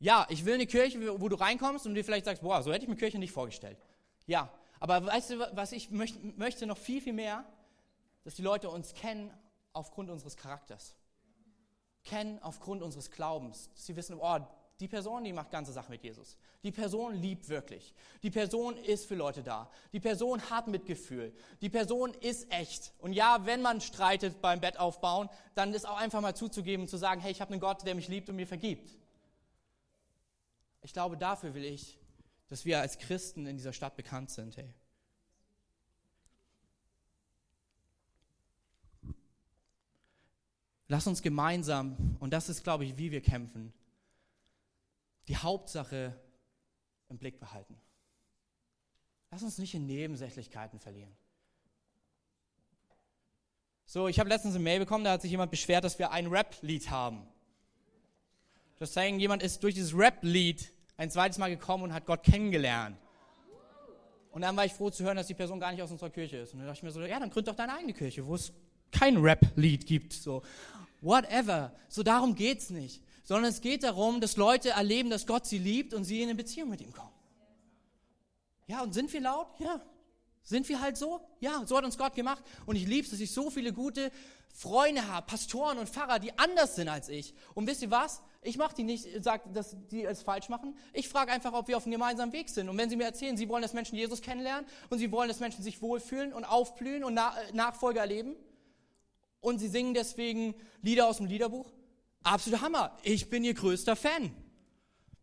Ja, 0.00 0.26
ich 0.28 0.44
will 0.44 0.54
eine 0.54 0.66
Kirche, 0.66 1.20
wo 1.20 1.28
du 1.28 1.36
reinkommst 1.36 1.86
und 1.86 1.94
dir 1.94 2.04
vielleicht 2.04 2.24
sagst, 2.24 2.42
boah, 2.42 2.62
so 2.62 2.72
hätte 2.72 2.84
ich 2.84 2.88
mir 2.88 2.96
Kirche 2.96 3.18
nicht 3.18 3.32
vorgestellt. 3.32 3.78
Ja, 4.26 4.52
aber 4.78 5.04
weißt 5.04 5.30
du, 5.30 5.38
was 5.56 5.72
ich 5.72 5.90
möchte 5.90 6.66
noch 6.66 6.78
viel, 6.78 7.00
viel 7.00 7.12
mehr? 7.12 7.44
Dass 8.22 8.34
die 8.34 8.42
Leute 8.42 8.70
uns 8.70 8.94
kennen 8.94 9.32
aufgrund 9.72 10.10
unseres 10.10 10.36
Charakters. 10.36 10.94
Kennen 12.04 12.38
aufgrund 12.42 12.82
unseres 12.82 13.10
Glaubens. 13.10 13.70
Dass 13.74 13.86
sie 13.86 13.96
wissen, 13.96 14.16
oh, 14.20 14.38
die 14.80 14.86
Person, 14.86 15.24
die 15.24 15.32
macht 15.32 15.50
ganze 15.50 15.72
Sache 15.72 15.90
mit 15.90 16.04
Jesus. 16.04 16.36
Die 16.62 16.70
Person 16.70 17.14
liebt 17.14 17.48
wirklich. 17.48 17.92
Die 18.22 18.30
Person 18.30 18.76
ist 18.76 19.06
für 19.06 19.16
Leute 19.16 19.42
da. 19.42 19.68
Die 19.92 19.98
Person 19.98 20.40
hat 20.50 20.68
Mitgefühl. 20.68 21.34
Die 21.60 21.68
Person 21.68 22.14
ist 22.14 22.50
echt. 22.52 22.92
Und 22.98 23.12
ja, 23.12 23.44
wenn 23.44 23.60
man 23.60 23.80
streitet 23.80 24.40
beim 24.40 24.60
Bett 24.60 24.78
aufbauen, 24.78 25.28
dann 25.56 25.74
ist 25.74 25.86
auch 25.86 25.96
einfach 25.96 26.20
mal 26.20 26.36
zuzugeben 26.36 26.82
und 26.82 26.88
zu 26.88 26.96
sagen, 26.96 27.20
hey, 27.20 27.32
ich 27.32 27.40
habe 27.40 27.50
einen 27.52 27.60
Gott, 27.60 27.84
der 27.84 27.96
mich 27.96 28.06
liebt 28.06 28.28
und 28.28 28.36
mir 28.36 28.46
vergibt. 28.46 28.96
Ich 30.82 30.92
glaube, 30.92 31.16
dafür 31.16 31.54
will 31.54 31.64
ich, 31.64 31.98
dass 32.46 32.64
wir 32.64 32.80
als 32.80 32.98
Christen 32.98 33.46
in 33.46 33.56
dieser 33.56 33.72
Stadt 33.72 33.96
bekannt 33.96 34.30
sind. 34.30 34.56
Hey. 34.56 34.72
Lass 40.86 41.06
uns 41.08 41.20
gemeinsam, 41.20 42.16
und 42.20 42.32
das 42.32 42.48
ist, 42.48 42.62
glaube 42.62 42.84
ich, 42.84 42.96
wie 42.96 43.10
wir 43.10 43.20
kämpfen, 43.20 43.72
die 45.28 45.36
Hauptsache 45.36 46.18
im 47.08 47.18
Blick 47.18 47.38
behalten. 47.38 47.76
Lass 49.30 49.42
uns 49.42 49.58
nicht 49.58 49.74
in 49.74 49.86
Nebensächlichkeiten 49.86 50.80
verlieren. 50.80 51.14
So, 53.84 54.08
ich 54.08 54.18
habe 54.18 54.28
letztens 54.28 54.54
eine 54.54 54.64
Mail 54.64 54.80
bekommen, 54.80 55.04
da 55.04 55.12
hat 55.12 55.22
sich 55.22 55.30
jemand 55.30 55.50
beschwert, 55.50 55.84
dass 55.84 55.98
wir 55.98 56.10
ein 56.10 56.26
Rap-Lied 56.26 56.90
haben. 56.90 57.26
Das 58.78 58.92
zeigen, 58.92 59.18
jemand 59.18 59.42
ist 59.42 59.62
durch 59.62 59.74
dieses 59.74 59.96
Rap-Lied 59.96 60.70
ein 60.96 61.10
zweites 61.10 61.38
Mal 61.38 61.50
gekommen 61.50 61.84
und 61.84 61.92
hat 61.92 62.06
Gott 62.06 62.22
kennengelernt. 62.22 62.98
Und 64.30 64.42
dann 64.42 64.56
war 64.56 64.64
ich 64.64 64.72
froh 64.72 64.90
zu 64.90 65.04
hören, 65.04 65.16
dass 65.16 65.26
die 65.26 65.34
Person 65.34 65.58
gar 65.58 65.72
nicht 65.72 65.82
aus 65.82 65.90
unserer 65.90 66.10
Kirche 66.10 66.36
ist. 66.36 66.52
Und 66.52 66.60
dann 66.60 66.68
dachte 66.68 66.78
ich 66.78 66.82
mir 66.82 66.90
so, 66.90 67.00
ja, 67.02 67.18
dann 67.18 67.30
gründ 67.30 67.48
doch 67.48 67.56
deine 67.56 67.74
eigene 67.74 67.94
Kirche, 67.94 68.26
wo 68.26 68.34
es 68.34 68.52
kein 68.92 69.16
Rap-Lied 69.16 69.86
gibt. 69.86 70.12
So, 70.12 70.42
whatever. 71.00 71.74
So 71.88 72.02
darum 72.02 72.34
geht's 72.34 72.70
nicht 72.70 73.02
sondern 73.28 73.50
es 73.50 73.60
geht 73.60 73.82
darum, 73.82 74.22
dass 74.22 74.38
Leute 74.38 74.70
erleben, 74.70 75.10
dass 75.10 75.26
Gott 75.26 75.44
sie 75.44 75.58
liebt 75.58 75.92
und 75.92 76.04
sie 76.04 76.22
in 76.22 76.30
eine 76.30 76.34
Beziehung 76.34 76.70
mit 76.70 76.80
ihm 76.80 76.94
kommen. 76.94 77.12
Ja, 78.66 78.82
und 78.82 78.94
sind 78.94 79.12
wir 79.12 79.20
laut? 79.20 79.48
Ja. 79.58 79.82
Sind 80.42 80.66
wir 80.70 80.80
halt 80.80 80.96
so? 80.96 81.20
Ja, 81.38 81.62
so 81.66 81.76
hat 81.76 81.84
uns 81.84 81.98
Gott 81.98 82.14
gemacht. 82.14 82.42
Und 82.64 82.76
ich 82.76 82.86
liebe 82.86 83.04
es, 83.04 83.10
dass 83.10 83.20
ich 83.20 83.30
so 83.30 83.50
viele 83.50 83.74
gute 83.74 84.10
Freunde 84.54 85.06
habe, 85.08 85.26
Pastoren 85.26 85.76
und 85.76 85.90
Pfarrer, 85.90 86.20
die 86.20 86.38
anders 86.38 86.74
sind 86.76 86.88
als 86.88 87.10
ich. 87.10 87.34
Und 87.52 87.66
wisst 87.66 87.82
ihr 87.82 87.90
was? 87.90 88.22
Ich 88.40 88.56
mache 88.56 88.74
die 88.74 88.82
nicht, 88.82 89.22
sage, 89.22 89.50
dass 89.52 89.76
die 89.90 90.06
es 90.06 90.22
falsch 90.22 90.48
machen. 90.48 90.74
Ich 90.94 91.10
frage 91.10 91.30
einfach, 91.30 91.52
ob 91.52 91.68
wir 91.68 91.76
auf 91.76 91.84
einem 91.84 91.92
gemeinsamen 91.92 92.32
Weg 92.32 92.48
sind. 92.48 92.70
Und 92.70 92.78
wenn 92.78 92.88
sie 92.88 92.96
mir 92.96 93.04
erzählen, 93.04 93.36
sie 93.36 93.50
wollen, 93.50 93.60
dass 93.60 93.74
Menschen 93.74 93.96
Jesus 93.96 94.22
kennenlernen 94.22 94.66
und 94.88 95.00
sie 95.00 95.12
wollen, 95.12 95.28
dass 95.28 95.38
Menschen 95.38 95.62
sich 95.62 95.82
wohlfühlen 95.82 96.32
und 96.32 96.46
aufblühen 96.46 97.04
und 97.04 97.12
Nachfolge 97.12 97.98
erleben 97.98 98.36
und 99.42 99.58
sie 99.58 99.68
singen 99.68 99.92
deswegen 99.92 100.54
Lieder 100.80 101.08
aus 101.08 101.18
dem 101.18 101.26
Liederbuch, 101.26 101.70
absoluter 102.22 102.62
Hammer. 102.62 102.96
Ich 103.02 103.28
bin 103.30 103.44
ihr 103.44 103.54
größter 103.54 103.96
Fan. 103.96 104.34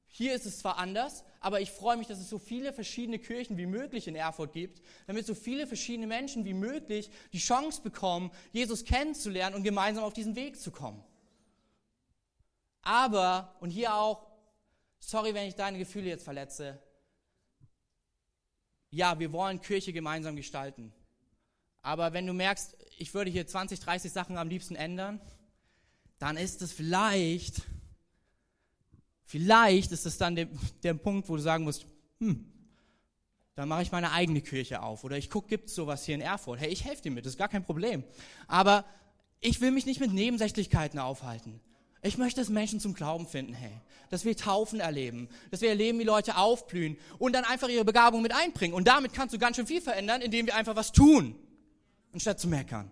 Hier 0.07 0.33
ist 0.33 0.45
es 0.45 0.59
zwar 0.59 0.77
anders, 0.77 1.25
aber 1.41 1.59
ich 1.59 1.71
freue 1.71 1.97
mich, 1.97 2.07
dass 2.07 2.19
es 2.19 2.29
so 2.29 2.39
viele 2.39 2.71
verschiedene 2.71 3.19
Kirchen 3.19 3.57
wie 3.57 3.65
möglich 3.65 4.07
in 4.07 4.15
Erfurt 4.15 4.53
gibt, 4.53 4.81
damit 5.07 5.25
so 5.25 5.35
viele 5.35 5.67
verschiedene 5.67 6.07
Menschen 6.07 6.45
wie 6.45 6.53
möglich 6.53 7.11
die 7.33 7.39
Chance 7.39 7.81
bekommen, 7.81 8.31
Jesus 8.53 8.85
kennenzulernen 8.85 9.55
und 9.55 9.63
gemeinsam 9.63 10.05
auf 10.05 10.13
diesen 10.13 10.35
Weg 10.37 10.59
zu 10.59 10.71
kommen. 10.71 11.03
Aber, 12.81 13.55
und 13.59 13.71
hier 13.71 13.93
auch, 13.93 14.25
sorry, 14.99 15.33
wenn 15.33 15.47
ich 15.47 15.55
deine 15.55 15.77
Gefühle 15.79 16.07
jetzt 16.07 16.23
verletze, 16.23 16.81
ja, 18.89 19.19
wir 19.19 19.33
wollen 19.33 19.59
Kirche 19.59 19.91
gemeinsam 19.91 20.37
gestalten. 20.37 20.93
Aber 21.81 22.13
wenn 22.13 22.25
du 22.25 22.33
merkst, 22.33 22.77
ich 22.97 23.13
würde 23.13 23.29
hier 23.29 23.45
20, 23.45 23.81
30 23.81 24.11
Sachen 24.11 24.37
am 24.37 24.47
liebsten 24.47 24.75
ändern, 24.75 25.19
dann 26.19 26.37
ist 26.37 26.61
es 26.61 26.71
vielleicht, 26.71 27.61
vielleicht 29.25 29.91
ist 29.91 30.05
es 30.05 30.17
dann 30.17 30.35
der, 30.35 30.47
der 30.83 30.93
Punkt, 30.93 31.27
wo 31.29 31.35
du 31.35 31.41
sagen 31.41 31.63
musst, 31.63 31.85
hm, 32.19 32.51
dann 33.55 33.69
mache 33.69 33.81
ich 33.81 33.91
meine 33.91 34.11
eigene 34.11 34.41
Kirche 34.41 34.81
auf. 34.81 35.03
Oder 35.03 35.17
ich 35.17 35.29
gucke, 35.29 35.47
gibt 35.47 35.69
es 35.69 35.75
sowas 35.75 36.05
hier 36.05 36.15
in 36.15 36.21
Erfurt? 36.21 36.59
Hey, 36.59 36.69
ich 36.69 36.83
helfe 36.83 37.03
dir 37.03 37.11
mit, 37.11 37.25
das 37.25 37.33
ist 37.33 37.39
gar 37.39 37.47
kein 37.47 37.63
Problem. 37.63 38.03
Aber 38.47 38.85
ich 39.39 39.61
will 39.61 39.71
mich 39.71 39.85
nicht 39.85 39.99
mit 39.99 40.11
Nebensächlichkeiten 40.11 40.99
aufhalten. 40.99 41.61
Ich 42.01 42.17
möchte, 42.17 42.39
dass 42.39 42.49
Menschen 42.49 42.79
zum 42.79 42.93
Glauben 42.93 43.25
finden, 43.25 43.53
hey. 43.53 43.81
Dass 44.09 44.25
wir 44.25 44.37
Taufen 44.37 44.79
erleben. 44.79 45.27
Dass 45.51 45.61
wir 45.61 45.69
erleben, 45.69 45.99
wie 45.99 46.03
Leute 46.03 46.37
aufblühen 46.37 46.97
und 47.17 47.33
dann 47.33 47.45
einfach 47.45 47.69
ihre 47.69 47.85
Begabung 47.85 48.21
mit 48.21 48.33
einbringen. 48.33 48.75
Und 48.75 48.87
damit 48.87 49.13
kannst 49.13 49.33
du 49.33 49.39
ganz 49.39 49.55
schön 49.55 49.65
viel 49.65 49.81
verändern, 49.81 50.21
indem 50.21 50.45
wir 50.45 50.55
einfach 50.55 50.75
was 50.75 50.91
tun, 50.91 51.35
anstatt 52.13 52.39
zu 52.39 52.47
meckern. 52.47 52.91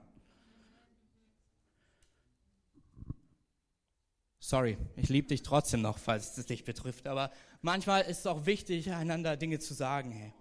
Sorry, 4.53 4.77
ich 4.95 5.09
liebe 5.09 5.29
dich 5.29 5.41
trotzdem 5.41 5.81
noch, 5.81 5.97
falls 5.97 6.37
es 6.37 6.45
dich 6.45 6.63
betrifft, 6.63 7.07
aber 7.07 7.31
manchmal 7.63 8.03
ist 8.03 8.19
es 8.19 8.27
auch 8.27 8.45
wichtig, 8.45 8.91
einander 8.91 9.35
Dinge 9.35 9.57
zu 9.57 9.73
sagen. 9.73 10.11
Hey. 10.11 10.31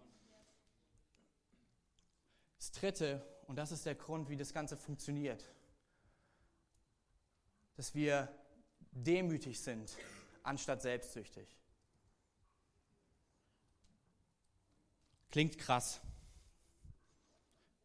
Das 2.59 2.73
Dritte, 2.73 3.25
und 3.47 3.57
das 3.57 3.73
ist 3.73 3.87
der 3.87 3.95
Grund, 3.95 4.29
wie 4.29 4.37
das 4.37 4.53
Ganze 4.53 4.77
funktioniert, 4.77 5.47
dass 7.77 7.95
wir 7.95 8.29
demütig 8.91 9.59
sind, 9.59 9.97
anstatt 10.43 10.83
selbstsüchtig. 10.83 11.49
Klingt 15.31 15.57
krass. 15.57 16.03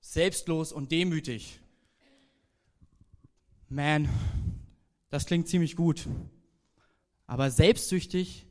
Selbstlos 0.01 0.73
und 0.73 0.91
demütig. 0.91 1.61
Man, 3.69 4.09
das 5.09 5.25
klingt 5.25 5.47
ziemlich 5.47 5.75
gut. 5.75 6.07
Aber 7.25 7.51
selbstsüchtig 7.51 8.45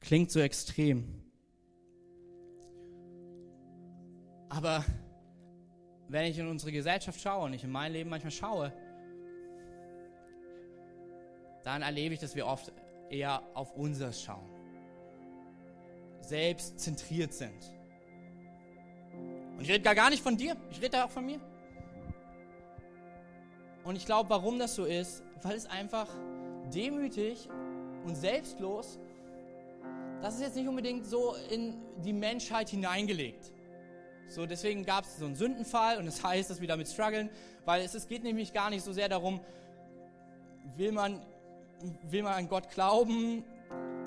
klingt 0.00 0.30
so 0.30 0.40
extrem. 0.40 1.22
Aber 4.48 4.84
wenn 6.08 6.26
ich 6.26 6.38
in 6.38 6.46
unsere 6.46 6.72
Gesellschaft 6.72 7.20
schaue 7.20 7.46
und 7.46 7.54
ich 7.54 7.64
in 7.64 7.70
mein 7.70 7.92
Leben 7.92 8.10
manchmal 8.10 8.32
schaue, 8.32 8.72
dann 11.64 11.82
erlebe 11.82 12.14
ich, 12.14 12.20
dass 12.20 12.34
wir 12.34 12.46
oft 12.46 12.72
eher 13.08 13.42
auf 13.54 13.74
unseres 13.74 14.22
schauen. 14.22 14.48
Selbstzentriert 16.20 17.32
sind. 17.32 17.72
Und 19.56 19.62
ich 19.62 19.70
rede 19.70 19.94
gar 19.94 20.10
nicht 20.10 20.22
von 20.22 20.36
dir, 20.36 20.56
ich 20.70 20.78
rede 20.78 20.90
da 20.90 21.04
auch 21.04 21.10
von 21.10 21.24
mir. 21.24 21.40
Und 23.84 23.96
ich 23.96 24.06
glaube, 24.06 24.30
warum 24.30 24.58
das 24.58 24.74
so 24.74 24.84
ist, 24.84 25.22
weil 25.42 25.56
es 25.56 25.66
einfach 25.66 26.08
demütig 26.72 27.48
und 28.04 28.16
selbstlos, 28.16 28.98
das 30.20 30.34
ist 30.34 30.40
jetzt 30.40 30.56
nicht 30.56 30.68
unbedingt 30.68 31.06
so 31.06 31.34
in 31.50 31.74
die 32.04 32.12
Menschheit 32.12 32.68
hineingelegt. 32.68 33.52
So, 34.28 34.46
deswegen 34.46 34.84
gab 34.84 35.04
es 35.04 35.18
so 35.18 35.26
einen 35.26 35.34
Sündenfall 35.34 35.98
und 35.98 36.06
das 36.06 36.22
heißt, 36.24 36.48
dass 36.48 36.60
wir 36.60 36.68
damit 36.68 36.88
strugglen, 36.88 37.28
weil 37.64 37.82
es, 37.82 37.94
es 37.94 38.06
geht 38.06 38.22
nämlich 38.22 38.52
gar 38.52 38.70
nicht 38.70 38.84
so 38.84 38.92
sehr 38.92 39.08
darum, 39.08 39.40
will 40.76 40.92
man, 40.92 41.20
will 42.08 42.22
man 42.22 42.34
an 42.34 42.48
Gott 42.48 42.70
glauben 42.70 43.44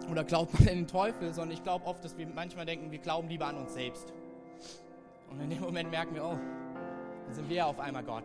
oder 0.09 0.23
glaubt 0.23 0.53
man 0.53 0.69
an 0.69 0.75
den 0.75 0.87
Teufel, 0.87 1.33
sondern 1.33 1.51
ich 1.51 1.63
glaube 1.63 1.85
oft, 1.85 2.03
dass 2.03 2.17
wir 2.17 2.27
manchmal 2.27 2.65
denken, 2.65 2.91
wir 2.91 2.99
glauben 2.99 3.27
lieber 3.27 3.47
an 3.47 3.57
uns 3.57 3.73
selbst. 3.73 4.13
Und 5.29 5.41
in 5.41 5.49
dem 5.49 5.61
Moment 5.61 5.91
merken 5.91 6.15
wir, 6.15 6.23
oh, 6.23 6.37
dann 7.25 7.33
sind 7.33 7.49
wir 7.49 7.67
auf 7.67 7.79
einmal 7.79 8.03
Gott. 8.03 8.23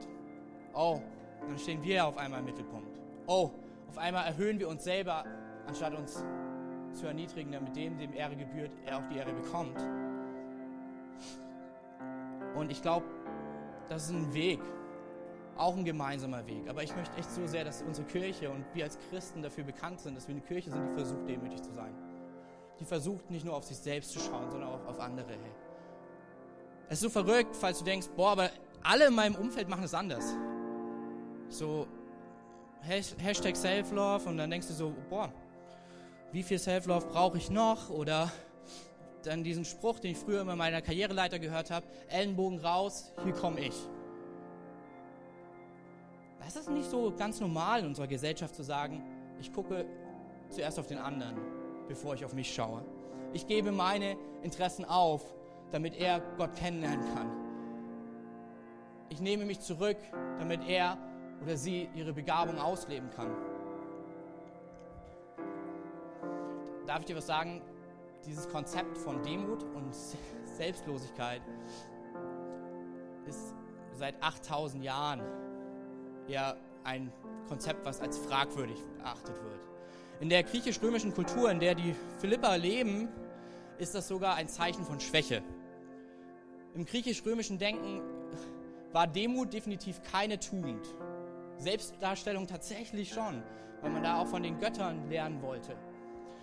Oh, 0.74 1.00
dann 1.48 1.58
stehen 1.58 1.82
wir 1.82 2.06
auf 2.06 2.16
einmal 2.16 2.40
im 2.40 2.46
Mittelpunkt. 2.46 2.98
Oh, 3.26 3.50
auf 3.88 3.98
einmal 3.98 4.26
erhöhen 4.26 4.58
wir 4.58 4.68
uns 4.68 4.84
selber, 4.84 5.24
anstatt 5.66 5.94
uns 5.94 6.24
zu 6.92 7.06
erniedrigen, 7.06 7.52
damit 7.52 7.76
dem, 7.76 7.98
dem 7.98 8.12
Ehre 8.12 8.36
gebührt, 8.36 8.72
er 8.86 8.98
auch 8.98 9.08
die 9.10 9.16
Ehre 9.16 9.32
bekommt. 9.32 9.78
Und 12.54 12.70
ich 12.70 12.82
glaube, 12.82 13.06
das 13.88 14.04
ist 14.04 14.10
ein 14.10 14.32
Weg, 14.34 14.60
auch 15.56 15.76
ein 15.76 15.84
gemeinsamer 15.84 16.46
Weg. 16.46 16.68
Aber 16.68 16.82
ich 16.82 16.94
möchte 16.94 17.16
echt 17.16 17.30
so 17.30 17.46
sehr, 17.46 17.64
dass 17.64 17.82
unsere 17.82 18.06
Kirche 18.06 18.50
und 18.50 18.64
wir 18.74 18.84
als 18.84 18.98
Christen 19.08 19.42
dafür 19.42 19.64
bekannt 19.64 20.00
sind, 20.00 20.16
dass 20.16 20.26
wir 20.26 20.34
eine 20.34 20.42
Kirche 20.42 20.70
sind, 20.70 20.88
die 20.88 20.94
versucht, 20.94 21.28
demütig 21.28 21.62
zu 21.62 21.72
sein. 21.72 21.94
Die 22.78 22.84
versucht, 22.84 23.30
nicht 23.30 23.44
nur 23.44 23.54
auf 23.54 23.64
sich 23.64 23.76
selbst 23.76 24.10
zu 24.10 24.20
schauen, 24.20 24.50
sondern 24.50 24.70
auch 24.70 24.86
auf 24.86 25.00
andere. 25.00 25.28
Hey. 25.28 25.52
Es 26.88 26.94
ist 26.94 27.02
so 27.02 27.10
verrückt, 27.10 27.54
falls 27.54 27.78
du 27.78 27.84
denkst, 27.84 28.08
boah, 28.16 28.32
aber 28.32 28.50
alle 28.82 29.08
in 29.08 29.14
meinem 29.14 29.34
Umfeld 29.34 29.68
machen 29.68 29.84
es 29.84 29.94
anders 29.94 30.34
so 31.50 31.86
Hashtag 32.82 33.56
Self-Love 33.56 34.28
und 34.28 34.38
dann 34.38 34.50
denkst 34.50 34.68
du 34.68 34.72
so, 34.72 34.94
boah, 35.10 35.30
wie 36.32 36.42
viel 36.42 36.58
Self-Love 36.58 37.06
brauche 37.06 37.36
ich 37.36 37.50
noch? 37.50 37.90
Oder 37.90 38.30
dann 39.22 39.44
diesen 39.44 39.64
Spruch, 39.64 39.98
den 39.98 40.12
ich 40.12 40.18
früher 40.18 40.40
immer 40.40 40.56
meiner 40.56 40.80
Karriereleiter 40.80 41.38
gehört 41.38 41.70
habe, 41.70 41.86
Ellenbogen 42.08 42.60
raus, 42.60 43.12
hier 43.22 43.34
komme 43.34 43.60
ich. 43.60 43.74
Das 46.38 46.56
ist 46.56 46.70
nicht 46.70 46.88
so 46.88 47.12
ganz 47.16 47.38
normal 47.38 47.80
in 47.80 47.86
unserer 47.86 48.06
Gesellschaft 48.06 48.54
zu 48.54 48.62
sagen, 48.62 49.02
ich 49.38 49.52
gucke 49.52 49.84
zuerst 50.48 50.78
auf 50.78 50.86
den 50.86 50.98
anderen, 50.98 51.36
bevor 51.86 52.14
ich 52.14 52.24
auf 52.24 52.32
mich 52.32 52.52
schaue. 52.52 52.82
Ich 53.32 53.46
gebe 53.46 53.70
meine 53.70 54.16
Interessen 54.42 54.84
auf, 54.84 55.22
damit 55.70 55.96
er 55.96 56.20
Gott 56.38 56.54
kennenlernen 56.56 57.14
kann. 57.14 57.30
Ich 59.10 59.20
nehme 59.20 59.44
mich 59.44 59.60
zurück, 59.60 59.98
damit 60.38 60.66
er 60.66 60.98
oder 61.42 61.56
sie 61.56 61.88
ihre 61.94 62.12
Begabung 62.12 62.58
ausleben 62.58 63.10
kann. 63.10 63.30
Darf 66.86 67.00
ich 67.00 67.06
dir 67.06 67.16
was 67.16 67.26
sagen? 67.26 67.62
Dieses 68.26 68.48
Konzept 68.48 68.98
von 68.98 69.22
Demut 69.22 69.62
und 69.62 69.94
Selbstlosigkeit 70.44 71.42
ist 73.26 73.54
seit 73.94 74.22
8000 74.22 74.84
Jahren 74.84 75.22
ja 76.26 76.56
ein 76.84 77.12
Konzept, 77.48 77.84
was 77.84 78.00
als 78.00 78.18
fragwürdig 78.18 78.78
erachtet 78.98 79.36
wird. 79.42 79.60
In 80.20 80.28
der 80.28 80.42
griechisch-römischen 80.42 81.14
Kultur, 81.14 81.50
in 81.50 81.60
der 81.60 81.74
die 81.74 81.94
Philipper 82.18 82.58
leben, 82.58 83.08
ist 83.78 83.94
das 83.94 84.06
sogar 84.08 84.34
ein 84.34 84.48
Zeichen 84.48 84.84
von 84.84 85.00
Schwäche. 85.00 85.42
Im 86.74 86.84
griechisch-römischen 86.84 87.58
Denken 87.58 88.02
war 88.92 89.06
Demut 89.06 89.52
definitiv 89.52 90.02
keine 90.02 90.38
Tugend. 90.38 90.86
Selbstdarstellung 91.60 92.46
tatsächlich 92.46 93.10
schon, 93.10 93.42
weil 93.82 93.90
man 93.90 94.02
da 94.02 94.20
auch 94.20 94.26
von 94.26 94.42
den 94.42 94.58
Göttern 94.58 95.08
lernen 95.08 95.42
wollte. 95.42 95.76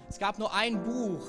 Es 0.09 0.19
gab 0.19 0.39
nur 0.39 0.53
ein 0.53 0.83
Buch, 0.83 1.25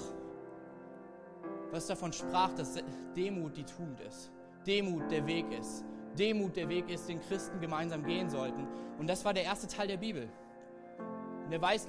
was 1.71 1.87
davon 1.87 2.13
sprach, 2.13 2.53
dass 2.55 2.79
Demut 3.17 3.57
die 3.57 3.65
Tugend 3.65 4.01
ist. 4.01 4.31
Demut 4.67 5.11
der 5.11 5.27
Weg 5.27 5.51
ist. 5.53 5.85
Demut 6.19 6.57
der 6.57 6.69
Weg 6.69 6.89
ist, 6.91 7.09
den 7.09 7.21
Christen 7.21 7.61
gemeinsam 7.61 8.05
gehen 8.05 8.29
sollten. 8.29 8.67
Und 8.99 9.09
das 9.09 9.25
war 9.25 9.35
der 9.35 9.45
erste 9.45 9.67
Teil 9.67 9.89
der 9.89 9.97
Bibel. 9.97 10.29
In 11.45 11.51
der 11.51 11.63
Weis 11.63 11.87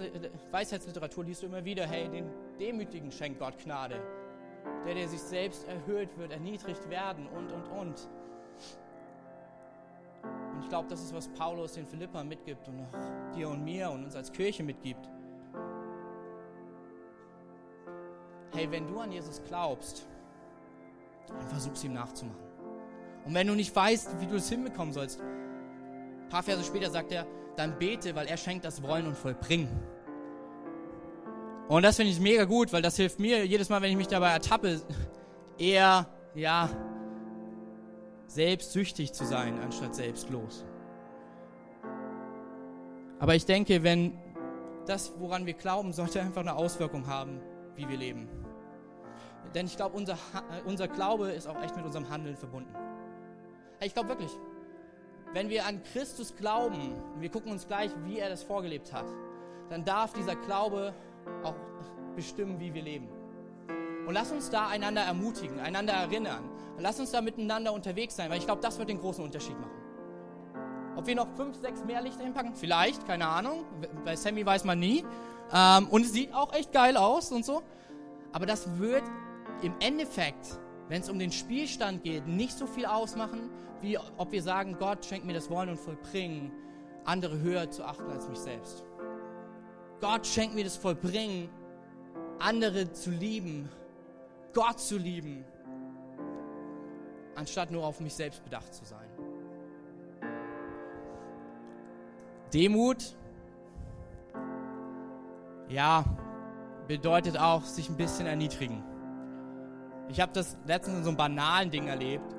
Weisheitsliteratur 0.52 1.26
liest 1.26 1.42
du 1.42 1.48
immer 1.48 1.66
wieder, 1.66 1.86
hey, 1.86 2.08
den 2.10 2.30
Demütigen 2.60 3.12
schenkt 3.12 3.40
Gott 3.40 3.58
Gnade. 3.64 4.02
Der, 4.86 4.94
der 4.94 5.08
sich 5.08 5.22
selbst 5.22 5.68
erhöht 5.68 6.18
wird, 6.18 6.32
erniedrigt 6.32 6.90
werden 6.90 7.28
und, 7.28 7.52
und, 7.52 7.68
und. 7.68 8.10
Und 10.60 10.64
ich 10.64 10.70
glaube, 10.70 10.90
das 10.90 11.02
ist, 11.02 11.16
was 11.16 11.30
Paulus 11.30 11.72
den 11.72 11.88
Philippern 11.88 12.28
mitgibt 12.28 12.68
und 12.68 12.82
auch 12.82 13.34
dir 13.34 13.48
und 13.48 13.64
mir 13.64 13.90
und 13.90 14.04
uns 14.04 14.14
als 14.14 14.30
Kirche 14.30 14.62
mitgibt. 14.62 15.08
Hey, 18.54 18.70
wenn 18.70 18.86
du 18.86 19.00
an 19.00 19.10
Jesus 19.10 19.42
glaubst, 19.48 20.06
dann 21.30 21.48
versuch's 21.48 21.82
ihm 21.86 21.94
nachzumachen. 21.94 22.44
Und 23.24 23.34
wenn 23.34 23.48
du 23.48 23.56
nicht 23.56 23.74
weißt, 23.74 24.20
wie 24.20 24.26
du 24.26 24.36
es 24.36 24.50
hinbekommen 24.50 24.94
sollst, 24.94 25.22
ein 25.22 26.28
paar 26.30 26.44
Verse 26.44 26.66
später 26.66 26.90
sagt 26.90 27.14
er, 27.14 27.26
dann 27.56 27.80
bete, 27.80 28.14
weil 28.14 28.28
er 28.28 28.36
schenkt 28.36 28.66
das 28.66 28.84
Wollen 28.84 29.08
und 29.08 29.16
Vollbringen. 29.16 29.70
Und 31.70 31.84
das 31.84 31.96
finde 31.96 32.12
ich 32.12 32.20
mega 32.20 32.44
gut, 32.44 32.74
weil 32.74 32.82
das 32.82 32.98
hilft 32.98 33.18
mir 33.18 33.46
jedes 33.46 33.70
Mal, 33.70 33.82
wenn 33.82 33.92
ich 33.92 33.98
mich 33.98 34.08
dabei 34.08 34.32
ertappe, 34.32 34.82
eher, 35.58 36.06
ja, 36.36 36.70
selbstsüchtig 38.30 39.12
zu 39.14 39.26
sein, 39.26 39.60
anstatt 39.60 39.96
selbstlos. 39.96 40.66
Aber 43.20 43.36
ich 43.36 43.46
denke, 43.46 43.84
wenn 43.84 44.18
das, 44.86 45.14
woran 45.20 45.46
wir 45.46 45.54
glauben, 45.54 45.92
sollte 45.92 46.22
einfach 46.22 46.42
eine 46.42 46.56
Auswirkung 46.56 47.08
haben, 47.08 47.42
wie 47.76 47.88
wir 47.90 47.98
leben. 47.98 48.30
Denn 49.54 49.66
ich 49.66 49.76
glaube, 49.76 49.98
unser, 49.98 50.18
unser 50.66 50.88
Glaube 50.88 51.32
ist 51.32 51.48
auch 51.48 51.62
echt 51.62 51.76
mit 51.76 51.86
unserem 51.86 52.10
Handeln 52.10 52.38
verbunden. 52.38 52.74
Ich 53.82 53.94
glaube 53.94 54.10
wirklich, 54.10 54.32
wenn 55.34 55.50
wir 55.50 55.66
an 55.66 55.82
Christus 55.84 56.36
glauben, 56.36 56.94
wir 57.20 57.30
gucken 57.30 57.52
uns 57.52 57.68
gleich, 57.68 57.92
wie 58.06 58.20
er 58.20 58.30
das 58.30 58.44
vorgelebt 58.44 58.94
hat, 58.94 59.06
dann 59.70 59.86
darf 59.86 60.14
dieser 60.14 60.36
Glaube 60.36 60.94
auch 61.44 61.56
bestimmen, 62.16 62.60
wie 62.60 62.74
wir 62.74 62.82
leben. 62.82 63.08
Und 64.10 64.16
lass 64.16 64.32
uns 64.32 64.50
da 64.50 64.68
einander 64.68 65.02
ermutigen, 65.02 65.60
einander 65.60 65.94
erinnern. 65.94 66.44
Und 66.76 66.82
lass 66.82 67.00
uns 67.00 67.12
da 67.12 67.22
miteinander 67.22 67.72
unterwegs 67.72 68.16
sein, 68.16 68.30
weil 68.30 68.40
ich 68.40 68.46
glaube, 68.46 68.62
das 68.62 68.78
wird 68.78 68.90
den 68.90 69.00
großen 69.00 69.24
Unterschied 69.24 69.58
machen. 69.60 69.72
Ob 70.98 71.08
wir 71.08 71.16
noch 71.16 71.28
fünf, 71.38 71.56
sechs 71.56 71.86
mehr 71.86 72.02
Lichter 72.02 72.24
hinpacken? 72.24 72.56
Vielleicht, 72.56 73.06
keine 73.08 73.28
Ahnung. 73.28 73.66
Bei 74.04 74.16
Sammy 74.16 74.46
weiß 74.46 74.66
man 74.66 74.80
nie. 74.80 75.06
Ähm, 75.54 75.88
und 75.90 76.02
es 76.02 76.12
sieht 76.12 76.34
auch 76.34 76.52
echt 76.54 76.74
geil 76.74 76.98
aus 76.98 77.32
und 77.32 77.46
so. 77.46 77.62
Aber 78.34 78.46
das 78.46 78.80
wird 78.80 79.04
im 79.62 79.76
Endeffekt 79.80 80.60
wenn 80.90 81.02
es 81.02 81.10
um 81.10 81.20
den 81.20 81.32
Spielstand 81.32 82.04
geht, 82.04 82.28
nicht 82.28 82.58
so 82.58 82.66
viel 82.66 82.86
ausmachen, 82.86 83.52
wie 83.82 83.98
ob 84.18 84.32
wir 84.32 84.44
sagen, 84.44 84.76
Gott 84.78 85.06
schenkt 85.06 85.26
mir 85.26 85.34
das 85.34 85.50
Wollen 85.50 85.70
und 85.70 85.80
Vollbringen, 85.80 86.52
andere 87.06 87.40
höher 87.40 87.70
zu 87.70 87.86
achten 87.86 88.10
als 88.12 88.28
mich 88.28 88.40
selbst. 88.40 88.84
Gott 90.02 90.26
schenkt 90.26 90.56
mir 90.56 90.64
das 90.64 90.76
Vollbringen, 90.76 91.50
andere 92.40 92.92
zu 92.92 93.12
lieben, 93.12 93.70
Gott 94.54 94.80
zu 94.80 94.98
lieben, 94.98 95.46
anstatt 97.36 97.72
nur 97.72 97.86
auf 97.86 98.00
mich 98.00 98.14
selbst 98.14 98.44
bedacht 98.44 98.74
zu 98.74 98.86
sein. 98.86 99.08
Demut, 102.54 103.16
ja, 105.68 106.04
bedeutet 106.88 107.38
auch 107.38 107.64
sich 107.64 107.90
ein 107.90 107.98
bisschen 107.98 108.26
erniedrigen. 108.26 108.84
Ich 110.10 110.20
habe 110.20 110.32
das 110.34 110.58
letztens 110.66 110.98
in 110.98 111.04
so 111.04 111.10
einem 111.10 111.18
banalen 111.18 111.70
Ding 111.70 111.88
erlebt. 111.88 112.36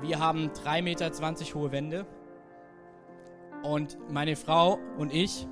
Wir 0.00 0.18
haben 0.18 0.48
3,20 0.48 0.82
Meter 0.82 1.10
hohe 1.54 1.72
Wände 1.72 2.06
und 3.62 3.98
meine 4.10 4.36
Frau 4.36 4.78
und 4.96 5.12
ich 5.12 5.46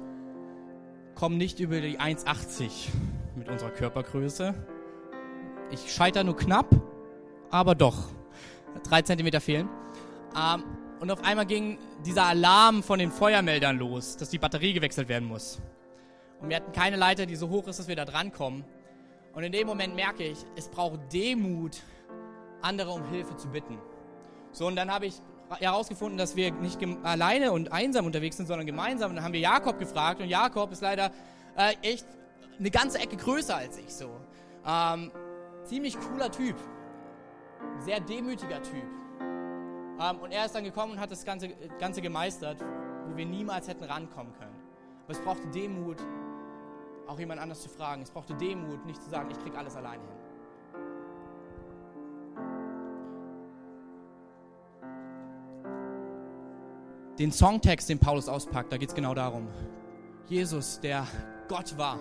kommen 1.15 1.37
nicht 1.37 1.61
über 1.61 1.83
die 1.83 2.01
1,80 2.01 2.89
mit 3.39 3.49
unserer 3.49 3.71
Körpergröße. 3.71 4.55
Ich 5.71 5.93
scheitere 5.93 6.25
nur 6.25 6.37
knapp, 6.37 6.67
aber 7.51 7.75
doch. 7.75 8.09
Drei 8.89 9.03
Zentimeter 9.03 9.41
fehlen. 9.41 9.69
Ähm, 10.37 10.65
und 11.01 11.11
auf 11.11 11.23
einmal 11.25 11.47
ging 11.47 11.79
dieser 12.05 12.25
Alarm 12.25 12.83
von 12.83 12.99
den 12.99 13.11
Feuermeldern 13.11 13.79
los, 13.79 14.17
dass 14.17 14.31
die 14.31 14.39
Batterie 14.39 14.73
gewechselt 14.73 15.09
werden 15.09 15.29
muss. 15.29 15.61
Und 16.41 16.49
wir 16.49 16.57
hatten 16.57 16.73
keine 16.73 16.97
Leiter, 16.97 17.27
die 17.27 17.37
so 17.37 17.49
hoch 17.49 17.67
ist, 17.69 17.79
dass 17.79 17.89
wir 17.89 17.97
da 17.97 18.05
drankommen. 18.05 18.65
Und 19.35 19.45
in 19.45 19.53
dem 19.53 19.67
Moment 19.67 19.95
merke 19.95 20.25
ich, 20.25 20.39
es 20.57 20.69
braucht 20.69 21.13
Demut, 21.13 21.79
andere 22.63 22.91
um 22.91 23.09
Hilfe 23.11 23.37
zu 23.37 23.49
bitten. 23.49 23.79
So, 24.53 24.67
und 24.67 24.77
dann 24.77 24.93
habe 24.93 25.07
ich 25.07 25.15
herausgefunden, 25.61 26.19
dass 26.19 26.37
wir 26.37 26.53
nicht 26.53 26.79
alleine 27.05 27.53
und 27.53 27.73
einsam 27.73 28.07
unterwegs 28.07 28.37
sind, 28.37 28.47
sondern 28.47 28.67
gemeinsam. 28.67 29.11
Und 29.11 29.17
dann 29.17 29.25
haben 29.25 29.33
wir 29.33 29.41
Jakob 29.41 29.79
gefragt 29.79 30.21
und 30.21 30.29
Jakob 30.29 30.73
ist 30.73 30.83
leider 30.83 31.13
äh, 31.57 31.75
echt 31.83 32.07
eine 32.59 32.71
ganze 32.71 32.99
Ecke 32.99 33.17
größer 33.17 33.57
als 33.57 33.79
ich 33.79 33.95
so. 33.95 34.11
Ähm, 34.67 35.13
ziemlich 35.65 35.99
cooler 36.01 36.31
Typ, 36.31 36.57
sehr 37.81 38.01
demütiger 38.01 38.63
Typ. 38.63 38.85
Ähm, 40.01 40.19
und 40.21 40.33
er 40.33 40.47
ist 40.47 40.55
dann 40.55 40.65
gekommen 40.65 40.93
und 40.93 41.01
hat 41.01 41.11
das 41.11 41.25
Ganze, 41.25 41.49
Ganze 41.79 42.01
gemeistert, 42.03 42.59
wo 43.07 43.17
wir 43.17 43.27
niemals 43.27 43.69
hätten 43.69 43.85
rankommen 43.85 44.33
können. 44.35 44.57
Aber 45.05 45.13
es 45.13 45.21
brauchte 45.21 45.49
Demut, 45.49 45.99
auch 47.07 47.19
jemand 47.19 47.41
anders 47.41 47.63
zu 47.63 47.69
fragen. 47.69 48.03
Es 48.03 48.11
brauchte 48.11 48.35
Demut, 48.35 48.85
nicht 48.87 49.03
zu 49.03 49.11
sagen, 49.11 49.31
ich 49.31 49.39
krieg 49.39 49.57
alles 49.57 49.77
alleine 49.77 50.03
hin. 50.03 50.13
Den 57.19 57.33
Songtext, 57.33 57.89
den 57.89 57.99
Paulus 57.99 58.29
auspackt, 58.29 58.71
da 58.71 58.77
geht 58.77 58.91
es 58.91 58.95
genau 58.95 59.13
darum. 59.13 59.49
Jesus, 60.29 60.79
der 60.79 61.05
Gott 61.49 61.77
war, 61.77 61.99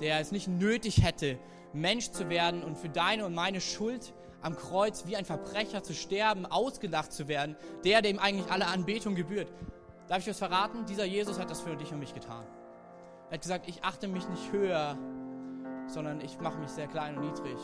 der 0.00 0.20
es 0.20 0.32
nicht 0.32 0.48
nötig 0.48 1.02
hätte, 1.02 1.38
Mensch 1.72 2.10
zu 2.10 2.28
werden 2.28 2.62
und 2.62 2.76
für 2.76 2.88
deine 2.88 3.24
und 3.26 3.34
meine 3.34 3.60
Schuld 3.60 4.12
am 4.42 4.56
Kreuz 4.56 5.06
wie 5.06 5.16
ein 5.16 5.24
Verbrecher 5.24 5.82
zu 5.82 5.94
sterben, 5.94 6.46
ausgelacht 6.46 7.12
zu 7.12 7.28
werden, 7.28 7.56
der, 7.84 8.02
dem 8.02 8.18
eigentlich 8.18 8.50
alle 8.50 8.66
Anbetung 8.66 9.14
gebührt. 9.14 9.52
Darf 10.08 10.18
ich 10.18 10.28
was 10.28 10.38
verraten? 10.38 10.84
Dieser 10.86 11.04
Jesus 11.04 11.38
hat 11.38 11.50
das 11.50 11.60
für 11.60 11.76
dich 11.76 11.92
und 11.92 12.00
mich 12.00 12.12
getan. 12.12 12.44
Er 13.30 13.34
hat 13.34 13.42
gesagt, 13.42 13.68
ich 13.68 13.82
achte 13.84 14.08
mich 14.08 14.28
nicht 14.28 14.52
höher, 14.52 14.98
sondern 15.86 16.20
ich 16.20 16.38
mache 16.40 16.58
mich 16.58 16.70
sehr 16.70 16.88
klein 16.88 17.16
und 17.16 17.24
niedrig. 17.26 17.58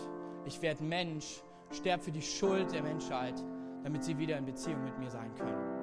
Ich 0.47 0.63
werde 0.63 0.83
Mensch, 0.83 1.43
sterbe 1.73 2.05
für 2.05 2.13
die 2.13 2.23
Schuld 2.23 2.73
der 2.73 2.83
Menschheit, 2.83 3.35
damit 3.83 4.05
sie 4.05 4.17
wieder 4.17 4.39
in 4.39 4.47
Beziehung 4.47 4.83
mit 4.85 4.99
mir 4.99 5.11
sein 5.11 5.35
können. 5.35 5.78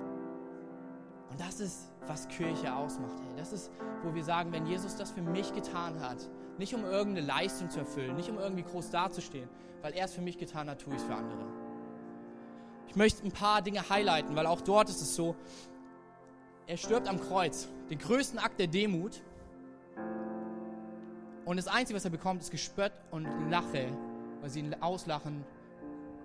Und 1.35 1.41
das 1.41 1.59
ist, 1.59 1.91
was 2.07 2.29
Kirche 2.29 2.73
ausmacht. 2.73 3.17
Hey. 3.19 3.35
Das 3.35 3.51
ist, 3.51 3.69
wo 4.03 4.15
wir 4.15 4.23
sagen, 4.23 4.53
wenn 4.53 4.65
Jesus 4.65 4.95
das 4.95 5.11
für 5.11 5.21
mich 5.21 5.53
getan 5.53 5.99
hat, 5.99 6.29
nicht 6.57 6.73
um 6.73 6.85
irgendeine 6.85 7.27
Leistung 7.27 7.69
zu 7.69 7.79
erfüllen, 7.79 8.15
nicht 8.15 8.29
um 8.29 8.39
irgendwie 8.39 8.63
groß 8.63 8.89
dazustehen, 8.89 9.49
weil 9.81 9.91
er 9.91 10.05
es 10.05 10.13
für 10.13 10.21
mich 10.21 10.37
getan 10.37 10.69
hat, 10.69 10.79
tue 10.79 10.93
ich 10.93 11.01
es 11.01 11.05
für 11.05 11.13
andere. 11.13 11.45
Ich 12.87 12.95
möchte 12.95 13.21
ein 13.25 13.33
paar 13.33 13.61
Dinge 13.61 13.89
highlighten, 13.89 14.33
weil 14.37 14.45
auch 14.45 14.61
dort 14.61 14.87
ist 14.87 15.01
es 15.01 15.13
so, 15.13 15.35
er 16.67 16.77
stirbt 16.77 17.09
am 17.09 17.19
Kreuz, 17.19 17.67
den 17.89 17.99
größten 17.99 18.39
Akt 18.39 18.57
der 18.57 18.67
Demut, 18.67 19.21
und 21.43 21.57
das 21.57 21.67
Einzige, 21.67 21.97
was 21.97 22.05
er 22.05 22.11
bekommt, 22.11 22.43
ist 22.43 22.49
Gespött 22.49 22.93
und 23.11 23.27
Lache, 23.51 23.89
weil 24.39 24.49
sie 24.49 24.61
ihn 24.61 24.73
auslachen, 24.75 25.43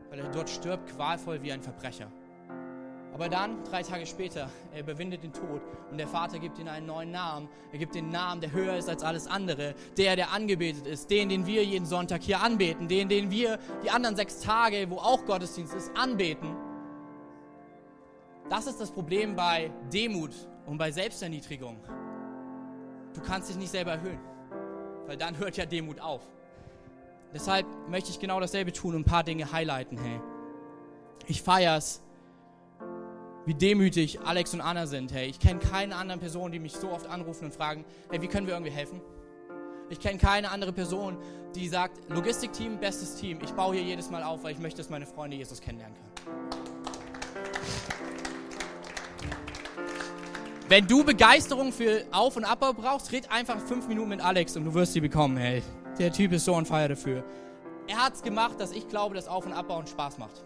weil 0.09 0.21
er 0.21 0.31
dort 0.31 0.49
stirbt, 0.49 0.89
qualvoll 0.95 1.43
wie 1.43 1.51
ein 1.51 1.63
Verbrecher. 1.63 2.13
Aber 3.13 3.29
dann, 3.29 3.65
drei 3.65 3.83
Tage 3.83 4.07
später, 4.07 4.49
er 4.73 4.81
überwindet 4.81 5.23
den 5.23 5.33
Tod 5.33 5.61
und 5.91 5.99
der 5.99 6.07
Vater 6.07 6.39
gibt 6.39 6.59
ihm 6.59 6.69
einen 6.69 6.87
neuen 6.87 7.11
Namen. 7.11 7.49
Er 7.73 7.79
gibt 7.79 7.95
den 7.95 8.09
Namen, 8.09 8.41
der 8.41 8.53
höher 8.53 8.77
ist 8.77 8.89
als 8.89 9.03
alles 9.03 9.27
andere. 9.27 9.75
Der, 9.97 10.15
der 10.17 10.33
angebetet 10.33 10.87
ist. 10.87 11.11
Den, 11.11 11.29
den 11.29 11.47
wir 11.47 11.65
jeden 11.65 11.87
Sonntag 11.87 12.23
hier 12.23 12.41
anbeten. 12.41 12.87
Den, 12.89 13.09
den 13.09 13.31
wir 13.31 13.59
die 13.83 13.91
anderen 13.91 14.15
sechs 14.17 14.41
Tage, 14.41 14.89
wo 14.91 14.99
auch 14.99 15.25
Gottesdienst 15.27 15.75
ist, 15.75 15.91
anbeten. 15.97 16.57
Das 18.49 18.67
ist 18.67 18.81
das 18.81 18.91
Problem 18.91 19.37
bei 19.37 19.71
Demut 19.93 20.33
und 20.67 20.79
bei 20.79 20.91
Selbsterniedrigung. 20.91 21.77
Du 23.15 23.21
kannst 23.21 23.49
dich 23.49 23.57
nicht 23.57 23.71
selber 23.71 23.93
erhöhen, 23.93 24.21
weil 25.07 25.17
dann 25.17 25.37
hört 25.39 25.57
ja 25.57 25.67
Demut 25.67 26.01
auf. 26.01 26.23
Deshalb 27.35 27.67
möchte 27.89 28.11
ich 28.11 28.19
genau 28.19 28.41
dasselbe 28.41 28.73
tun 28.73 28.95
und 28.95 29.03
ein 29.03 29.05
paar 29.05 29.23
Dinge 29.23 29.53
highlighten. 29.53 29.99
Hey, 29.99 30.21
ich 31.27 31.43
feier's, 31.43 32.03
wie 33.51 33.55
demütig 33.55 34.21
Alex 34.21 34.55
und 34.55 34.61
Anna 34.61 34.87
sind. 34.87 35.13
Hey, 35.13 35.29
ich 35.29 35.41
kenne 35.41 35.59
keine 35.59 35.97
anderen 35.97 36.21
Personen, 36.21 36.53
die 36.53 36.61
mich 36.61 36.73
so 36.73 36.89
oft 36.89 37.09
anrufen 37.09 37.47
und 37.47 37.53
fragen, 37.53 37.85
hey, 38.09 38.23
wie 38.23 38.29
können 38.29 38.47
wir 38.47 38.55
irgendwie 38.55 38.71
helfen? 38.71 39.01
Ich 39.89 39.99
kenne 39.99 40.19
keine 40.19 40.53
andere 40.53 40.73
Person, 40.73 41.19
die 41.57 41.67
sagt, 41.67 41.99
Logistikteam, 42.11 42.79
bestes 42.79 43.17
Team. 43.17 43.41
Ich 43.43 43.51
baue 43.51 43.75
hier 43.75 43.83
jedes 43.83 44.09
Mal 44.09 44.23
auf, 44.23 44.45
weil 44.45 44.53
ich 44.53 44.61
möchte, 44.61 44.77
dass 44.77 44.89
meine 44.89 45.05
Freunde 45.05 45.37
Jesus 45.37 45.61
kennenlernen 45.61 45.97
können. 45.97 46.11
Wenn 50.69 50.87
du 50.87 51.03
Begeisterung 51.03 51.73
für 51.73 52.05
Auf- 52.13 52.37
und 52.37 52.45
Abbau 52.45 52.73
brauchst, 52.73 53.11
red 53.11 53.29
einfach 53.33 53.59
fünf 53.59 53.89
Minuten 53.89 54.11
mit 54.11 54.21
Alex 54.21 54.57
und 54.57 54.65
du 54.65 54.75
wirst 54.75 54.93
sie 54.93 55.01
bekommen, 55.01 55.37
hey. 55.39 55.65
Der 55.99 56.13
Typ 56.13 56.31
ist 56.31 56.45
so 56.45 56.55
on 56.55 56.65
fire 56.65 56.91
dafür. 56.91 57.25
Er 57.89 57.97
hat 57.97 58.15
es 58.15 58.23
gemacht, 58.23 58.61
dass 58.61 58.71
ich 58.71 58.87
glaube, 58.87 59.17
dass 59.17 59.27
Auf- 59.27 59.45
und 59.45 59.55
Abbau 59.55 59.85
Spaß 59.85 60.19
macht. 60.19 60.45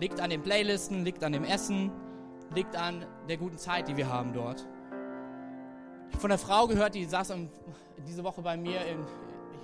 Liegt 0.00 0.20
an 0.20 0.30
den 0.30 0.42
Playlisten, 0.42 1.04
liegt 1.04 1.24
an 1.24 1.32
dem 1.32 1.44
Essen, 1.44 1.90
liegt 2.54 2.76
an 2.76 3.04
der 3.28 3.36
guten 3.36 3.58
Zeit, 3.58 3.88
die 3.88 3.96
wir 3.96 4.08
haben 4.08 4.32
dort. 4.32 4.66
Ich 6.08 6.14
habe 6.14 6.20
von 6.20 6.30
einer 6.30 6.38
Frau 6.38 6.66
gehört, 6.66 6.94
die 6.94 7.04
saß 7.04 7.32
diese 8.06 8.24
Woche 8.24 8.42
bei 8.42 8.56
mir 8.56 8.84
in, 8.86 9.04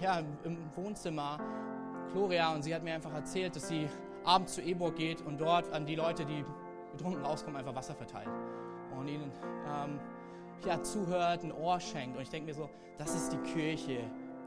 ja, 0.01 0.23
im 0.45 0.59
Wohnzimmer, 0.75 1.39
Gloria, 2.13 2.53
und 2.53 2.63
sie 2.63 2.75
hat 2.75 2.83
mir 2.83 2.95
einfach 2.95 3.13
erzählt, 3.15 3.57
dass 3.57 3.69
sie 3.69 3.89
abends 4.25 4.55
zu 4.55 4.63
Eborg 4.63 4.97
geht 4.97 5.21
und 5.23 5.41
dort 5.41 5.73
an 5.73 5.87
die 5.87 5.95
Leute, 5.95 6.25
die 6.25 6.45
betrunken 6.93 7.25
rauskommen, 7.25 7.57
einfach 7.57 7.75
Wasser 7.75 7.95
verteilt. 7.95 8.29
Und 8.99 9.09
ihnen 9.09 9.31
ähm, 9.67 9.99
ja, 10.65 10.83
zuhört, 10.83 11.45
ein 11.45 11.53
Ohr 11.53 11.81
schenkt. 11.81 12.17
Und 12.17 12.23
ich 12.23 12.31
denke 12.31 12.47
mir 12.47 12.55
so, 12.55 12.71
das 12.99 13.15
ist 13.15 13.33
die 13.33 13.39
Kirche, 13.53 13.99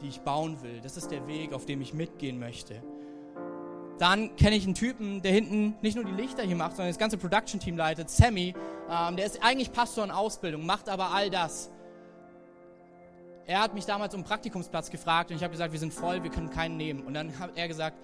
die 0.01 0.07
ich 0.07 0.21
bauen 0.21 0.61
will. 0.61 0.79
Das 0.81 0.97
ist 0.97 1.11
der 1.11 1.27
Weg, 1.27 1.53
auf 1.53 1.65
dem 1.65 1.81
ich 1.81 1.93
mitgehen 1.93 2.39
möchte. 2.39 2.81
Dann 3.99 4.35
kenne 4.35 4.55
ich 4.55 4.65
einen 4.65 4.75
Typen, 4.75 5.21
der 5.21 5.31
hinten 5.31 5.75
nicht 5.81 5.95
nur 5.95 6.05
die 6.05 6.11
Lichter 6.11 6.43
hier 6.43 6.55
macht, 6.55 6.75
sondern 6.75 6.89
das 6.89 6.99
ganze 6.99 7.17
Production-Team 7.17 7.77
leitet, 7.77 8.09
Sammy. 8.09 8.53
Ähm, 8.89 9.15
der 9.15 9.25
ist 9.25 9.43
eigentlich 9.43 9.71
Pastor 9.71 10.03
in 10.03 10.11
Ausbildung, 10.11 10.65
macht 10.65 10.87
aber 10.87 11.11
all 11.11 11.29
das. 11.29 11.71
Er 13.47 13.61
hat 13.61 13.73
mich 13.73 13.85
damals 13.85 14.13
um 14.13 14.23
Praktikumsplatz 14.23 14.91
gefragt 14.91 15.31
und 15.31 15.37
ich 15.37 15.43
habe 15.43 15.51
gesagt, 15.51 15.71
wir 15.71 15.79
sind 15.79 15.93
voll, 15.93 16.21
wir 16.21 16.29
können 16.29 16.49
keinen 16.49 16.77
nehmen. 16.77 17.01
Und 17.05 17.13
dann 17.13 17.39
hat 17.39 17.51
er 17.55 17.67
gesagt, 17.67 17.97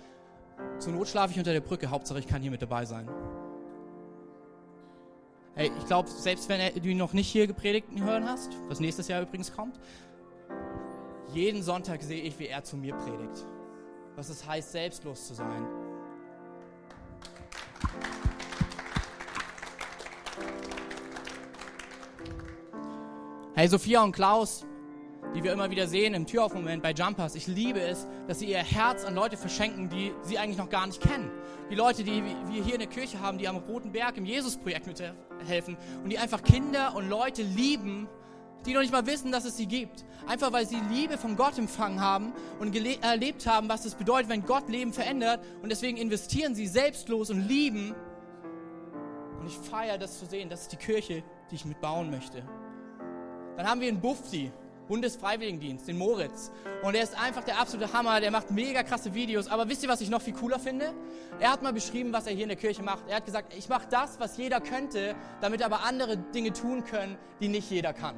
zur 0.79 0.93
Not 0.93 1.09
schlafe 1.09 1.33
ich 1.33 1.37
unter 1.37 1.51
der 1.51 1.61
Brücke, 1.61 1.89
Hauptsache 1.89 2.19
ich 2.19 2.27
kann 2.27 2.41
hier 2.41 2.51
mit 2.51 2.61
dabei 2.61 2.85
sein. 2.85 3.07
Hey, 5.55 5.71
ich 5.77 5.85
glaube, 5.85 6.09
selbst 6.09 6.49
wenn 6.49 6.73
du 6.81 6.89
ihn 6.89 6.97
noch 6.97 7.13
nicht 7.13 7.27
hier 7.27 7.45
gepredigt 7.45 7.87
hören 7.97 8.27
hast, 8.27 8.51
was 8.69 8.79
nächstes 8.79 9.07
Jahr 9.07 9.21
übrigens 9.21 9.53
kommt, 9.53 9.79
jeden 11.33 11.61
Sonntag 11.61 12.01
sehe 12.01 12.21
ich, 12.21 12.39
wie 12.39 12.47
er 12.47 12.63
zu 12.63 12.77
mir 12.77 12.95
predigt. 12.95 13.45
Was 14.15 14.29
es 14.29 14.47
heißt, 14.47 14.71
selbstlos 14.71 15.27
zu 15.27 15.33
sein. 15.33 15.67
Hey, 23.55 23.67
Sophia 23.67 24.01
und 24.03 24.13
Klaus, 24.13 24.65
die 25.35 25.43
wir 25.43 25.53
immer 25.53 25.69
wieder 25.69 25.87
sehen 25.87 26.15
im 26.15 26.25
Türaufmoment 26.25 26.81
bei 26.81 26.91
Jumpers, 26.91 27.35
ich 27.35 27.47
liebe 27.47 27.79
es, 27.79 28.07
dass 28.27 28.39
sie 28.39 28.47
ihr 28.47 28.57
Herz 28.57 29.05
an 29.05 29.15
Leute 29.15 29.37
verschenken, 29.37 29.89
die 29.89 30.11
sie 30.23 30.37
eigentlich 30.37 30.57
noch 30.57 30.69
gar 30.69 30.87
nicht 30.87 31.01
kennen. 31.01 31.29
Die 31.69 31.75
Leute, 31.75 32.03
die 32.03 32.23
wir 32.23 32.63
hier 32.63 32.73
in 32.73 32.79
der 32.79 32.89
Kirche 32.89 33.19
haben, 33.21 33.37
die 33.37 33.47
am 33.47 33.57
Roten 33.57 33.91
Berg 33.91 34.17
im 34.17 34.25
Jesus-Projekt 34.25 34.87
mithelfen 34.87 35.77
und 36.03 36.09
die 36.09 36.17
einfach 36.17 36.41
Kinder 36.43 36.95
und 36.95 37.07
Leute 37.09 37.43
lieben, 37.43 38.07
die 38.65 38.73
noch 38.73 38.81
nicht 38.81 38.93
mal 38.93 39.05
wissen, 39.05 39.31
dass 39.31 39.45
es 39.45 39.57
sie 39.57 39.65
gibt. 39.65 40.05
Einfach 40.27 40.53
weil 40.53 40.65
sie 40.65 40.79
Liebe 40.89 41.17
von 41.17 41.35
Gott 41.35 41.57
empfangen 41.57 41.99
haben 41.99 42.33
und 42.59 42.75
erlebt 42.75 43.45
haben, 43.45 43.69
was 43.69 43.85
es 43.85 43.95
bedeutet, 43.95 44.29
wenn 44.29 44.45
Gott 44.45 44.69
Leben 44.69 44.93
verändert. 44.93 45.41
Und 45.61 45.69
deswegen 45.69 45.97
investieren 45.97 46.55
sie 46.55 46.67
selbstlos 46.67 47.29
und 47.29 47.47
lieben. 47.47 47.93
Und 49.39 49.47
ich 49.47 49.57
feiere 49.57 49.97
das 49.97 50.19
zu 50.19 50.25
sehen. 50.25 50.49
Das 50.49 50.61
ist 50.61 50.71
die 50.71 50.77
Kirche, 50.77 51.23
die 51.51 51.55
ich 51.55 51.65
mitbauen 51.65 52.09
möchte. 52.09 52.43
Dann 53.57 53.67
haben 53.67 53.81
wir 53.81 53.89
einen 53.89 53.99
Bufti, 53.99 54.51
Bundesfreiwilligendienst, 54.87 55.87
den 55.87 55.97
Moritz. 55.97 56.51
Und 56.81 56.95
er 56.95 57.03
ist 57.03 57.19
einfach 57.19 57.43
der 57.43 57.59
absolute 57.59 57.91
Hammer, 57.93 58.19
der 58.19 58.31
macht 58.31 58.51
mega 58.51 58.83
krasse 58.83 59.13
Videos. 59.13 59.47
Aber 59.47 59.67
wisst 59.69 59.83
ihr, 59.83 59.89
was 59.89 60.01
ich 60.01 60.09
noch 60.09 60.21
viel 60.21 60.33
cooler 60.33 60.59
finde? 60.59 60.93
Er 61.39 61.51
hat 61.51 61.61
mal 61.61 61.73
beschrieben, 61.73 62.13
was 62.13 62.27
er 62.27 62.33
hier 62.33 62.43
in 62.43 62.49
der 62.49 62.57
Kirche 62.57 62.83
macht. 62.83 63.07
Er 63.07 63.17
hat 63.17 63.25
gesagt, 63.25 63.53
ich 63.57 63.69
mache 63.69 63.87
das, 63.89 64.19
was 64.19 64.37
jeder 64.37 64.61
könnte, 64.61 65.15
damit 65.41 65.61
aber 65.61 65.83
andere 65.83 66.17
Dinge 66.17 66.53
tun 66.53 66.83
können, 66.83 67.17
die 67.39 67.47
nicht 67.47 67.69
jeder 67.69 67.93
kann. 67.93 68.15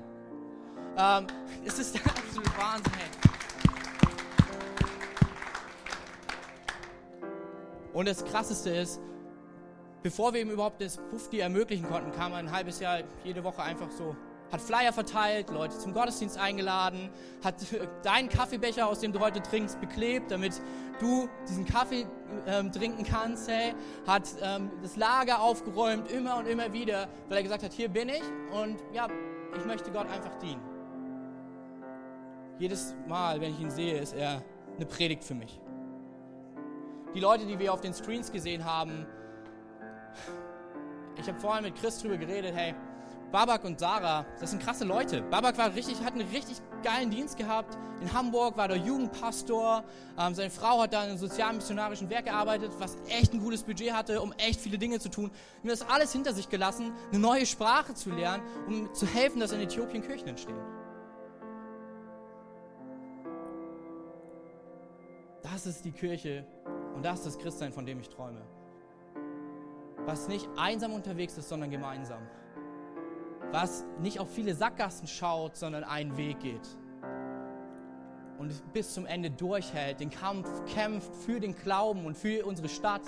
Ähm, 0.98 1.28
es 1.66 1.78
ist 1.80 1.94
der 1.96 2.06
absolute 2.06 2.58
Wahnsinn, 2.58 2.94
hey. 2.98 3.10
Und 7.94 8.08
das 8.08 8.24
Krasseste 8.26 8.70
ist, 8.72 9.00
bevor 10.04 10.34
wir 10.34 10.42
ihm 10.42 10.52
überhaupt 10.52 10.82
das 10.82 10.98
Pufti 11.10 11.40
ermöglichen 11.40 11.88
konnten, 11.88 12.12
kam 12.12 12.34
er 12.34 12.40
ein 12.40 12.52
halbes 12.52 12.80
Jahr 12.80 13.00
jede 13.24 13.44
Woche 13.44 13.62
einfach 13.62 13.90
so, 13.90 14.16
hat 14.52 14.62
Flyer 14.62 14.94
verteilt, 14.94 15.50
Leute 15.50 15.78
zum 15.78 15.94
Gottesdienst 15.94 16.38
eingeladen, 16.38 17.10
hat 17.44 17.56
deinen 18.04 18.30
Kaffeebecher, 18.30 18.88
aus 18.88 19.00
dem 19.00 19.12
du 19.12 19.20
heute 19.20 19.42
trinkst, 19.42 19.82
beklebt, 19.82 20.32
damit 20.32 20.62
du 21.00 21.28
diesen 21.48 21.66
Kaffee 21.66 22.06
ähm, 22.48 22.72
trinken 22.72 23.04
kannst, 23.04 23.50
hey, 23.50 23.74
hat 24.08 24.30
ähm, 24.42 24.72
das 24.82 24.96
Lager 24.96 25.42
aufgeräumt, 25.42 26.10
immer 26.12 26.38
und 26.38 26.48
immer 26.48 26.72
wieder, 26.72 27.10
weil 27.28 27.38
er 27.38 27.44
gesagt 27.44 27.64
hat, 27.64 27.74
hier 27.74 27.90
bin 27.90 28.10
ich 28.10 28.24
und 28.52 28.78
ja, 28.94 29.08
ich 29.58 29.66
möchte 29.66 29.92
Gott 29.92 30.10
einfach 30.10 30.36
dienen. 30.40 30.75
Jedes 32.58 32.96
Mal, 33.08 33.42
wenn 33.42 33.52
ich 33.52 33.60
ihn 33.60 33.70
sehe, 33.70 34.00
ist 34.00 34.14
er 34.14 34.42
eine 34.76 34.86
Predigt 34.86 35.24
für 35.24 35.36
mich. 35.36 35.60
Die 37.14 37.20
Leute, 37.20 37.46
die 37.46 37.60
wir 37.60 37.74
auf 37.74 37.82
den 37.82 37.94
Screens 37.94 38.32
gesehen 38.32 38.64
haben, 38.64 39.06
ich 41.18 41.28
habe 41.28 41.40
vorhin 41.40 41.64
mit 41.64 41.76
Chris 41.76 42.00
drüber 42.00 42.18
geredet, 42.18 42.54
hey, 42.56 42.76
Babak 43.32 43.66
und 43.66 43.80
Sarah, 43.80 44.26
das 44.40 44.52
sind 44.52 44.62
krasse 44.62 44.86
Leute. 44.86 45.22
Babak 45.24 45.58
war 45.58 45.74
richtig, 45.74 46.02
hat 46.04 46.14
einen 46.14 46.30
richtig 46.30 46.58
geilen 46.84 47.10
Dienst 47.10 47.38
gehabt. 47.38 47.78
In 48.00 48.14
Hamburg 48.14 48.56
war 48.56 48.68
der 48.68 48.78
Jugendpastor. 48.78 49.84
Ähm, 50.18 50.36
seine 50.36 50.50
Frau 50.50 50.82
hat 50.82 50.94
da 50.94 51.04
in 51.04 51.10
einem 51.10 51.18
sozialmissionarischen 51.18 52.10
Werk 52.10 52.26
gearbeitet, 52.26 52.72
was 52.80 52.98
echt 53.10 53.34
ein 53.34 53.40
gutes 53.40 53.64
Budget 53.64 53.92
hatte, 53.92 54.22
um 54.22 54.32
echt 54.34 54.62
viele 54.62 54.78
Dinge 54.78 55.00
zu 55.00 55.10
tun. 55.10 55.32
Und 55.64 55.70
das 55.70 55.82
alles 55.82 56.14
hinter 56.14 56.34
sich 56.34 56.48
gelassen, 56.48 56.94
eine 57.12 57.20
neue 57.20 57.46
Sprache 57.46 57.94
zu 57.94 58.12
lernen, 58.12 58.44
um 58.68 58.94
zu 58.94 59.06
helfen, 59.06 59.42
dass 59.42 59.52
in 59.52 59.60
Äthiopien 59.60 60.02
Kirchen 60.02 60.30
entstehen. 60.30 60.75
Ist 65.66 65.84
die 65.84 65.92
Kirche 65.92 66.46
und 66.94 67.04
das 67.04 67.20
ist 67.20 67.26
das 67.26 67.40
Christsein, 67.40 67.74
von 67.74 67.88
dem 67.88 68.00
ich 68.00 68.10
träume. 68.10 68.42
Was 70.06 70.28
nicht 70.28 70.48
einsam 70.58 70.94
unterwegs 70.94 71.38
ist, 71.40 71.50
sondern 71.50 71.72
gemeinsam. 71.72 72.22
Was 73.52 73.84
nicht 74.00 74.20
auf 74.20 74.30
viele 74.32 74.54
Sackgassen 74.54 75.08
schaut, 75.08 75.56
sondern 75.56 75.84
einen 75.84 76.16
Weg 76.18 76.40
geht. 76.40 76.68
Und 78.38 78.74
bis 78.74 78.94
zum 78.94 79.08
Ende 79.08 79.32
durchhält, 79.32 80.02
den 80.02 80.12
Kampf 80.12 80.48
kämpft 80.66 81.16
für 81.16 81.40
den 81.40 81.56
Glauben 81.56 82.06
und 82.06 82.16
für 82.16 82.46
unsere 82.46 82.70
Stadt. 82.70 83.02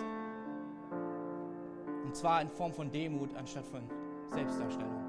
Und 2.05 2.15
zwar 2.15 2.41
in 2.41 2.49
Form 2.49 2.73
von 2.73 2.91
Demut 2.91 3.35
anstatt 3.35 3.67
von 3.67 3.83
Selbstdarstellung. 4.29 5.03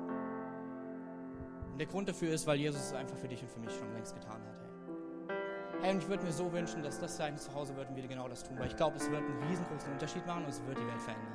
Und 1.73 1.79
der 1.79 1.87
Grund 1.87 2.11
dafür 2.11 2.35
ist, 2.35 2.47
weil 2.47 2.59
Jesus 2.59 2.81
es 2.81 2.93
einfach 2.93 3.17
für 3.17 3.29
dich 3.29 3.41
und 3.41 3.51
für 3.51 3.61
mich 3.61 3.73
schon 3.73 3.91
längst 3.95 4.15
getan 4.15 4.43
hat. 4.43 4.58
Hey, 5.81 5.93
und 5.93 6.03
ich 6.03 6.09
würde 6.09 6.25
mir 6.25 6.33
so 6.33 6.53
wünschen, 6.53 6.83
dass 6.83 6.99
das 6.99 7.17
sein 7.17 7.39
Zuhause 7.39 7.77
wird 7.77 7.89
und 7.89 7.97
wir 7.97 8.09
genau 8.09 8.27
das 8.27 8.43
tun, 8.43 8.59
weil 8.59 8.67
ich 8.67 8.77
glaube, 8.77 8.97
es 8.97 9.09
wird 9.09 9.23
einen 9.23 9.43
riesengroßen 9.45 9.93
Unterschied 9.93 10.27
machen 10.27 10.43
und 10.43 10.51
es 10.51 10.61
wird 10.67 10.77
die 10.77 10.87
Welt 10.87 11.01
verändern. 11.01 11.33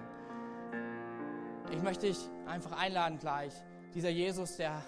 Ich 1.71 1.81
möchte 1.81 2.07
dich 2.07 2.17
einfach 2.45 2.77
einladen 2.77 3.19
gleich. 3.19 3.53
Dieser 3.93 4.09
Jesus, 4.09 4.57
der, 4.57 4.81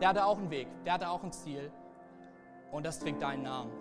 der 0.00 0.08
hatte 0.08 0.26
auch 0.26 0.36
einen 0.36 0.50
Weg, 0.50 0.68
der 0.84 0.92
hatte 0.92 1.08
auch 1.08 1.22
ein 1.22 1.32
Ziel 1.32 1.72
und 2.70 2.84
das 2.84 2.98
trägt 2.98 3.22
deinen 3.22 3.44
Namen. 3.44 3.72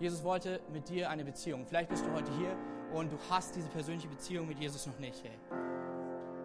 Jesus 0.00 0.22
wollte 0.22 0.60
mit 0.70 0.90
dir 0.90 1.08
eine 1.08 1.24
Beziehung. 1.24 1.64
Vielleicht 1.66 1.88
bist 1.88 2.04
du 2.04 2.12
heute 2.12 2.30
hier 2.32 2.54
und 2.92 3.10
du 3.10 3.16
hast 3.30 3.56
diese 3.56 3.68
persönliche 3.68 4.08
Beziehung 4.08 4.46
mit 4.46 4.58
Jesus 4.58 4.86
noch 4.86 4.98
nicht. 4.98 5.24
Hey. 5.24 5.38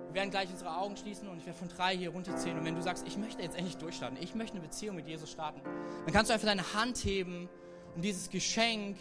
Wir 0.07 0.13
werden 0.13 0.29
gleich 0.29 0.49
unsere 0.49 0.77
Augen 0.77 0.95
schließen 0.95 1.27
und 1.27 1.37
ich 1.39 1.45
werde 1.45 1.59
von 1.59 1.67
drei 1.67 1.95
hier 1.95 2.11
runterzählen. 2.11 2.57
Und 2.57 2.63
wenn 2.63 2.75
du 2.75 2.81
sagst, 2.81 3.05
ich 3.05 3.17
möchte 3.17 3.41
jetzt 3.41 3.57
endlich 3.57 3.77
durchstarten, 3.77 4.17
ich 4.21 4.33
möchte 4.33 4.57
eine 4.57 4.65
Beziehung 4.65 4.95
mit 4.95 5.07
Jesus 5.07 5.29
starten, 5.29 5.61
dann 5.63 6.13
kannst 6.13 6.29
du 6.29 6.33
einfach 6.33 6.47
deine 6.47 6.73
Hand 6.73 6.97
heben 6.99 7.49
um 7.95 8.01
dieses 8.01 8.29
Geschenk 8.29 8.97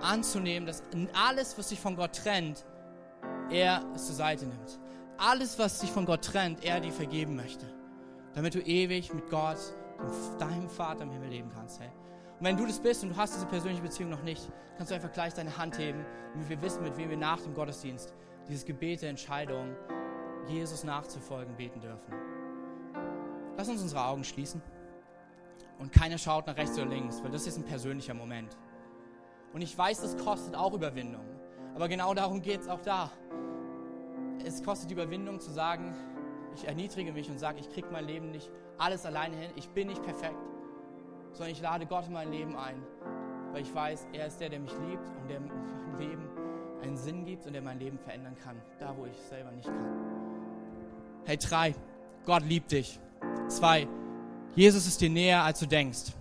anzunehmen, 0.00 0.66
dass 0.66 0.82
alles, 1.12 1.56
was 1.58 1.68
sich 1.68 1.80
von 1.80 1.96
Gott 1.96 2.16
trennt, 2.16 2.64
er 3.50 3.84
es 3.94 4.06
zur 4.06 4.16
Seite 4.16 4.46
nimmt. 4.46 4.78
alles, 5.18 5.58
was 5.58 5.80
dich 5.80 5.92
von 5.92 6.06
Gott 6.06 6.24
trennt, 6.24 6.64
er 6.64 6.80
dir 6.80 6.92
vergeben 6.92 7.36
möchte. 7.36 7.66
Damit 8.34 8.54
du 8.54 8.60
ewig 8.60 9.12
mit 9.12 9.28
Gott, 9.28 9.58
deinem 10.38 10.70
Vater 10.70 11.02
im 11.02 11.10
Himmel 11.10 11.28
leben 11.28 11.50
kannst. 11.54 11.78
Hey. 11.78 11.90
Und 12.38 12.46
wenn 12.46 12.56
du 12.56 12.64
das 12.64 12.80
bist 12.80 13.02
und 13.02 13.10
du 13.10 13.16
hast 13.16 13.34
diese 13.34 13.44
persönliche 13.44 13.82
Beziehung 13.82 14.08
noch 14.08 14.22
nicht, 14.22 14.50
kannst 14.78 14.90
du 14.90 14.94
einfach 14.94 15.12
gleich 15.12 15.34
deine 15.34 15.58
Hand 15.58 15.78
heben, 15.78 16.06
damit 16.32 16.48
wir 16.48 16.62
wissen, 16.62 16.82
mit 16.82 16.96
wem 16.96 17.10
wir 17.10 17.18
nach 17.18 17.40
dem 17.40 17.52
Gottesdienst 17.52 18.14
dieses 18.48 18.64
Gebet 18.64 19.02
der 19.02 19.10
Entscheidung, 19.10 19.76
Jesus 20.48 20.84
nachzufolgen, 20.84 21.54
beten 21.56 21.80
dürfen. 21.80 22.14
Lass 23.58 23.68
uns 23.68 23.82
unsere 23.82 24.02
Augen 24.06 24.24
schließen. 24.24 24.62
Und 25.80 25.92
keiner 25.92 26.18
schaut 26.18 26.46
nach 26.46 26.56
rechts 26.58 26.78
oder 26.78 26.86
links, 26.86 27.22
weil 27.22 27.30
das 27.30 27.46
ist 27.46 27.56
ein 27.56 27.64
persönlicher 27.64 28.12
Moment. 28.12 28.56
Und 29.54 29.62
ich 29.62 29.76
weiß, 29.76 30.02
das 30.02 30.16
kostet 30.18 30.54
auch 30.54 30.74
Überwindung. 30.74 31.24
Aber 31.74 31.88
genau 31.88 32.12
darum 32.12 32.42
geht 32.42 32.60
es 32.60 32.68
auch 32.68 32.82
da. 32.82 33.10
Es 34.44 34.62
kostet 34.62 34.90
Überwindung 34.90 35.40
zu 35.40 35.50
sagen, 35.50 35.94
ich 36.54 36.68
erniedrige 36.68 37.12
mich 37.12 37.30
und 37.30 37.38
sage, 37.38 37.60
ich 37.60 37.70
kriege 37.70 37.88
mein 37.90 38.04
Leben 38.04 38.30
nicht 38.30 38.50
alles 38.76 39.06
alleine 39.06 39.36
hin, 39.36 39.50
ich 39.56 39.68
bin 39.70 39.88
nicht 39.88 40.02
perfekt, 40.02 40.38
sondern 41.32 41.52
ich 41.52 41.60
lade 41.60 41.86
Gott 41.86 42.06
in 42.06 42.12
mein 42.12 42.30
Leben 42.30 42.56
ein, 42.56 42.82
weil 43.52 43.62
ich 43.62 43.74
weiß, 43.74 44.08
er 44.12 44.26
ist 44.26 44.40
der, 44.40 44.50
der 44.50 44.60
mich 44.60 44.72
liebt 44.72 45.08
und 45.20 45.28
der 45.28 45.40
meinem 45.40 45.98
Leben 45.98 46.28
einen 46.82 46.96
Sinn 46.96 47.24
gibt 47.24 47.46
und 47.46 47.52
der 47.52 47.62
mein 47.62 47.78
Leben 47.78 47.98
verändern 47.98 48.36
kann, 48.42 48.60
da 48.78 48.94
wo 48.96 49.06
ich 49.06 49.16
selber 49.16 49.50
nicht 49.52 49.66
kann. 49.66 50.10
Hey, 51.24 51.36
drei, 51.36 51.74
Gott 52.24 52.42
liebt 52.42 52.72
dich. 52.72 52.98
Zwei, 53.48 53.86
Jesus 54.54 54.86
ist 54.86 55.00
dir 55.00 55.10
näher, 55.10 55.42
als 55.42 55.60
du 55.60 55.66
denkst. 55.66 56.12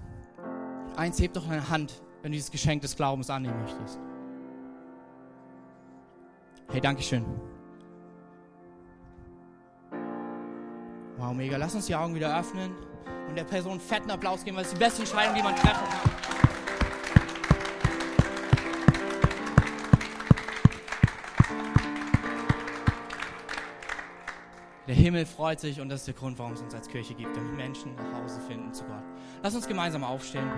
Eins, 0.96 1.20
heb 1.20 1.34
doch 1.34 1.48
deine 1.48 1.70
Hand, 1.70 2.02
wenn 2.22 2.32
du 2.32 2.36
dieses 2.36 2.52
Geschenk 2.52 2.82
des 2.82 2.96
Glaubens 2.96 3.30
annehmen 3.30 3.60
möchtest. 3.62 4.00
Hey, 6.72 6.82
Dankeschön. 6.82 7.26
Wow, 11.18 11.34
mega. 11.34 11.58
Lass 11.58 11.76
uns 11.76 11.88
die 11.88 11.96
Augen 11.96 12.14
wieder 12.16 12.38
öffnen 12.38 12.72
und 13.28 13.36
der 13.36 13.44
Person 13.44 13.80
fetten 13.80 14.12
Applaus 14.12 14.44
geben, 14.44 14.58
weil 14.58 14.66
es 14.66 14.72
die 14.72 14.80
beste 14.80 15.02
Entscheidung, 15.02 15.36
die 15.36 15.42
man 15.42 15.56
treffen 15.56 15.84
kann. 15.90 16.29
Der 24.90 24.96
Himmel 24.96 25.28
freut 25.28 25.60
sich 25.60 25.80
und 25.80 25.88
das 25.90 26.00
ist 26.00 26.08
der 26.08 26.16
Grund, 26.16 26.40
warum 26.40 26.54
es 26.54 26.62
uns 26.62 26.74
als 26.74 26.88
Kirche 26.88 27.14
gibt, 27.14 27.38
damit 27.38 27.54
Menschen 27.54 27.94
nach 27.94 28.12
Hause 28.12 28.42
finden 28.42 28.74
zu 28.74 28.84
Gott. 28.86 29.04
Lass 29.44 29.54
uns 29.54 29.68
gemeinsam 29.68 30.04
aufstehen. 30.04 30.50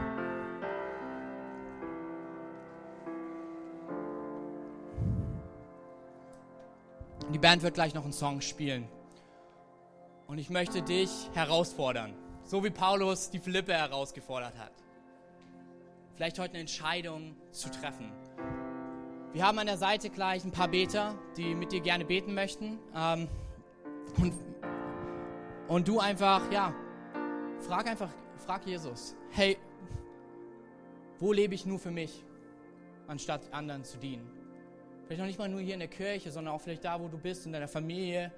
Die 7.34 7.40
Band 7.40 7.62
wird 7.62 7.74
gleich 7.74 7.94
noch 7.94 8.06
einen 8.06 8.14
Song 8.14 8.40
spielen. 8.40 8.88
Und 10.28 10.38
ich 10.38 10.50
möchte 10.50 10.82
dich 10.82 11.10
herausfordern, 11.34 12.14
so 12.46 12.64
wie 12.64 12.70
Paulus 12.70 13.32
die 13.32 13.40
Philippe 13.40 13.74
herausgefordert 13.74 14.58
hat. 14.58 14.72
Vielleicht 16.16 16.40
heute 16.40 16.52
eine 16.52 16.62
Entscheidung 16.62 17.36
zu 17.52 17.70
treffen. 17.70 18.14
Wir 19.34 19.46
haben 19.46 19.60
an 19.60 19.68
der 19.68 19.78
Seite 19.78 20.10
gleich 20.10 20.46
ein 20.46 20.52
paar 20.52 20.70
Beter, 20.70 21.16
die 21.36 21.54
mit 21.54 21.74
dir 21.74 21.82
gerne 21.82 22.06
beten 22.06 22.34
möchten. 22.34 22.80
Ähm, 22.96 23.28
und, 24.18 24.34
und 25.68 25.88
du 25.88 26.00
einfach, 26.00 26.52
ja, 26.52 26.74
frag 27.60 27.88
einfach, 27.88 28.10
frag 28.38 28.66
Jesus, 28.66 29.16
hey, 29.32 29.58
wo 31.20 31.32
lebe 31.32 31.54
ich 31.54 31.66
nur 31.66 31.80
für 31.80 31.92
mich, 31.92 32.24
anstatt 33.08 33.54
anderen 33.54 33.84
zu 33.84 33.98
dienen? 33.98 34.30
Vielleicht 35.06 35.20
noch 35.20 35.28
nicht 35.28 35.40
mal 35.40 35.50
nur 35.50 35.60
hier 35.60 35.74
in 35.74 35.80
der 35.80 35.90
Kirche, 35.90 36.32
sondern 36.32 36.54
auch 36.54 36.62
vielleicht 36.62 36.86
da, 36.86 37.00
wo 37.00 37.08
du 37.08 37.18
bist, 37.18 37.46
in 37.46 37.52
deiner 37.52 37.68
Familie, 37.68 38.32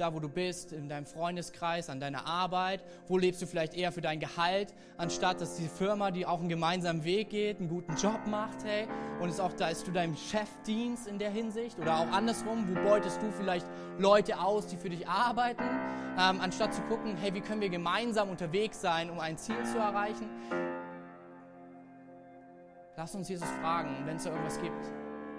da 0.00 0.14
wo 0.14 0.18
du 0.18 0.28
bist, 0.28 0.72
in 0.72 0.88
deinem 0.88 1.06
Freundeskreis, 1.06 1.90
an 1.90 2.00
deiner 2.00 2.26
Arbeit? 2.26 2.82
Wo 3.06 3.18
lebst 3.18 3.42
du 3.42 3.46
vielleicht 3.46 3.74
eher 3.74 3.92
für 3.92 4.00
dein 4.00 4.18
Gehalt, 4.18 4.74
anstatt 4.96 5.40
dass 5.40 5.56
die 5.56 5.68
Firma, 5.68 6.10
die 6.10 6.26
auch 6.26 6.40
einen 6.40 6.48
gemeinsamen 6.48 7.04
Weg 7.04 7.30
geht, 7.30 7.58
einen 7.58 7.68
guten 7.68 7.94
Job 7.96 8.26
macht, 8.26 8.64
hey? 8.64 8.88
Und 9.20 9.28
es 9.28 9.40
auch 9.40 9.52
da 9.52 9.68
ist 9.68 9.86
du 9.86 9.92
deinem 9.92 10.16
Chef 10.16 10.48
dienst 10.66 11.06
in 11.06 11.18
der 11.18 11.30
Hinsicht 11.30 11.78
oder 11.78 11.98
auch 11.98 12.10
andersrum, 12.10 12.66
wo 12.68 12.74
beutest 12.82 13.20
du 13.22 13.30
vielleicht 13.30 13.66
Leute 13.98 14.40
aus, 14.40 14.66
die 14.66 14.76
für 14.76 14.88
dich 14.88 15.06
arbeiten, 15.06 15.64
ähm, 16.18 16.40
anstatt 16.40 16.74
zu 16.74 16.82
gucken, 16.82 17.16
hey, 17.16 17.34
wie 17.34 17.40
können 17.40 17.60
wir 17.60 17.68
gemeinsam 17.68 18.30
unterwegs 18.30 18.80
sein, 18.80 19.10
um 19.10 19.20
ein 19.20 19.36
Ziel 19.36 19.62
zu 19.64 19.78
erreichen? 19.78 20.28
Lass 22.96 23.14
uns 23.14 23.28
Jesus 23.28 23.48
fragen, 23.62 23.96
wenn 24.04 24.16
es 24.16 24.24
da 24.24 24.30
irgendwas 24.30 24.60
gibt, 24.60 24.90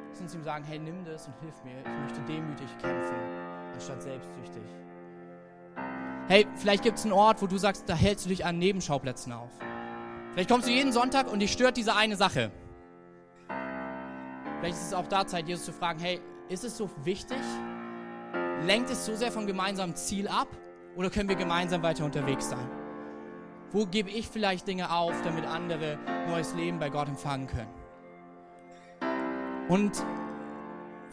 lass 0.09 0.21
uns 0.21 0.33
ihm 0.33 0.43
sagen, 0.43 0.63
hey, 0.63 0.79
nimm 0.79 1.03
das 1.05 1.27
und 1.27 1.35
hilf 1.41 1.63
mir. 1.63 1.79
Ich 1.79 2.01
möchte 2.01 2.21
demütig 2.21 2.69
kämpfen 2.79 3.50
anstatt 3.73 4.01
selbstsüchtig. 4.01 4.63
Hey, 6.27 6.47
vielleicht 6.55 6.83
gibt 6.83 6.97
es 6.97 7.03
einen 7.03 7.13
Ort, 7.13 7.41
wo 7.41 7.47
du 7.47 7.57
sagst, 7.57 7.89
da 7.89 7.93
hältst 7.93 8.25
du 8.25 8.29
dich 8.29 8.45
an 8.45 8.57
Nebenschauplätzen 8.57 9.33
auf. 9.33 9.51
Vielleicht 10.33 10.49
kommst 10.49 10.67
du 10.67 10.71
jeden 10.71 10.93
Sonntag 10.93 11.31
und 11.31 11.39
dich 11.39 11.51
stört 11.51 11.75
diese 11.75 11.95
eine 11.95 12.15
Sache. 12.15 12.51
Vielleicht 14.59 14.77
ist 14.77 14.87
es 14.87 14.93
auch 14.93 15.07
da 15.07 15.25
Zeit, 15.25 15.47
Jesus 15.47 15.65
zu 15.65 15.73
fragen, 15.73 15.99
hey, 15.99 16.21
ist 16.47 16.63
es 16.63 16.77
so 16.77 16.89
wichtig? 17.03 17.39
Lenkt 18.65 18.89
es 18.91 19.05
so 19.05 19.15
sehr 19.15 19.31
vom 19.31 19.47
gemeinsamen 19.47 19.95
Ziel 19.95 20.27
ab? 20.27 20.47
Oder 20.95 21.09
können 21.09 21.29
wir 21.29 21.35
gemeinsam 21.35 21.81
weiter 21.83 22.05
unterwegs 22.05 22.49
sein? 22.49 22.69
Wo 23.71 23.85
gebe 23.85 24.09
ich 24.09 24.27
vielleicht 24.27 24.67
Dinge 24.67 24.91
auf, 24.91 25.13
damit 25.23 25.45
andere 25.45 25.97
neues 26.27 26.53
Leben 26.53 26.77
bei 26.77 26.89
Gott 26.89 27.07
empfangen 27.07 27.47
können? 27.47 27.73
Und 29.67 30.05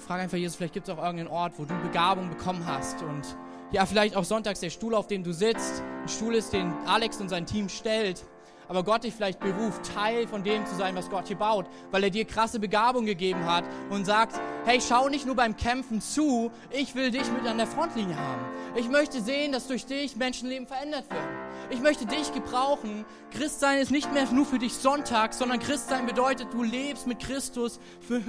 frage 0.00 0.22
einfach 0.22 0.36
Jesus, 0.36 0.56
vielleicht 0.56 0.74
gibt 0.74 0.88
es 0.88 0.94
auch 0.94 1.02
irgendeinen 1.02 1.28
Ort, 1.28 1.54
wo 1.58 1.64
du 1.64 1.74
Begabung 1.82 2.28
bekommen 2.28 2.64
hast 2.66 3.02
und 3.02 3.36
ja, 3.70 3.84
vielleicht 3.84 4.16
auch 4.16 4.24
sonntags 4.24 4.60
der 4.60 4.70
Stuhl, 4.70 4.94
auf 4.94 5.06
dem 5.06 5.22
du 5.22 5.32
sitzt, 5.32 5.82
ein 6.02 6.08
Stuhl 6.08 6.34
ist, 6.34 6.52
den 6.52 6.72
Alex 6.86 7.20
und 7.20 7.28
sein 7.28 7.44
Team 7.44 7.68
stellt, 7.68 8.24
aber 8.68 8.82
Gott 8.82 9.04
dich 9.04 9.14
vielleicht 9.14 9.40
beruft, 9.40 9.94
Teil 9.94 10.26
von 10.26 10.44
dem 10.44 10.66
zu 10.66 10.74
sein, 10.74 10.94
was 10.94 11.08
Gott 11.08 11.26
hier 11.26 11.38
baut, 11.38 11.66
weil 11.90 12.04
er 12.04 12.10
dir 12.10 12.26
krasse 12.26 12.60
Begabung 12.60 13.06
gegeben 13.06 13.46
hat 13.46 13.64
und 13.90 14.04
sagt, 14.04 14.38
hey, 14.66 14.78
schau 14.86 15.08
nicht 15.08 15.26
nur 15.26 15.34
beim 15.34 15.56
Kämpfen 15.56 16.02
zu, 16.02 16.50
ich 16.70 16.94
will 16.94 17.10
dich 17.10 17.30
mit 17.32 17.46
an 17.46 17.56
der 17.56 17.66
Frontlinie 17.66 18.16
haben. 18.16 18.44
Ich 18.76 18.88
möchte 18.88 19.22
sehen, 19.22 19.52
dass 19.52 19.66
durch 19.66 19.86
dich 19.86 20.16
Menschenleben 20.16 20.66
verändert 20.66 21.10
werden. 21.10 21.28
Ich 21.70 21.80
möchte 21.80 22.04
dich 22.04 22.32
gebrauchen. 22.32 23.06
Christsein 23.30 23.78
ist 23.78 23.90
nicht 23.90 24.12
mehr 24.12 24.30
nur 24.30 24.44
für 24.44 24.58
dich 24.58 24.74
Sonntag, 24.74 25.32
sondern 25.32 25.58
Christsein 25.60 26.06
bedeutet, 26.06 26.48
du 26.52 26.62
lebst 26.62 27.06
mit 27.06 27.20
Christus 27.20 27.80
für 28.00 28.22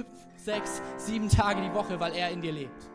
sechs, 0.44 0.82
sieben 0.96 1.28
Tage 1.28 1.60
die 1.62 1.74
Woche, 1.74 1.98
weil 2.00 2.14
er 2.14 2.30
in 2.30 2.40
dir 2.40 2.52
lebt. 2.52 2.90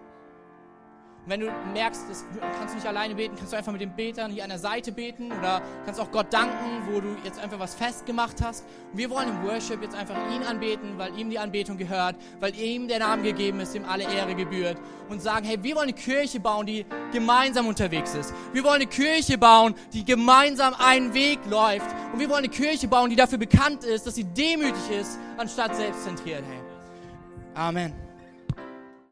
Und 1.26 1.32
wenn 1.32 1.40
du 1.40 1.52
merkst, 1.74 2.04
das 2.08 2.24
kannst 2.40 2.74
du 2.74 2.78
nicht 2.78 2.88
alleine 2.88 3.16
beten, 3.16 3.36
kannst 3.36 3.52
du 3.52 3.58
einfach 3.58 3.72
mit 3.72 3.82
den 3.82 3.96
Betern 3.96 4.30
hier 4.30 4.44
an 4.44 4.50
der 4.50 4.60
Seite 4.60 4.92
beten 4.92 5.32
oder 5.32 5.60
kannst 5.84 6.00
auch 6.00 6.12
Gott 6.12 6.32
danken, 6.32 6.84
wo 6.88 7.02
du 7.02 7.16
jetzt 7.24 7.40
einfach 7.40 7.58
was 7.58 7.74
festgemacht 7.74 8.44
hast. 8.44 8.64
Und 8.92 9.00
wir 9.00 9.10
wollen 9.10 9.30
im 9.30 9.44
Worship 9.44 9.82
jetzt 9.82 9.96
einfach 9.96 10.16
ihn 10.32 10.44
anbeten, 10.44 11.00
weil 11.00 11.18
ihm 11.18 11.32
die 11.32 11.40
Anbetung 11.40 11.78
gehört, 11.78 12.16
weil 12.40 12.56
ihm 12.56 12.88
der 12.88 13.00
Name 13.00 13.24
gegeben 13.24 13.60
ist, 13.60 13.74
dem 13.74 13.86
alle 13.86 14.04
Ehre 14.04 14.36
gebührt. 14.36 14.78
Und 15.10 15.20
sagen, 15.20 15.46
hey, 15.46 15.58
wir 15.64 15.76
wollen 15.76 15.90
eine 15.90 15.94
Kirche 15.94 16.40
bauen, 16.40 16.68
die 16.68 16.86
gemeinsam 17.12 17.66
unterwegs 17.66 18.14
ist. 18.14 18.32
Wir 18.54 18.64
wollen 18.64 18.76
eine 18.76 18.88
Kirche 18.88 19.40
bauen, 19.40 19.74
die 19.94 20.06
gemeinsam 20.06 20.76
einen 20.76 21.16
Weg 21.16 21.40
läuft. 21.50 21.88
Und 22.14 22.20
wir 22.20 22.30
wollen 22.30 22.44
eine 22.44 22.50
Kirche 22.50 22.88
bauen, 22.88 23.10
die 23.10 23.16
dafür 23.16 23.40
bekannt 23.40 23.84
ist, 23.84 24.06
dass 24.06 24.14
sie 24.14 24.26
demütig 24.26 24.92
ist, 24.92 25.18
anstatt 25.38 25.76
selbstzentriert. 25.76 26.44
Hey. 26.48 26.65
Amen. 27.56 28.05